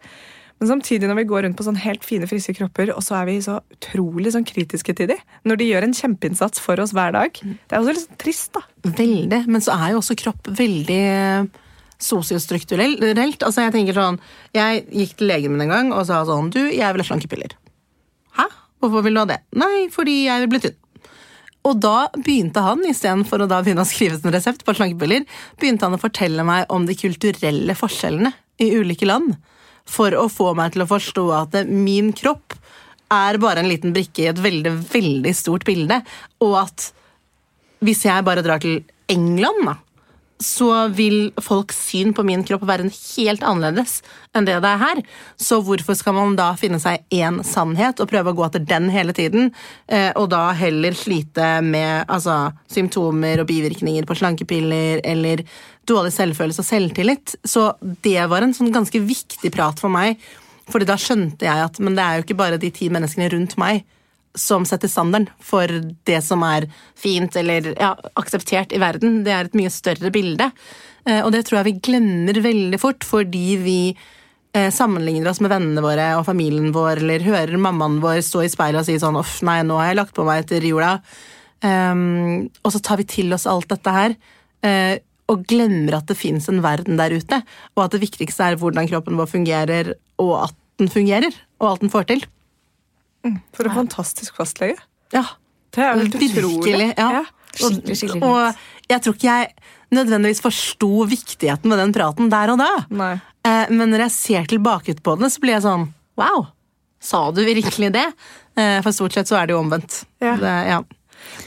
Men 0.56 0.70
samtidig 0.70 1.08
når 1.10 1.18
vi 1.18 1.26
går 1.28 1.42
rundt 1.44 1.58
på 1.58 1.66
sånn 1.66 1.76
helt 1.82 2.04
fine, 2.06 2.28
friske 2.30 2.54
kropper, 2.56 2.94
og 2.94 3.02
så 3.04 3.18
er 3.18 3.26
vi 3.28 3.36
så 3.44 3.58
utrolig 3.74 4.32
sånn 4.32 4.46
kritiske 4.48 4.94
til 4.96 5.10
dem, 5.10 5.20
når 5.44 5.60
de 5.60 5.68
gjør 5.68 5.84
en 5.84 5.96
kjempeinnsats 5.98 6.62
for 6.64 6.80
oss 6.80 6.94
hver 6.96 7.12
dag, 7.12 7.36
det 7.42 7.76
er 7.76 7.82
også 7.82 7.92
litt 7.92 8.06
sånn 8.06 8.22
trist, 8.22 8.52
da. 8.56 8.62
Veldig. 8.86 9.42
Men 9.50 9.64
så 9.64 9.76
er 9.76 9.92
jo 9.92 10.00
også 10.00 10.16
kropp 10.22 10.48
veldig 10.56 11.02
sosiostrukturelt. 12.02 13.44
Altså 13.44 13.64
Jeg 13.64 13.72
tenker 13.72 13.96
sånn 13.96 14.18
Jeg 14.52 14.82
gikk 14.92 15.14
til 15.16 15.30
legen 15.30 15.54
min 15.54 15.64
en 15.64 15.72
gang 15.72 15.92
og 15.96 16.02
sa 16.04 16.18
sånn 16.28 16.50
Du, 16.52 16.60
jeg 16.60 16.92
vil 16.92 17.02
ha 17.02 17.06
slankepiller. 17.08 17.54
Hvorfor 18.86 19.02
vil 19.06 19.16
du 19.18 19.22
ha 19.24 19.28
det? 19.28 19.40
Nei, 19.58 19.86
fordi 19.92 20.20
jeg 20.28 20.50
bli 20.50 20.62
tynn. 20.62 20.76
Og 21.66 21.80
da 21.82 22.06
begynte 22.14 22.62
han, 22.62 22.84
istedenfor 22.86 23.42
å 23.42 23.48
da 23.50 23.58
begynne 23.64 23.82
å 23.82 23.88
skrive 23.88 24.20
en 24.20 24.34
resept 24.34 24.62
på 24.62 24.74
slankepiller, 24.76 25.24
begynte 25.58 25.88
han 25.88 25.96
å 25.96 26.02
fortelle 26.02 26.44
meg 26.46 26.70
om 26.70 26.86
de 26.86 26.94
kulturelle 26.94 27.74
forskjellene 27.74 28.30
i 28.62 28.70
ulike 28.78 29.08
land. 29.08 29.34
For 29.86 30.14
å 30.14 30.28
få 30.30 30.52
meg 30.58 30.74
til 30.74 30.84
å 30.84 30.90
forstå 30.90 31.24
at 31.34 31.58
min 31.66 32.12
kropp 32.14 32.54
er 33.12 33.38
bare 33.42 33.62
en 33.62 33.70
liten 33.70 33.94
brikke 33.94 34.24
i 34.24 34.30
et 34.30 34.42
veldig, 34.42 34.72
veldig 34.92 35.34
stort 35.34 35.66
bilde. 35.66 36.00
Og 36.42 36.54
at 36.62 36.90
hvis 37.86 38.06
jeg 38.06 38.26
bare 38.26 38.46
drar 38.46 38.62
til 38.62 38.84
England, 39.10 39.66
da, 39.66 39.76
så 40.42 40.88
vil 40.92 41.30
folks 41.42 41.78
syn 41.88 42.12
på 42.16 42.24
min 42.26 42.42
kropp 42.46 42.66
være 42.68 42.86
en 42.86 42.92
helt 42.92 43.44
annerledes 43.46 44.00
enn 44.36 44.44
det 44.48 44.58
det 44.60 44.68
er 44.70 44.82
her. 44.82 45.00
Så 45.40 45.62
hvorfor 45.64 45.96
skal 45.96 46.16
man 46.16 46.36
da 46.38 46.50
finne 46.60 46.80
seg 46.82 47.04
én 47.14 47.40
sannhet 47.46 48.00
og 48.02 48.10
prøve 48.10 48.32
å 48.32 48.36
gå 48.36 48.44
etter 48.46 48.66
den 48.68 48.90
hele 48.92 49.14
tiden, 49.16 49.50
eh, 49.88 50.10
og 50.16 50.30
da 50.34 50.50
heller 50.56 50.96
slite 50.96 51.56
med 51.64 52.04
altså, 52.12 52.52
symptomer 52.72 53.40
og 53.42 53.48
bivirkninger 53.48 54.08
på 54.08 54.18
slankepiller 54.20 55.00
eller 55.04 55.44
dårlig 55.88 56.12
selvfølelse 56.16 56.64
og 56.64 56.68
selvtillit? 56.68 57.36
Så 57.44 57.70
det 58.04 58.20
var 58.28 58.44
en 58.44 58.56
sånn 58.56 58.74
ganske 58.74 59.00
viktig 59.00 59.52
prat 59.54 59.80
for 59.80 59.92
meg, 59.92 60.20
fordi 60.68 60.88
da 60.88 60.98
skjønte 61.00 61.46
jeg 61.46 61.68
at 61.68 61.78
men 61.80 61.96
det 61.96 62.04
er 62.04 62.18
jo 62.18 62.26
ikke 62.26 62.40
bare 62.40 62.60
de 62.60 62.72
ti 62.74 62.90
menneskene 62.92 63.30
rundt 63.32 63.56
meg 63.60 63.84
som 64.38 64.66
setter 64.68 64.90
standarden 64.90 65.30
for 65.42 65.70
det 66.08 66.20
som 66.24 66.44
er 66.46 66.68
fint 66.98 67.36
eller 67.40 67.72
ja, 67.74 67.94
akseptert 68.20 68.74
i 68.76 68.80
verden. 68.82 69.22
Det 69.26 69.32
er 69.34 69.48
et 69.48 69.56
mye 69.58 69.72
større 69.72 70.12
bilde. 70.14 70.50
Eh, 71.06 71.22
Og 71.24 71.32
det 71.34 71.46
tror 71.46 71.60
jeg 71.60 71.70
vi 71.70 71.80
glemmer 71.90 72.40
veldig 72.44 72.80
fort, 72.82 73.06
fordi 73.06 73.46
vi 73.62 73.80
eh, 74.56 74.70
sammenligner 74.74 75.30
oss 75.30 75.40
med 75.44 75.52
vennene 75.54 75.84
våre 75.84 76.10
og 76.18 76.26
familien 76.28 76.72
vår, 76.74 77.02
eller 77.02 77.26
hører 77.26 77.56
mammaen 77.60 78.00
vår 78.04 78.22
stå 78.26 78.44
i 78.44 78.52
speilet 78.52 78.82
og 78.82 78.88
si 78.88 78.98
sånn 79.00 79.18
'uff, 79.18 79.40
nei, 79.46 79.62
nå 79.62 79.80
har 79.80 79.92
jeg 79.92 80.00
lagt 80.02 80.14
på 80.16 80.26
meg 80.28 80.44
etter 80.44 80.64
jula'. 80.64 81.00
Um, 81.64 82.50
og 82.62 82.72
så 82.74 82.82
tar 82.84 82.98
vi 83.00 83.06
til 83.08 83.32
oss 83.32 83.46
alt 83.48 83.68
dette 83.72 83.90
her. 83.90 84.14
Uh, 84.60 85.00
og 85.32 85.46
glemmer 85.50 85.96
at 85.98 86.06
det 86.06 86.18
fins 86.18 86.46
en 86.50 86.62
verden 86.62 86.98
der 87.00 87.10
ute, 87.10 87.40
og 87.74 87.84
at 87.84 87.96
det 87.96 88.02
viktigste 88.04 88.44
er 88.44 88.58
hvordan 88.60 88.86
kroppen 88.86 89.18
vår 89.18 89.26
fungerer, 89.26 89.94
og 90.22 90.44
at 90.44 90.54
den 90.78 90.92
fungerer, 90.92 91.34
og 91.58 91.70
alt 91.70 91.82
den 91.82 91.90
får 91.90 92.06
til. 92.12 92.22
For 93.56 93.68
en 93.68 93.74
fantastisk 93.80 94.36
fastlege. 94.38 94.76
Ja, 95.14 95.24
Det 95.74 95.82
er 95.84 95.94
helt 96.00 96.14
utrolig. 96.16 96.90
Ja. 96.98 97.24
Skikkelig, 97.56 97.96
skikkelig 97.96 98.22
Og, 98.26 98.58
jeg 98.90 99.02
tror 99.04 99.14
ikke 99.16 99.28
jeg 99.32 99.54
nødvendigvis 99.96 100.42
forsto 100.44 100.90
viktigheten 101.08 101.70
med 101.72 101.78
den 101.80 101.92
praten 101.96 102.28
der 102.32 102.52
og 102.52 102.58
da. 102.60 102.70
Nei. 102.90 103.12
Eh, 103.46 103.70
Men 103.70 103.90
når 103.94 104.06
jeg 104.06 104.12
ser 104.16 104.44
tilbake 104.50 104.94
på 105.02 105.16
den, 105.20 105.30
så 105.30 105.40
blir 105.40 105.56
jeg 105.56 105.62
sånn 105.66 105.88
Wow! 106.20 106.46
Sa 107.00 107.30
du 107.30 107.42
virkelig 107.44 107.92
det? 107.94 108.06
Eh, 108.56 108.80
For 108.82 108.90
stort 108.92 109.12
sett 109.16 109.28
så 109.28 109.36
er 109.40 109.46
det 109.46 109.52
jo 109.56 109.60
omvendt. 109.62 110.04
Ja. 110.20 110.34
Det, 110.40 110.54
ja. 110.68 110.82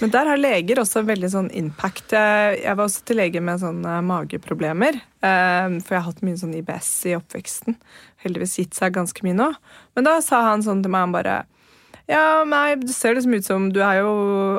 Men 0.01 0.09
der 0.13 0.25
har 0.29 0.37
leger 0.39 0.79
også 0.81 1.01
veldig 1.05 1.29
sånn 1.31 1.49
impact. 1.55 2.11
Jeg, 2.15 2.61
jeg 2.63 2.75
var 2.77 2.85
også 2.85 3.03
til 3.05 3.17
lege 3.19 3.41
med 3.41 3.59
sånne 3.61 3.99
mageproblemer. 4.05 4.95
eh, 5.21 5.67
For 5.83 5.95
jeg 5.95 6.01
har 6.01 6.07
hatt 6.09 6.21
mye 6.25 6.37
sånn 6.41 6.55
IBS 6.59 6.89
i 7.11 7.15
oppveksten. 7.17 7.75
Heldigvis 8.23 8.57
gitt 8.59 8.73
seg 8.77 8.93
ganske 8.97 9.23
mye 9.25 9.37
nå. 9.37 9.49
Men 9.95 10.07
da 10.09 10.19
sa 10.25 10.41
han 10.49 10.63
sånn 10.65 10.81
til 10.83 10.91
meg, 10.93 11.05
han 11.07 11.15
bare 11.15 11.37
Ja, 12.09 12.41
nei, 12.47 12.73
det 12.81 12.93
ser 12.95 13.13
liksom 13.13 13.35
ut 13.37 13.45
som 13.45 13.67
du 13.69 13.83
er 13.85 13.99
jo 13.99 14.13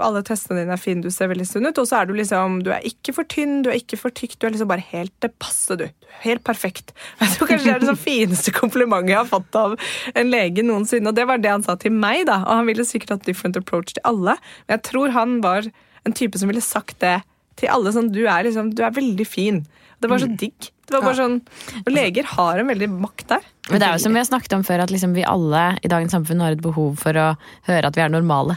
Alle 0.06 0.20
testene 0.22 0.60
dine 0.60 0.76
er 0.76 0.78
fine, 0.78 1.02
du 1.02 1.10
ser 1.10 1.32
veldig 1.32 1.46
sunn 1.48 1.66
ut. 1.66 1.80
Og 1.82 1.88
så 1.88 1.98
er 1.98 2.06
du 2.06 2.14
liksom 2.14 2.60
Du 2.62 2.70
er 2.70 2.84
ikke 2.86 3.14
for 3.16 3.26
tynn, 3.26 3.64
du 3.66 3.72
er 3.72 3.80
ikke 3.80 3.98
for 3.98 4.14
tykk, 4.14 4.36
du 4.38 4.46
er 4.46 4.54
liksom 4.54 4.70
bare 4.70 4.84
helt 4.92 5.14
det 5.24 5.32
passe, 5.42 5.74
du. 5.74 5.88
Du 5.90 6.14
Helt 6.22 6.44
perfekt. 6.46 6.94
Jeg 7.20 7.34
tror 7.34 7.50
kanskje 7.50 7.66
det 7.66 7.74
er 7.74 7.82
det 7.82 7.90
sånn 7.90 8.00
fineste 8.00 8.54
komplimentet 8.54 9.14
jeg 9.14 9.18
har 9.18 9.28
fått 9.30 9.56
av 9.58 9.74
en 10.14 10.30
lege 10.30 10.62
noensinne. 10.66 11.10
Og 11.10 11.16
det 11.16 11.26
var 11.26 11.42
det 11.42 11.52
han 11.52 11.64
sa 11.66 11.76
til 11.80 11.94
meg, 11.94 12.26
da. 12.28 12.40
Og 12.44 12.60
han 12.60 12.70
ville 12.70 12.86
sikkert 12.86 13.16
hatt 13.16 13.26
different 13.26 13.58
approach 13.58 13.94
til 13.96 14.04
alle. 14.08 14.36
Men 14.66 14.76
jeg 14.76 14.84
tror 14.90 15.14
han 15.16 15.38
var 15.44 15.66
en 16.06 16.16
type 16.16 16.38
som 16.38 16.50
ville 16.50 16.62
sagt 16.64 16.98
det 17.02 17.18
til 17.60 17.70
alle. 17.72 17.92
Sånn, 17.94 18.10
du 18.14 18.22
er 18.24 18.48
liksom, 18.48 18.72
du 18.76 18.82
er 18.86 18.96
veldig 18.96 19.26
fin. 19.28 19.62
Det 20.00 20.08
var 20.08 20.22
så 20.22 20.30
digg. 20.32 20.70
Det 20.88 20.96
var 20.96 21.04
bare 21.06 21.18
sånn, 21.20 21.36
og 21.84 21.90
Leger 21.92 22.26
har 22.32 22.58
en 22.58 22.70
veldig 22.72 22.88
makt 22.90 23.26
der. 23.30 23.44
Men 23.68 23.78
det 23.78 23.86
er 23.86 23.94
jo 23.94 24.02
som 24.02 24.16
vi 24.16 24.18
har 24.18 24.26
snakket 24.26 24.56
om 24.56 24.64
før, 24.66 24.82
at 24.82 24.90
liksom 24.90 25.12
vi 25.14 25.22
alle 25.28 25.60
i 25.84 25.90
dagens 25.92 26.16
samfunn 26.16 26.40
har 26.42 26.56
et 26.56 26.64
behov 26.64 26.96
for 26.98 27.14
å 27.20 27.26
høre 27.68 27.92
at 27.92 27.98
vi 27.98 28.02
er 28.02 28.10
normale. 28.10 28.56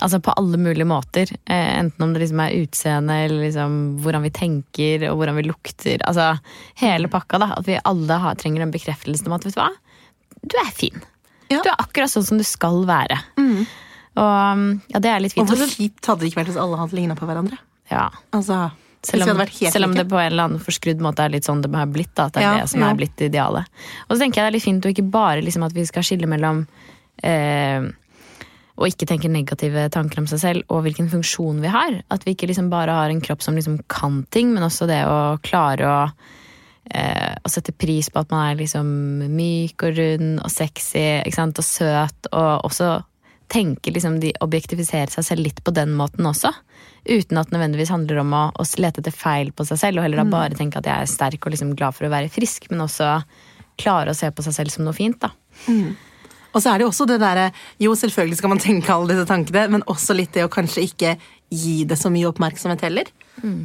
Altså 0.00 0.18
på 0.24 0.32
alle 0.40 0.56
mulige 0.56 0.88
måter. 0.88 1.30
Eh, 1.44 1.78
enten 1.78 2.02
om 2.02 2.14
det 2.14 2.22
liksom 2.22 2.40
er 2.40 2.56
utseende, 2.62 3.18
eller 3.26 3.44
liksom 3.44 3.76
hvordan 4.00 4.24
vi 4.24 4.32
tenker 4.34 5.04
og 5.10 5.20
hvordan 5.20 5.36
vi 5.36 5.46
lukter. 5.46 6.00
Altså 6.08 6.32
hele 6.80 7.10
pakka, 7.12 7.38
da. 7.42 7.52
At 7.58 7.68
vi 7.68 7.78
alle 7.84 8.18
har, 8.24 8.40
trenger 8.40 8.64
den 8.64 8.72
bekreftelsen 8.74 9.28
om 9.28 9.36
at 9.36 9.44
vet 9.46 9.54
du 9.54 9.60
hva, 9.60 9.68
du 10.40 10.56
er 10.64 10.72
fin. 10.74 11.04
Ja. 11.52 11.60
Du 11.60 11.68
er 11.68 11.76
akkurat 11.82 12.12
sånn 12.12 12.26
som 12.26 12.40
du 12.40 12.46
skal 12.46 12.82
være. 12.88 13.20
Og 14.20 14.64
ja, 14.90 15.02
det 15.02 15.10
er 15.12 15.22
litt 15.22 15.36
fint. 15.36 15.44
Og 15.44 15.60
hvor 15.60 15.70
kjipt 15.70 16.08
hadde 16.08 16.24
det 16.24 16.30
ikke 16.32 16.40
vært 16.40 16.54
hvis 16.54 16.62
alle 16.64 16.80
hadde 16.80 16.96
ligna 16.96 17.18
på 17.18 17.28
hverandre? 17.28 17.60
Ja. 17.90 18.06
Altså, 18.36 18.70
Selv 19.06 19.30
om, 19.32 19.40
selv 19.48 19.86
om 19.88 19.94
det 19.96 20.04
på 20.10 20.18
en 20.20 20.32
eller 20.32 20.48
annen 20.48 20.60
forskrudd 20.60 21.00
måte 21.00 21.24
er 21.24 21.32
litt 21.32 21.46
sånn 21.48 21.62
det 21.64 21.70
har 21.72 21.88
blitt. 21.88 22.12
Da, 22.12 22.28
at 22.28 22.36
det 22.36 22.42
er 22.42 22.46
Ja, 22.48 22.58
det 22.60 22.72
som 22.72 22.84
ja. 22.84 22.90
er 22.90 22.98
blitt 22.98 23.22
idealet. 23.24 23.70
Og 24.08 24.14
så 24.14 24.20
tenker 24.20 24.40
jeg 24.40 24.44
det 24.44 24.50
er 24.50 24.56
litt 24.58 24.66
fint 24.66 24.86
å 24.86 24.92
ikke 24.92 25.08
bare 25.08 25.44
liksom 25.46 25.64
at 25.64 25.76
vi 25.76 25.86
skal 25.88 26.04
skille 26.04 26.28
mellom 26.28 26.66
eh, 27.24 27.88
å 28.80 28.88
ikke 28.88 29.08
tenke 29.08 29.28
negative 29.32 29.86
tanker 29.92 30.20
om 30.22 30.28
seg 30.28 30.42
selv 30.42 30.72
og 30.72 30.84
hvilken 30.84 31.08
funksjon 31.12 31.64
vi 31.64 31.72
har. 31.72 31.96
At 32.12 32.28
vi 32.28 32.36
ikke 32.36 32.50
liksom 32.50 32.68
bare 32.72 32.92
har 32.96 33.12
en 33.12 33.24
kropp 33.24 33.44
som 33.44 33.56
liksom 33.56 33.80
kan 33.92 34.22
ting, 34.32 34.52
men 34.52 34.68
også 34.68 34.88
det 34.90 35.00
å 35.08 35.38
klare 35.44 35.88
å 35.88 35.98
eh, 36.90 37.36
å 37.40 37.50
sette 37.50 37.74
pris 37.76 38.10
på 38.10 38.22
at 38.22 38.32
man 38.32 38.50
er 38.50 38.60
liksom 38.60 38.88
myk 39.32 39.84
og 39.86 39.96
rund 39.98 40.40
og 40.42 40.52
sexy 40.52 41.22
og 41.26 41.64
søt, 41.64 42.30
og 42.32 42.66
også 42.68 42.98
tenke 43.50 43.92
liksom 43.92 44.20
de 44.22 44.32
objektifiserer 44.44 45.10
seg 45.12 45.26
selv 45.26 45.46
litt 45.46 45.62
på 45.64 45.74
den 45.74 45.94
måten 45.98 46.26
også. 46.28 46.52
Uten 47.08 47.40
at 47.40 47.50
det 47.50 47.56
nødvendigvis 47.56 47.92
handler 47.92 48.22
om 48.22 48.34
å, 48.36 48.42
å 48.54 48.66
lete 48.78 49.02
etter 49.02 49.14
feil 49.14 49.50
på 49.56 49.66
seg 49.68 49.80
selv, 49.80 50.00
og 50.00 50.06
heller 50.06 50.22
da 50.22 50.28
bare 50.30 50.58
tenke 50.58 50.78
at 50.80 50.86
jeg 50.86 51.06
er 51.06 51.10
sterk 51.10 51.46
og 51.46 51.54
liksom 51.54 51.74
glad 51.78 51.96
for 51.96 52.06
å 52.06 52.12
være 52.12 52.30
frisk, 52.32 52.70
men 52.70 52.84
også 52.86 53.18
klare 53.80 54.12
å 54.12 54.16
se 54.16 54.30
på 54.30 54.44
seg 54.46 54.56
selv 54.56 54.74
som 54.74 54.86
noe 54.86 54.96
fint. 54.96 55.18
da. 55.20 55.32
Og 56.50 56.62
så 56.62 56.72
er 56.72 56.80
det 56.80 56.86
jo 56.86 56.90
også 56.90 57.06
det 57.06 57.20
derre 57.22 57.50
Jo, 57.82 57.94
selvfølgelig 57.98 58.40
skal 58.40 58.52
man 58.52 58.62
tenke 58.62 58.92
alle 58.94 59.14
disse 59.14 59.28
tankene, 59.28 59.68
men 59.76 59.86
også 59.90 60.16
litt 60.18 60.34
det 60.34 60.46
å 60.46 60.52
kanskje 60.52 60.86
ikke 60.88 61.14
gi 61.50 61.82
det 61.88 61.98
så 61.98 62.10
mye 62.12 62.28
oppmerksomhet 62.30 62.84
heller. 62.86 63.10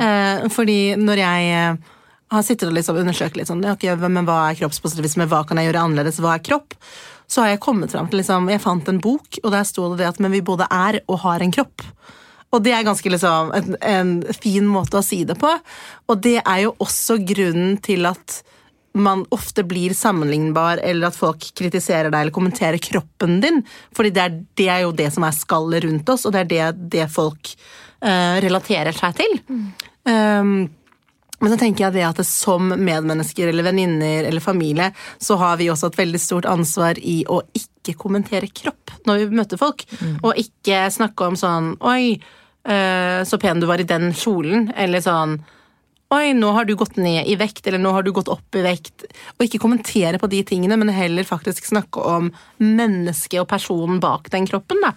Eh, 0.02 0.46
fordi 0.54 0.96
når 0.98 1.22
jeg 1.22 1.52
eh, 1.54 1.94
har 2.36 2.46
sittet 2.46 2.70
og 2.70 2.76
liksom 2.78 3.00
undersøkt 3.02 3.40
litt 3.40 3.50
sånn 3.50 3.64
okay, 3.66 3.94
ok, 3.94 4.06
men 4.08 4.28
hva 4.28 4.50
er 4.50 4.60
kroppspositivisme, 4.60 5.28
hva 5.32 5.44
kan 5.48 5.60
jeg 5.60 5.70
gjøre 5.70 5.86
annerledes, 5.88 6.22
hva 6.24 6.36
er 6.38 6.46
kropp? 6.46 6.78
Så 7.28 7.42
har 7.42 7.56
jeg 7.56 7.64
kommet 7.64 7.94
fram 7.94 8.10
til 8.12 8.22
liksom 8.22 8.52
Jeg 8.54 8.62
fant 8.62 8.90
en 8.92 9.02
bok, 9.02 9.40
og 9.42 9.50
der 9.54 9.66
sto 9.66 9.90
det 9.92 10.04
det 10.04 10.12
at 10.12 10.22
men 10.22 10.34
vi 10.36 10.46
både 10.46 10.68
er 10.70 11.02
og 11.08 11.24
har 11.24 11.42
en 11.42 11.54
kropp. 11.56 11.86
Og 12.54 12.62
det 12.64 12.76
er 12.76 12.86
ganske 12.88 13.10
liksom 13.12 13.52
en, 13.58 13.78
en 13.82 14.12
fin 14.38 14.68
måte 14.70 15.00
å 15.00 15.06
si 15.06 15.24
det 15.28 15.36
på. 15.42 15.50
Og 16.08 16.22
det 16.24 16.38
er 16.40 16.60
jo 16.68 16.76
også 16.84 17.18
grunnen 17.26 17.80
til 17.84 18.08
at 18.08 18.44
man 18.96 19.26
ofte 19.36 19.66
blir 19.68 19.92
sammenlignbar, 19.94 20.80
eller 20.80 21.10
at 21.10 21.18
folk 21.18 21.44
kritiserer 21.58 22.08
deg 22.08 22.22
eller 22.22 22.36
kommenterer 22.36 22.80
kroppen 22.80 23.42
din. 23.44 23.60
Fordi 23.96 24.14
det 24.16 24.24
er, 24.24 24.38
det 24.56 24.70
er 24.72 24.86
jo 24.86 24.94
det 24.96 25.10
som 25.12 25.26
er 25.28 25.36
skallet 25.36 25.84
rundt 25.84 26.14
oss, 26.14 26.24
og 26.24 26.36
det 26.36 26.46
er 26.46 26.52
det, 26.54 26.90
det 26.96 27.10
folk 27.12 27.52
uh, 28.06 28.40
relaterer 28.46 28.96
seg 28.96 29.20
til. 29.20 29.36
Um, 30.08 30.56
men 31.42 31.52
så 31.52 31.58
tenker 31.60 31.86
jeg 31.86 31.96
det 31.98 32.06
at 32.08 32.20
det 32.22 32.28
som 32.28 32.72
medmennesker 32.72 33.50
eller 33.52 33.68
venninner 33.68 34.28
eller 34.30 34.44
familie, 34.44 34.92
så 35.20 35.38
har 35.42 35.60
vi 35.60 35.70
også 35.72 35.92
et 35.92 36.00
veldig 36.00 36.22
stort 36.22 36.48
ansvar 36.50 37.00
i 37.02 37.22
å 37.28 37.42
ikke 37.58 37.98
kommentere 38.00 38.50
kropp 38.50 38.96
når 39.06 39.26
vi 39.26 39.42
møter 39.42 39.60
folk. 39.62 39.84
Og 40.24 40.40
ikke 40.42 40.86
snakke 40.94 41.28
om 41.28 41.36
sånn 41.40 41.74
Oi, 41.86 42.16
eh, 42.16 43.20
så 43.28 43.40
pen 43.42 43.62
du 43.62 43.68
var 43.70 43.84
i 43.84 43.88
den 43.90 44.12
kjolen. 44.16 44.70
Eller 44.76 45.04
sånn 45.06 45.38
Oi, 46.14 46.36
nå 46.38 46.52
har 46.54 46.68
du 46.68 46.76
gått 46.78 47.00
ned 47.02 47.26
i 47.28 47.36
vekt, 47.36 47.66
eller 47.66 47.82
nå 47.82 47.92
har 47.96 48.06
du 48.06 48.12
gått 48.16 48.30
opp 48.32 48.56
i 48.56 48.64
vekt. 48.64 49.08
Og 49.36 49.48
ikke 49.48 49.60
kommentere 49.64 50.22
på 50.22 50.30
de 50.32 50.44
tingene, 50.48 50.78
men 50.80 50.94
heller 50.94 51.26
faktisk 51.28 51.66
snakke 51.66 52.00
om 52.00 52.30
mennesket 52.62 53.42
og 53.42 53.50
personen 53.52 54.00
bak 54.04 54.30
den 54.34 54.46
kroppen. 54.48 54.84
Da. 54.86 54.94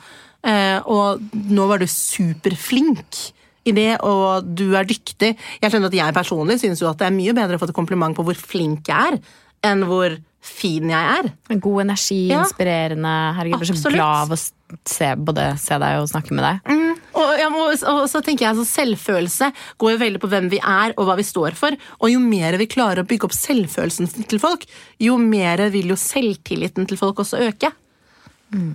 Eh, 0.46 0.79
og 0.87 1.24
nå 1.33 1.66
var 1.70 1.81
du 1.81 1.88
superflink 1.90 3.33
i 3.66 3.73
det, 3.77 3.90
og 4.07 4.47
du 4.57 4.75
er 4.79 4.85
dyktig. 4.88 5.35
Jeg 5.62 5.71
skjønner 5.73 5.90
at 5.90 5.99
jeg 5.99 6.14
personlig 6.16 6.61
synes 6.62 6.81
jo 6.81 6.88
at 6.90 6.99
det 7.03 7.07
er 7.11 7.16
mye 7.18 7.35
bedre 7.37 7.59
å 7.59 7.62
få 7.62 7.68
et 7.71 7.77
kompliment 7.77 8.16
på 8.16 8.25
hvor 8.25 8.38
flink 8.38 8.88
jeg 8.88 9.12
er, 9.14 9.18
enn 9.66 9.83
hvor 9.88 10.14
fin 10.49 10.87
jeg 10.88 11.16
er. 11.18 11.27
God 11.59 11.81
energi, 11.83 12.29
Ja. 12.31 12.44
inspirerende. 12.47 13.11
Herregud, 13.37 13.59
jeg 13.59 13.75
blir 13.75 13.81
så 13.83 13.90
glad 13.92 14.23
av 14.23 14.33
å 14.33 14.38
se, 14.38 15.09
både 15.16 15.49
se 15.61 15.79
deg 15.83 15.99
og 16.01 16.07
snakke 16.09 16.33
med 16.38 16.47
deg. 16.47 16.71
Og, 17.18 17.33
ja, 17.40 17.49
og, 17.51 17.75
og 17.90 18.05
så 18.09 18.21
tenker 18.23 18.47
jeg 18.47 18.55
altså, 18.55 18.64
Selvfølelse 18.71 19.49
går 19.83 19.92
jo 19.97 19.99
veldig 20.05 20.21
på 20.23 20.31
hvem 20.31 20.49
vi 20.53 20.61
er 20.62 20.94
og 20.97 21.09
hva 21.09 21.16
vi 21.18 21.27
står 21.27 21.57
for. 21.59 21.75
Og 21.99 22.12
jo 22.14 22.21
mer 22.23 22.57
vi 22.61 22.68
klarer 22.71 23.03
å 23.03 23.09
bygge 23.11 23.27
opp 23.29 23.35
selvfølelsen 23.37 24.09
til 24.31 24.38
folk, 24.40 24.64
jo 25.03 25.18
mer 25.18 25.66
vil 25.75 25.90
jo 25.92 25.99
selvtilliten 25.99 26.87
til 26.88 26.97
folk 27.01 27.18
også 27.27 27.42
øke. 27.51 27.73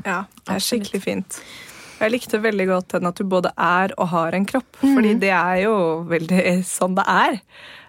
Ja, 0.06 0.26
det 0.46 0.58
er 0.60 0.62
skikkelig 0.62 1.02
fint. 1.02 1.40
Jeg 2.04 2.12
likte 2.12 2.42
veldig 2.44 2.66
godt 2.68 2.98
den 2.98 3.08
at 3.08 3.20
du 3.20 3.24
både 3.32 3.54
er 3.56 3.94
og 3.96 4.10
har 4.12 4.36
en 4.36 4.48
kropp. 4.48 4.76
Fordi 4.82 5.14
det 5.22 5.32
er 5.32 5.62
jo 5.64 5.76
veldig 6.10 6.58
sånn 6.68 6.98
det 6.98 7.06
er. 7.08 7.38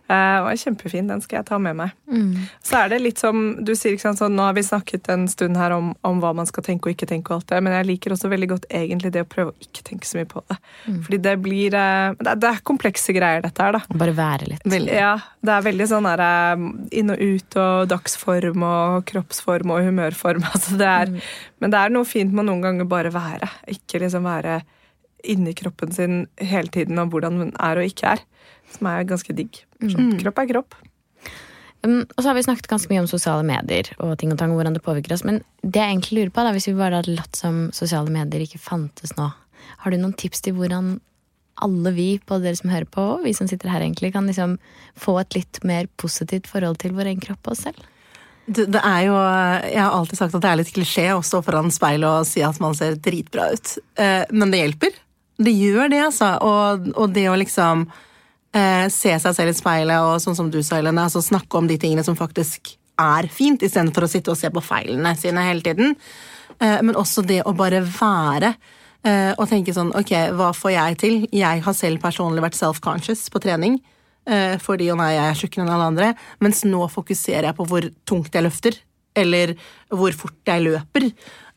Eh, 0.04 0.38
og 0.42 0.50
er 0.50 0.58
kjempefin. 0.60 1.06
Den 1.08 1.22
skal 1.24 1.38
jeg 1.38 1.46
ta 1.48 1.58
med 1.62 1.78
meg. 1.78 1.94
Så 2.64 2.76
er 2.76 2.90
det 2.92 3.00
litt 3.00 3.20
som 3.22 3.40
du 3.64 3.72
sier, 3.78 3.96
sant, 4.00 4.20
sånn, 4.20 4.34
nå 4.36 4.44
har 4.44 4.56
vi 4.56 4.64
snakket 4.66 5.08
en 5.14 5.24
stund 5.32 5.56
her 5.56 5.72
om, 5.76 5.94
om 6.04 6.20
hva 6.20 6.34
man 6.36 6.48
skal 6.48 6.66
tenke 6.66 6.90
og 6.90 6.96
ikke 6.96 7.08
tenke, 7.08 7.32
og 7.32 7.40
alt 7.40 7.54
det, 7.54 7.62
men 7.64 7.76
jeg 7.78 7.88
liker 7.88 8.14
også 8.14 8.28
veldig 8.32 8.50
godt 8.52 8.68
egentlig 8.68 9.14
det 9.14 9.24
å 9.24 9.30
prøve 9.30 9.54
å 9.54 9.64
ikke 9.64 9.86
tenke 9.88 10.08
så 10.08 10.20
mye 10.20 10.28
på 10.28 10.44
det. 10.50 10.58
Fordi 11.06 11.20
det 11.24 11.34
blir 11.44 11.78
eh, 11.80 12.10
det, 12.20 12.28
er, 12.34 12.42
det 12.42 12.50
er 12.50 12.60
komplekse 12.68 13.16
greier, 13.16 13.44
dette 13.46 13.64
her, 13.64 13.78
da. 13.78 13.98
Bare 14.04 14.16
være 14.18 14.50
litt. 14.52 14.68
Ja, 14.92 15.14
det 15.44 15.56
er 15.56 15.66
veldig 15.70 15.88
sånn 15.94 16.10
der, 16.10 16.24
eh, 16.28 16.68
inn 17.00 17.14
og 17.14 17.24
ut 17.24 17.58
og 17.64 17.88
dagsform 17.94 18.68
og 18.68 19.08
kroppsform 19.10 19.74
og 19.74 19.88
humørform. 19.88 20.44
Altså 20.54 20.76
det 20.78 20.86
er, 20.86 21.10
Men 21.60 21.72
det 21.72 21.78
er 21.80 21.90
noe 21.90 22.06
fint 22.06 22.30
med 22.30 22.44
å 22.44 22.52
noen 22.52 22.62
ganger 22.62 22.86
bare 22.88 23.10
være. 23.12 23.48
Ikke 23.72 23.98
liksom 23.98 24.26
være 24.28 24.60
inni 25.24 25.54
kroppen 25.56 25.92
sin 25.94 26.24
hele 26.40 26.72
tiden 26.72 26.98
om 27.00 27.10
hvordan 27.12 27.40
hun 27.40 27.52
er 27.58 27.80
og 27.80 27.90
ikke 27.90 28.16
er. 28.16 28.24
Som 28.74 28.88
er 28.90 29.06
ganske 29.08 29.36
digg. 29.36 29.62
Sånn, 29.80 30.16
Kropp 30.20 30.40
er 30.40 30.50
kropp. 30.50 30.76
Um, 31.84 32.00
og 32.16 32.20
så 32.22 32.30
har 32.30 32.38
vi 32.38 32.44
snakket 32.46 32.70
ganske 32.70 32.88
mye 32.88 33.02
om 33.02 33.08
sosiale 33.10 33.44
medier 33.44 33.90
og 34.00 34.14
ting 34.20 34.32
og 34.32 34.38
tang, 34.40 34.54
hvordan 34.56 34.76
det 34.76 34.84
påvirker 34.84 35.16
oss. 35.16 35.24
Men 35.26 35.42
det 35.60 35.82
jeg 35.82 35.92
egentlig 35.92 36.18
lurer 36.18 36.32
på, 36.32 36.44
da, 36.46 36.52
hvis 36.56 36.68
vi 36.70 36.78
bare 36.78 37.00
hadde 37.02 37.16
latt 37.18 37.36
som 37.36 37.66
sosiale 37.76 38.12
medier 38.12 38.44
ikke 38.46 38.62
fantes 38.62 39.12
nå, 39.18 39.28
har 39.84 39.92
du 39.92 40.00
noen 40.00 40.16
tips 40.16 40.44
til 40.44 40.56
hvordan 40.56 40.96
alle 41.64 41.92
vi, 41.94 42.08
både 42.26 42.48
dere 42.48 42.58
som 42.58 42.72
hører 42.72 42.88
på, 42.90 43.02
og 43.18 43.26
vi 43.26 43.34
som 43.36 43.48
sitter 43.50 43.70
her, 43.70 43.84
egentlig 43.84 44.14
kan 44.14 44.26
liksom 44.26 44.56
få 44.98 45.18
et 45.20 45.36
litt 45.36 45.60
mer 45.66 45.86
positivt 46.00 46.48
forhold 46.50 46.80
til 46.82 46.96
vår 46.96 47.12
egen 47.12 47.22
kropp 47.22 47.46
og 47.46 47.54
oss 47.54 47.66
selv? 47.68 47.84
Det, 48.44 48.66
det 48.68 48.80
er 48.84 49.06
jo, 49.06 49.14
Jeg 49.16 49.80
har 49.80 49.94
alltid 49.96 50.18
sagt 50.18 50.34
at 50.36 50.42
det 50.44 50.50
er 50.50 50.58
litt 50.60 50.72
klisjé 50.74 51.06
å 51.14 51.22
stå 51.24 51.40
foran 51.46 51.72
speilet 51.72 52.08
og 52.10 52.28
si 52.28 52.42
at 52.44 52.58
man 52.60 52.76
ser 52.76 52.98
dritbra 53.00 53.48
ut. 53.54 53.76
Eh, 53.96 54.24
men 54.36 54.52
det 54.52 54.60
hjelper. 54.60 54.98
Det 55.38 55.50
gjør 55.50 55.88
det, 55.90 56.00
altså. 56.06 56.30
Og, 56.46 56.90
og 56.94 57.10
det 57.14 57.26
å 57.30 57.36
liksom 57.40 57.86
eh, 58.54 58.86
se 58.92 59.16
seg 59.18 59.34
selv 59.34 59.50
i 59.50 59.56
speilet 59.58 59.98
og 60.06 60.20
sånn 60.22 60.36
som 60.38 60.50
du 60.52 60.60
sa, 60.62 60.78
Helene, 60.78 61.06
altså 61.08 61.22
snakke 61.24 61.58
om 61.58 61.66
de 61.70 61.78
tingene 61.80 62.04
som 62.06 62.16
faktisk 62.18 62.76
er 63.00 63.26
fint, 63.26 63.62
istedenfor 63.66 64.06
å 64.06 64.10
sitte 64.10 64.30
og 64.30 64.38
se 64.38 64.50
på 64.54 64.62
feilene 64.62 65.16
sine 65.18 65.42
hele 65.48 65.64
tiden. 65.66 65.96
Eh, 66.60 66.78
men 66.86 66.94
også 66.94 67.24
det 67.26 67.40
å 67.42 67.54
bare 67.58 67.82
være. 67.82 68.54
eh, 69.04 69.34
og 69.36 69.48
tenke 69.50 69.74
sånn 69.74 69.90
Ok, 69.98 70.12
hva 70.38 70.52
får 70.54 70.70
jeg 70.72 70.98
til? 71.02 71.28
Jeg 71.34 71.60
har 71.66 71.74
selv 71.74 72.00
personlig 72.00 72.40
vært 72.44 72.56
self-conscious 72.60 73.26
på 73.34 73.42
trening. 73.42 73.80
eh, 74.26 74.56
fordi 74.56 74.86
å 74.88 74.96
nei, 74.96 75.10
jeg 75.12 75.30
er 75.30 75.34
tjukkere 75.34 75.64
enn 75.66 75.74
alle 75.74 75.90
andre. 75.90 76.14
Mens 76.40 76.62
nå 76.64 76.86
fokuserer 76.88 77.50
jeg 77.50 77.56
på 77.58 77.66
hvor 77.68 77.90
tungt 78.06 78.32
jeg 78.32 78.46
løfter. 78.46 78.78
Eller 79.14 79.54
hvor 79.90 80.12
fort 80.16 80.38
jeg 80.46 80.62
løper. 80.64 81.10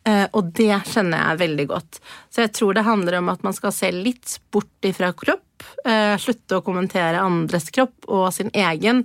Eh, 0.07 0.25
og 0.37 0.51
det 0.55 0.69
kjenner 0.87 1.19
jeg 1.19 1.39
veldig 1.41 1.65
godt. 1.67 1.99
Så 2.31 2.45
jeg 2.45 2.53
tror 2.55 2.77
det 2.77 2.85
handler 2.87 3.17
om 3.19 3.31
at 3.33 3.43
man 3.43 3.55
skal 3.57 3.73
se 3.75 3.89
litt 3.91 4.37
bort 4.53 4.87
ifra 4.87 5.11
kropp. 5.17 5.43
eh, 5.89 6.15
slutte 6.21 6.59
å 6.59 6.63
kommentere 6.63 7.19
andres 7.19 7.69
kropp 7.73 8.05
og 8.07 8.29
sin 8.35 8.51
egen. 8.53 9.03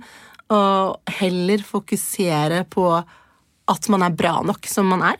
Og 0.53 0.99
heller 1.19 1.63
fokusere 1.65 2.63
på 2.69 2.87
at 3.67 3.89
man 3.89 4.03
er 4.05 4.15
bra 4.15 4.41
nok 4.45 4.67
som 4.69 4.87
man 4.91 5.01
er. 5.07 5.17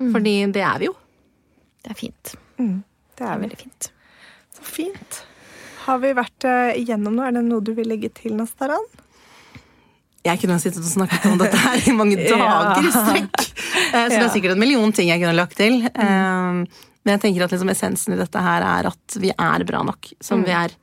Fordi 0.00 0.32
det 0.52 0.62
er 0.64 0.78
vi 0.80 0.86
jo. 0.88 0.94
Det 1.84 1.90
er 1.92 1.98
fint. 1.98 2.34
Det 2.56 2.68
Det 3.20 3.26
er 3.26 3.34
er 3.34 3.42
veldig 3.42 3.58
fint. 3.60 3.90
Så 4.56 4.64
fint. 4.64 5.20
Har 5.84 5.98
vi 6.00 6.12
vært 6.16 6.44
eh, 6.48 6.72
igjennom 6.80 7.14
noe? 7.16 7.28
Er 7.28 7.36
det 7.36 7.44
noe 7.44 7.60
du 7.64 7.72
vil 7.76 7.88
legge 7.88 8.08
til, 8.12 8.34
Nastaran? 8.36 8.84
Jeg 10.24 10.40
kunne 10.40 10.56
ha 10.56 10.60
sittet 10.60 10.82
og 10.84 10.90
snakket 10.90 11.26
om 11.30 11.38
dette 11.40 11.56
her 11.56 11.80
i 11.88 11.94
mange 11.96 12.16
dager 12.30 12.84
i 12.84 12.90
strekk. 12.92 13.49
Eh, 13.70 14.06
Så 14.08 14.16
det 14.18 14.22
er 14.26 14.32
sikkert 14.34 14.52
en 14.56 14.62
million 14.62 14.92
ting 14.92 15.08
jeg 15.12 15.20
kunne 15.22 15.36
lagt 15.38 15.56
til. 15.60 15.82
Eh, 15.86 16.64
Men 17.00 17.14
jeg 17.16 17.20
tenker 17.22 17.44
at 17.46 17.50
liksom 17.54 17.70
essensen 17.72 18.12
i 18.12 18.18
dette 18.20 18.38
her 18.44 18.62
er 18.66 18.88
at 18.90 19.16
vi 19.18 19.30
er 19.32 19.64
bra 19.64 19.82
nok 19.86 20.10
som 20.20 20.42
vi 20.44 20.52
er. 20.52 20.74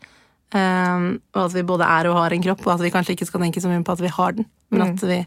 Eh, 0.56 1.08
Og 1.36 1.42
at 1.46 1.54
vi 1.54 1.62
både 1.68 1.86
er 1.86 2.08
og 2.10 2.18
har 2.18 2.34
en 2.34 2.44
kropp, 2.44 2.66
og 2.68 2.74
at 2.78 2.82
vi 2.86 2.92
kanskje 2.94 3.14
ikke 3.18 3.28
skal 3.30 3.42
tenke 3.44 3.62
så 3.62 3.70
mye 3.70 3.84
på 3.86 3.92
at 3.98 4.02
vi 4.02 4.08
har 4.18 4.32
den, 4.40 4.46
men 4.72 4.82
at 4.88 5.02
vi 5.04 5.26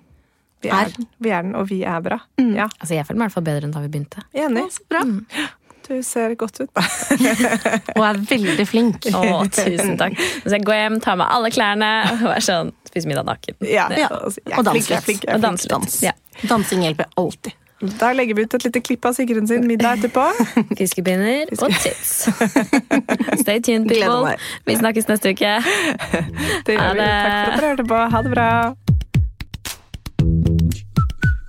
Vi 0.62 0.68
er, 0.68 0.90
den. 0.92 1.06
vi 1.20 1.30
er 1.32 1.42
den, 1.42 1.54
og 1.56 1.68
vi 1.70 1.82
er 1.84 2.00
bra. 2.04 2.18
Ja, 2.36 2.66
Altså, 2.80 2.92
jeg 2.94 3.06
føler 3.06 3.18
meg 3.18 3.24
i 3.24 3.28
hvert 3.30 3.38
fall 3.38 3.46
bedre 3.48 3.64
enn 3.64 3.72
da 3.72 3.80
vi 3.80 3.88
begynte. 3.88 4.20
Enig. 4.34 4.66
Ja, 4.90 5.04
bra. 5.04 5.46
Du 5.90 6.02
ser 6.06 6.34
godt 6.38 6.60
ut. 6.60 6.68
Og 7.96 8.04
er 8.04 8.18
veldig 8.28 8.66
flink. 8.68 9.08
Å, 9.10 9.22
tusen 9.56 9.96
takk. 9.98 10.14
Så 10.44 10.52
jeg 10.54 10.62
går 10.68 10.76
hjem, 10.76 10.98
tar 11.02 11.16
med 11.18 11.26
alle 11.32 11.50
klærne 11.50 11.88
og 12.20 12.28
er 12.36 12.44
sånn, 12.44 12.70
spiser 12.90 13.08
middag 13.12 13.26
naken. 13.30 13.56
Ja, 13.64 13.88
Ja, 13.96 14.08
altså, 14.10 14.40
jeg 14.44 14.52
er 14.52 14.58
og 14.58 14.70
flink, 14.74 14.90
jeg 14.90 14.98
er 14.98 15.06
flink, 15.06 15.24
jeg 15.24 15.30
er 15.30 15.34
Og 15.34 15.40
flink. 15.40 15.48
danse 15.48 15.64
litt. 15.64 15.72
Dans. 15.72 16.02
Ja. 16.02 16.12
Dansing 16.50 16.82
hjelper 16.86 17.10
alltid. 17.16 17.56
Da 17.96 18.10
legger 18.12 18.36
vi 18.36 18.42
ut 18.44 18.54
et 18.58 18.64
lite 18.66 18.80
klipp 18.84 19.06
av 19.08 19.14
Sigrun 19.16 19.46
sin 19.48 19.64
middag 19.66 20.02
etterpå. 20.02 20.26
Fiskepinner 20.78 21.48
og 21.56 21.72
tits. 21.80 22.28
Stay 23.40 23.60
tuned, 23.64 23.88
people. 23.88 24.34
Vi 24.68 24.76
snakkes 24.76 25.08
neste 25.08 25.32
uke. 25.32 25.54
Det 26.66 26.76
Ha 26.76 26.90
gjør 26.90 27.00
vi. 27.00 27.08
Takk 27.08 27.32
for 27.32 27.54
at 27.54 27.56
dere 27.56 27.70
hørte 27.72 27.88
på. 27.88 28.02
Ha 28.12 28.22
det 28.26 28.34
bra. 28.36 28.48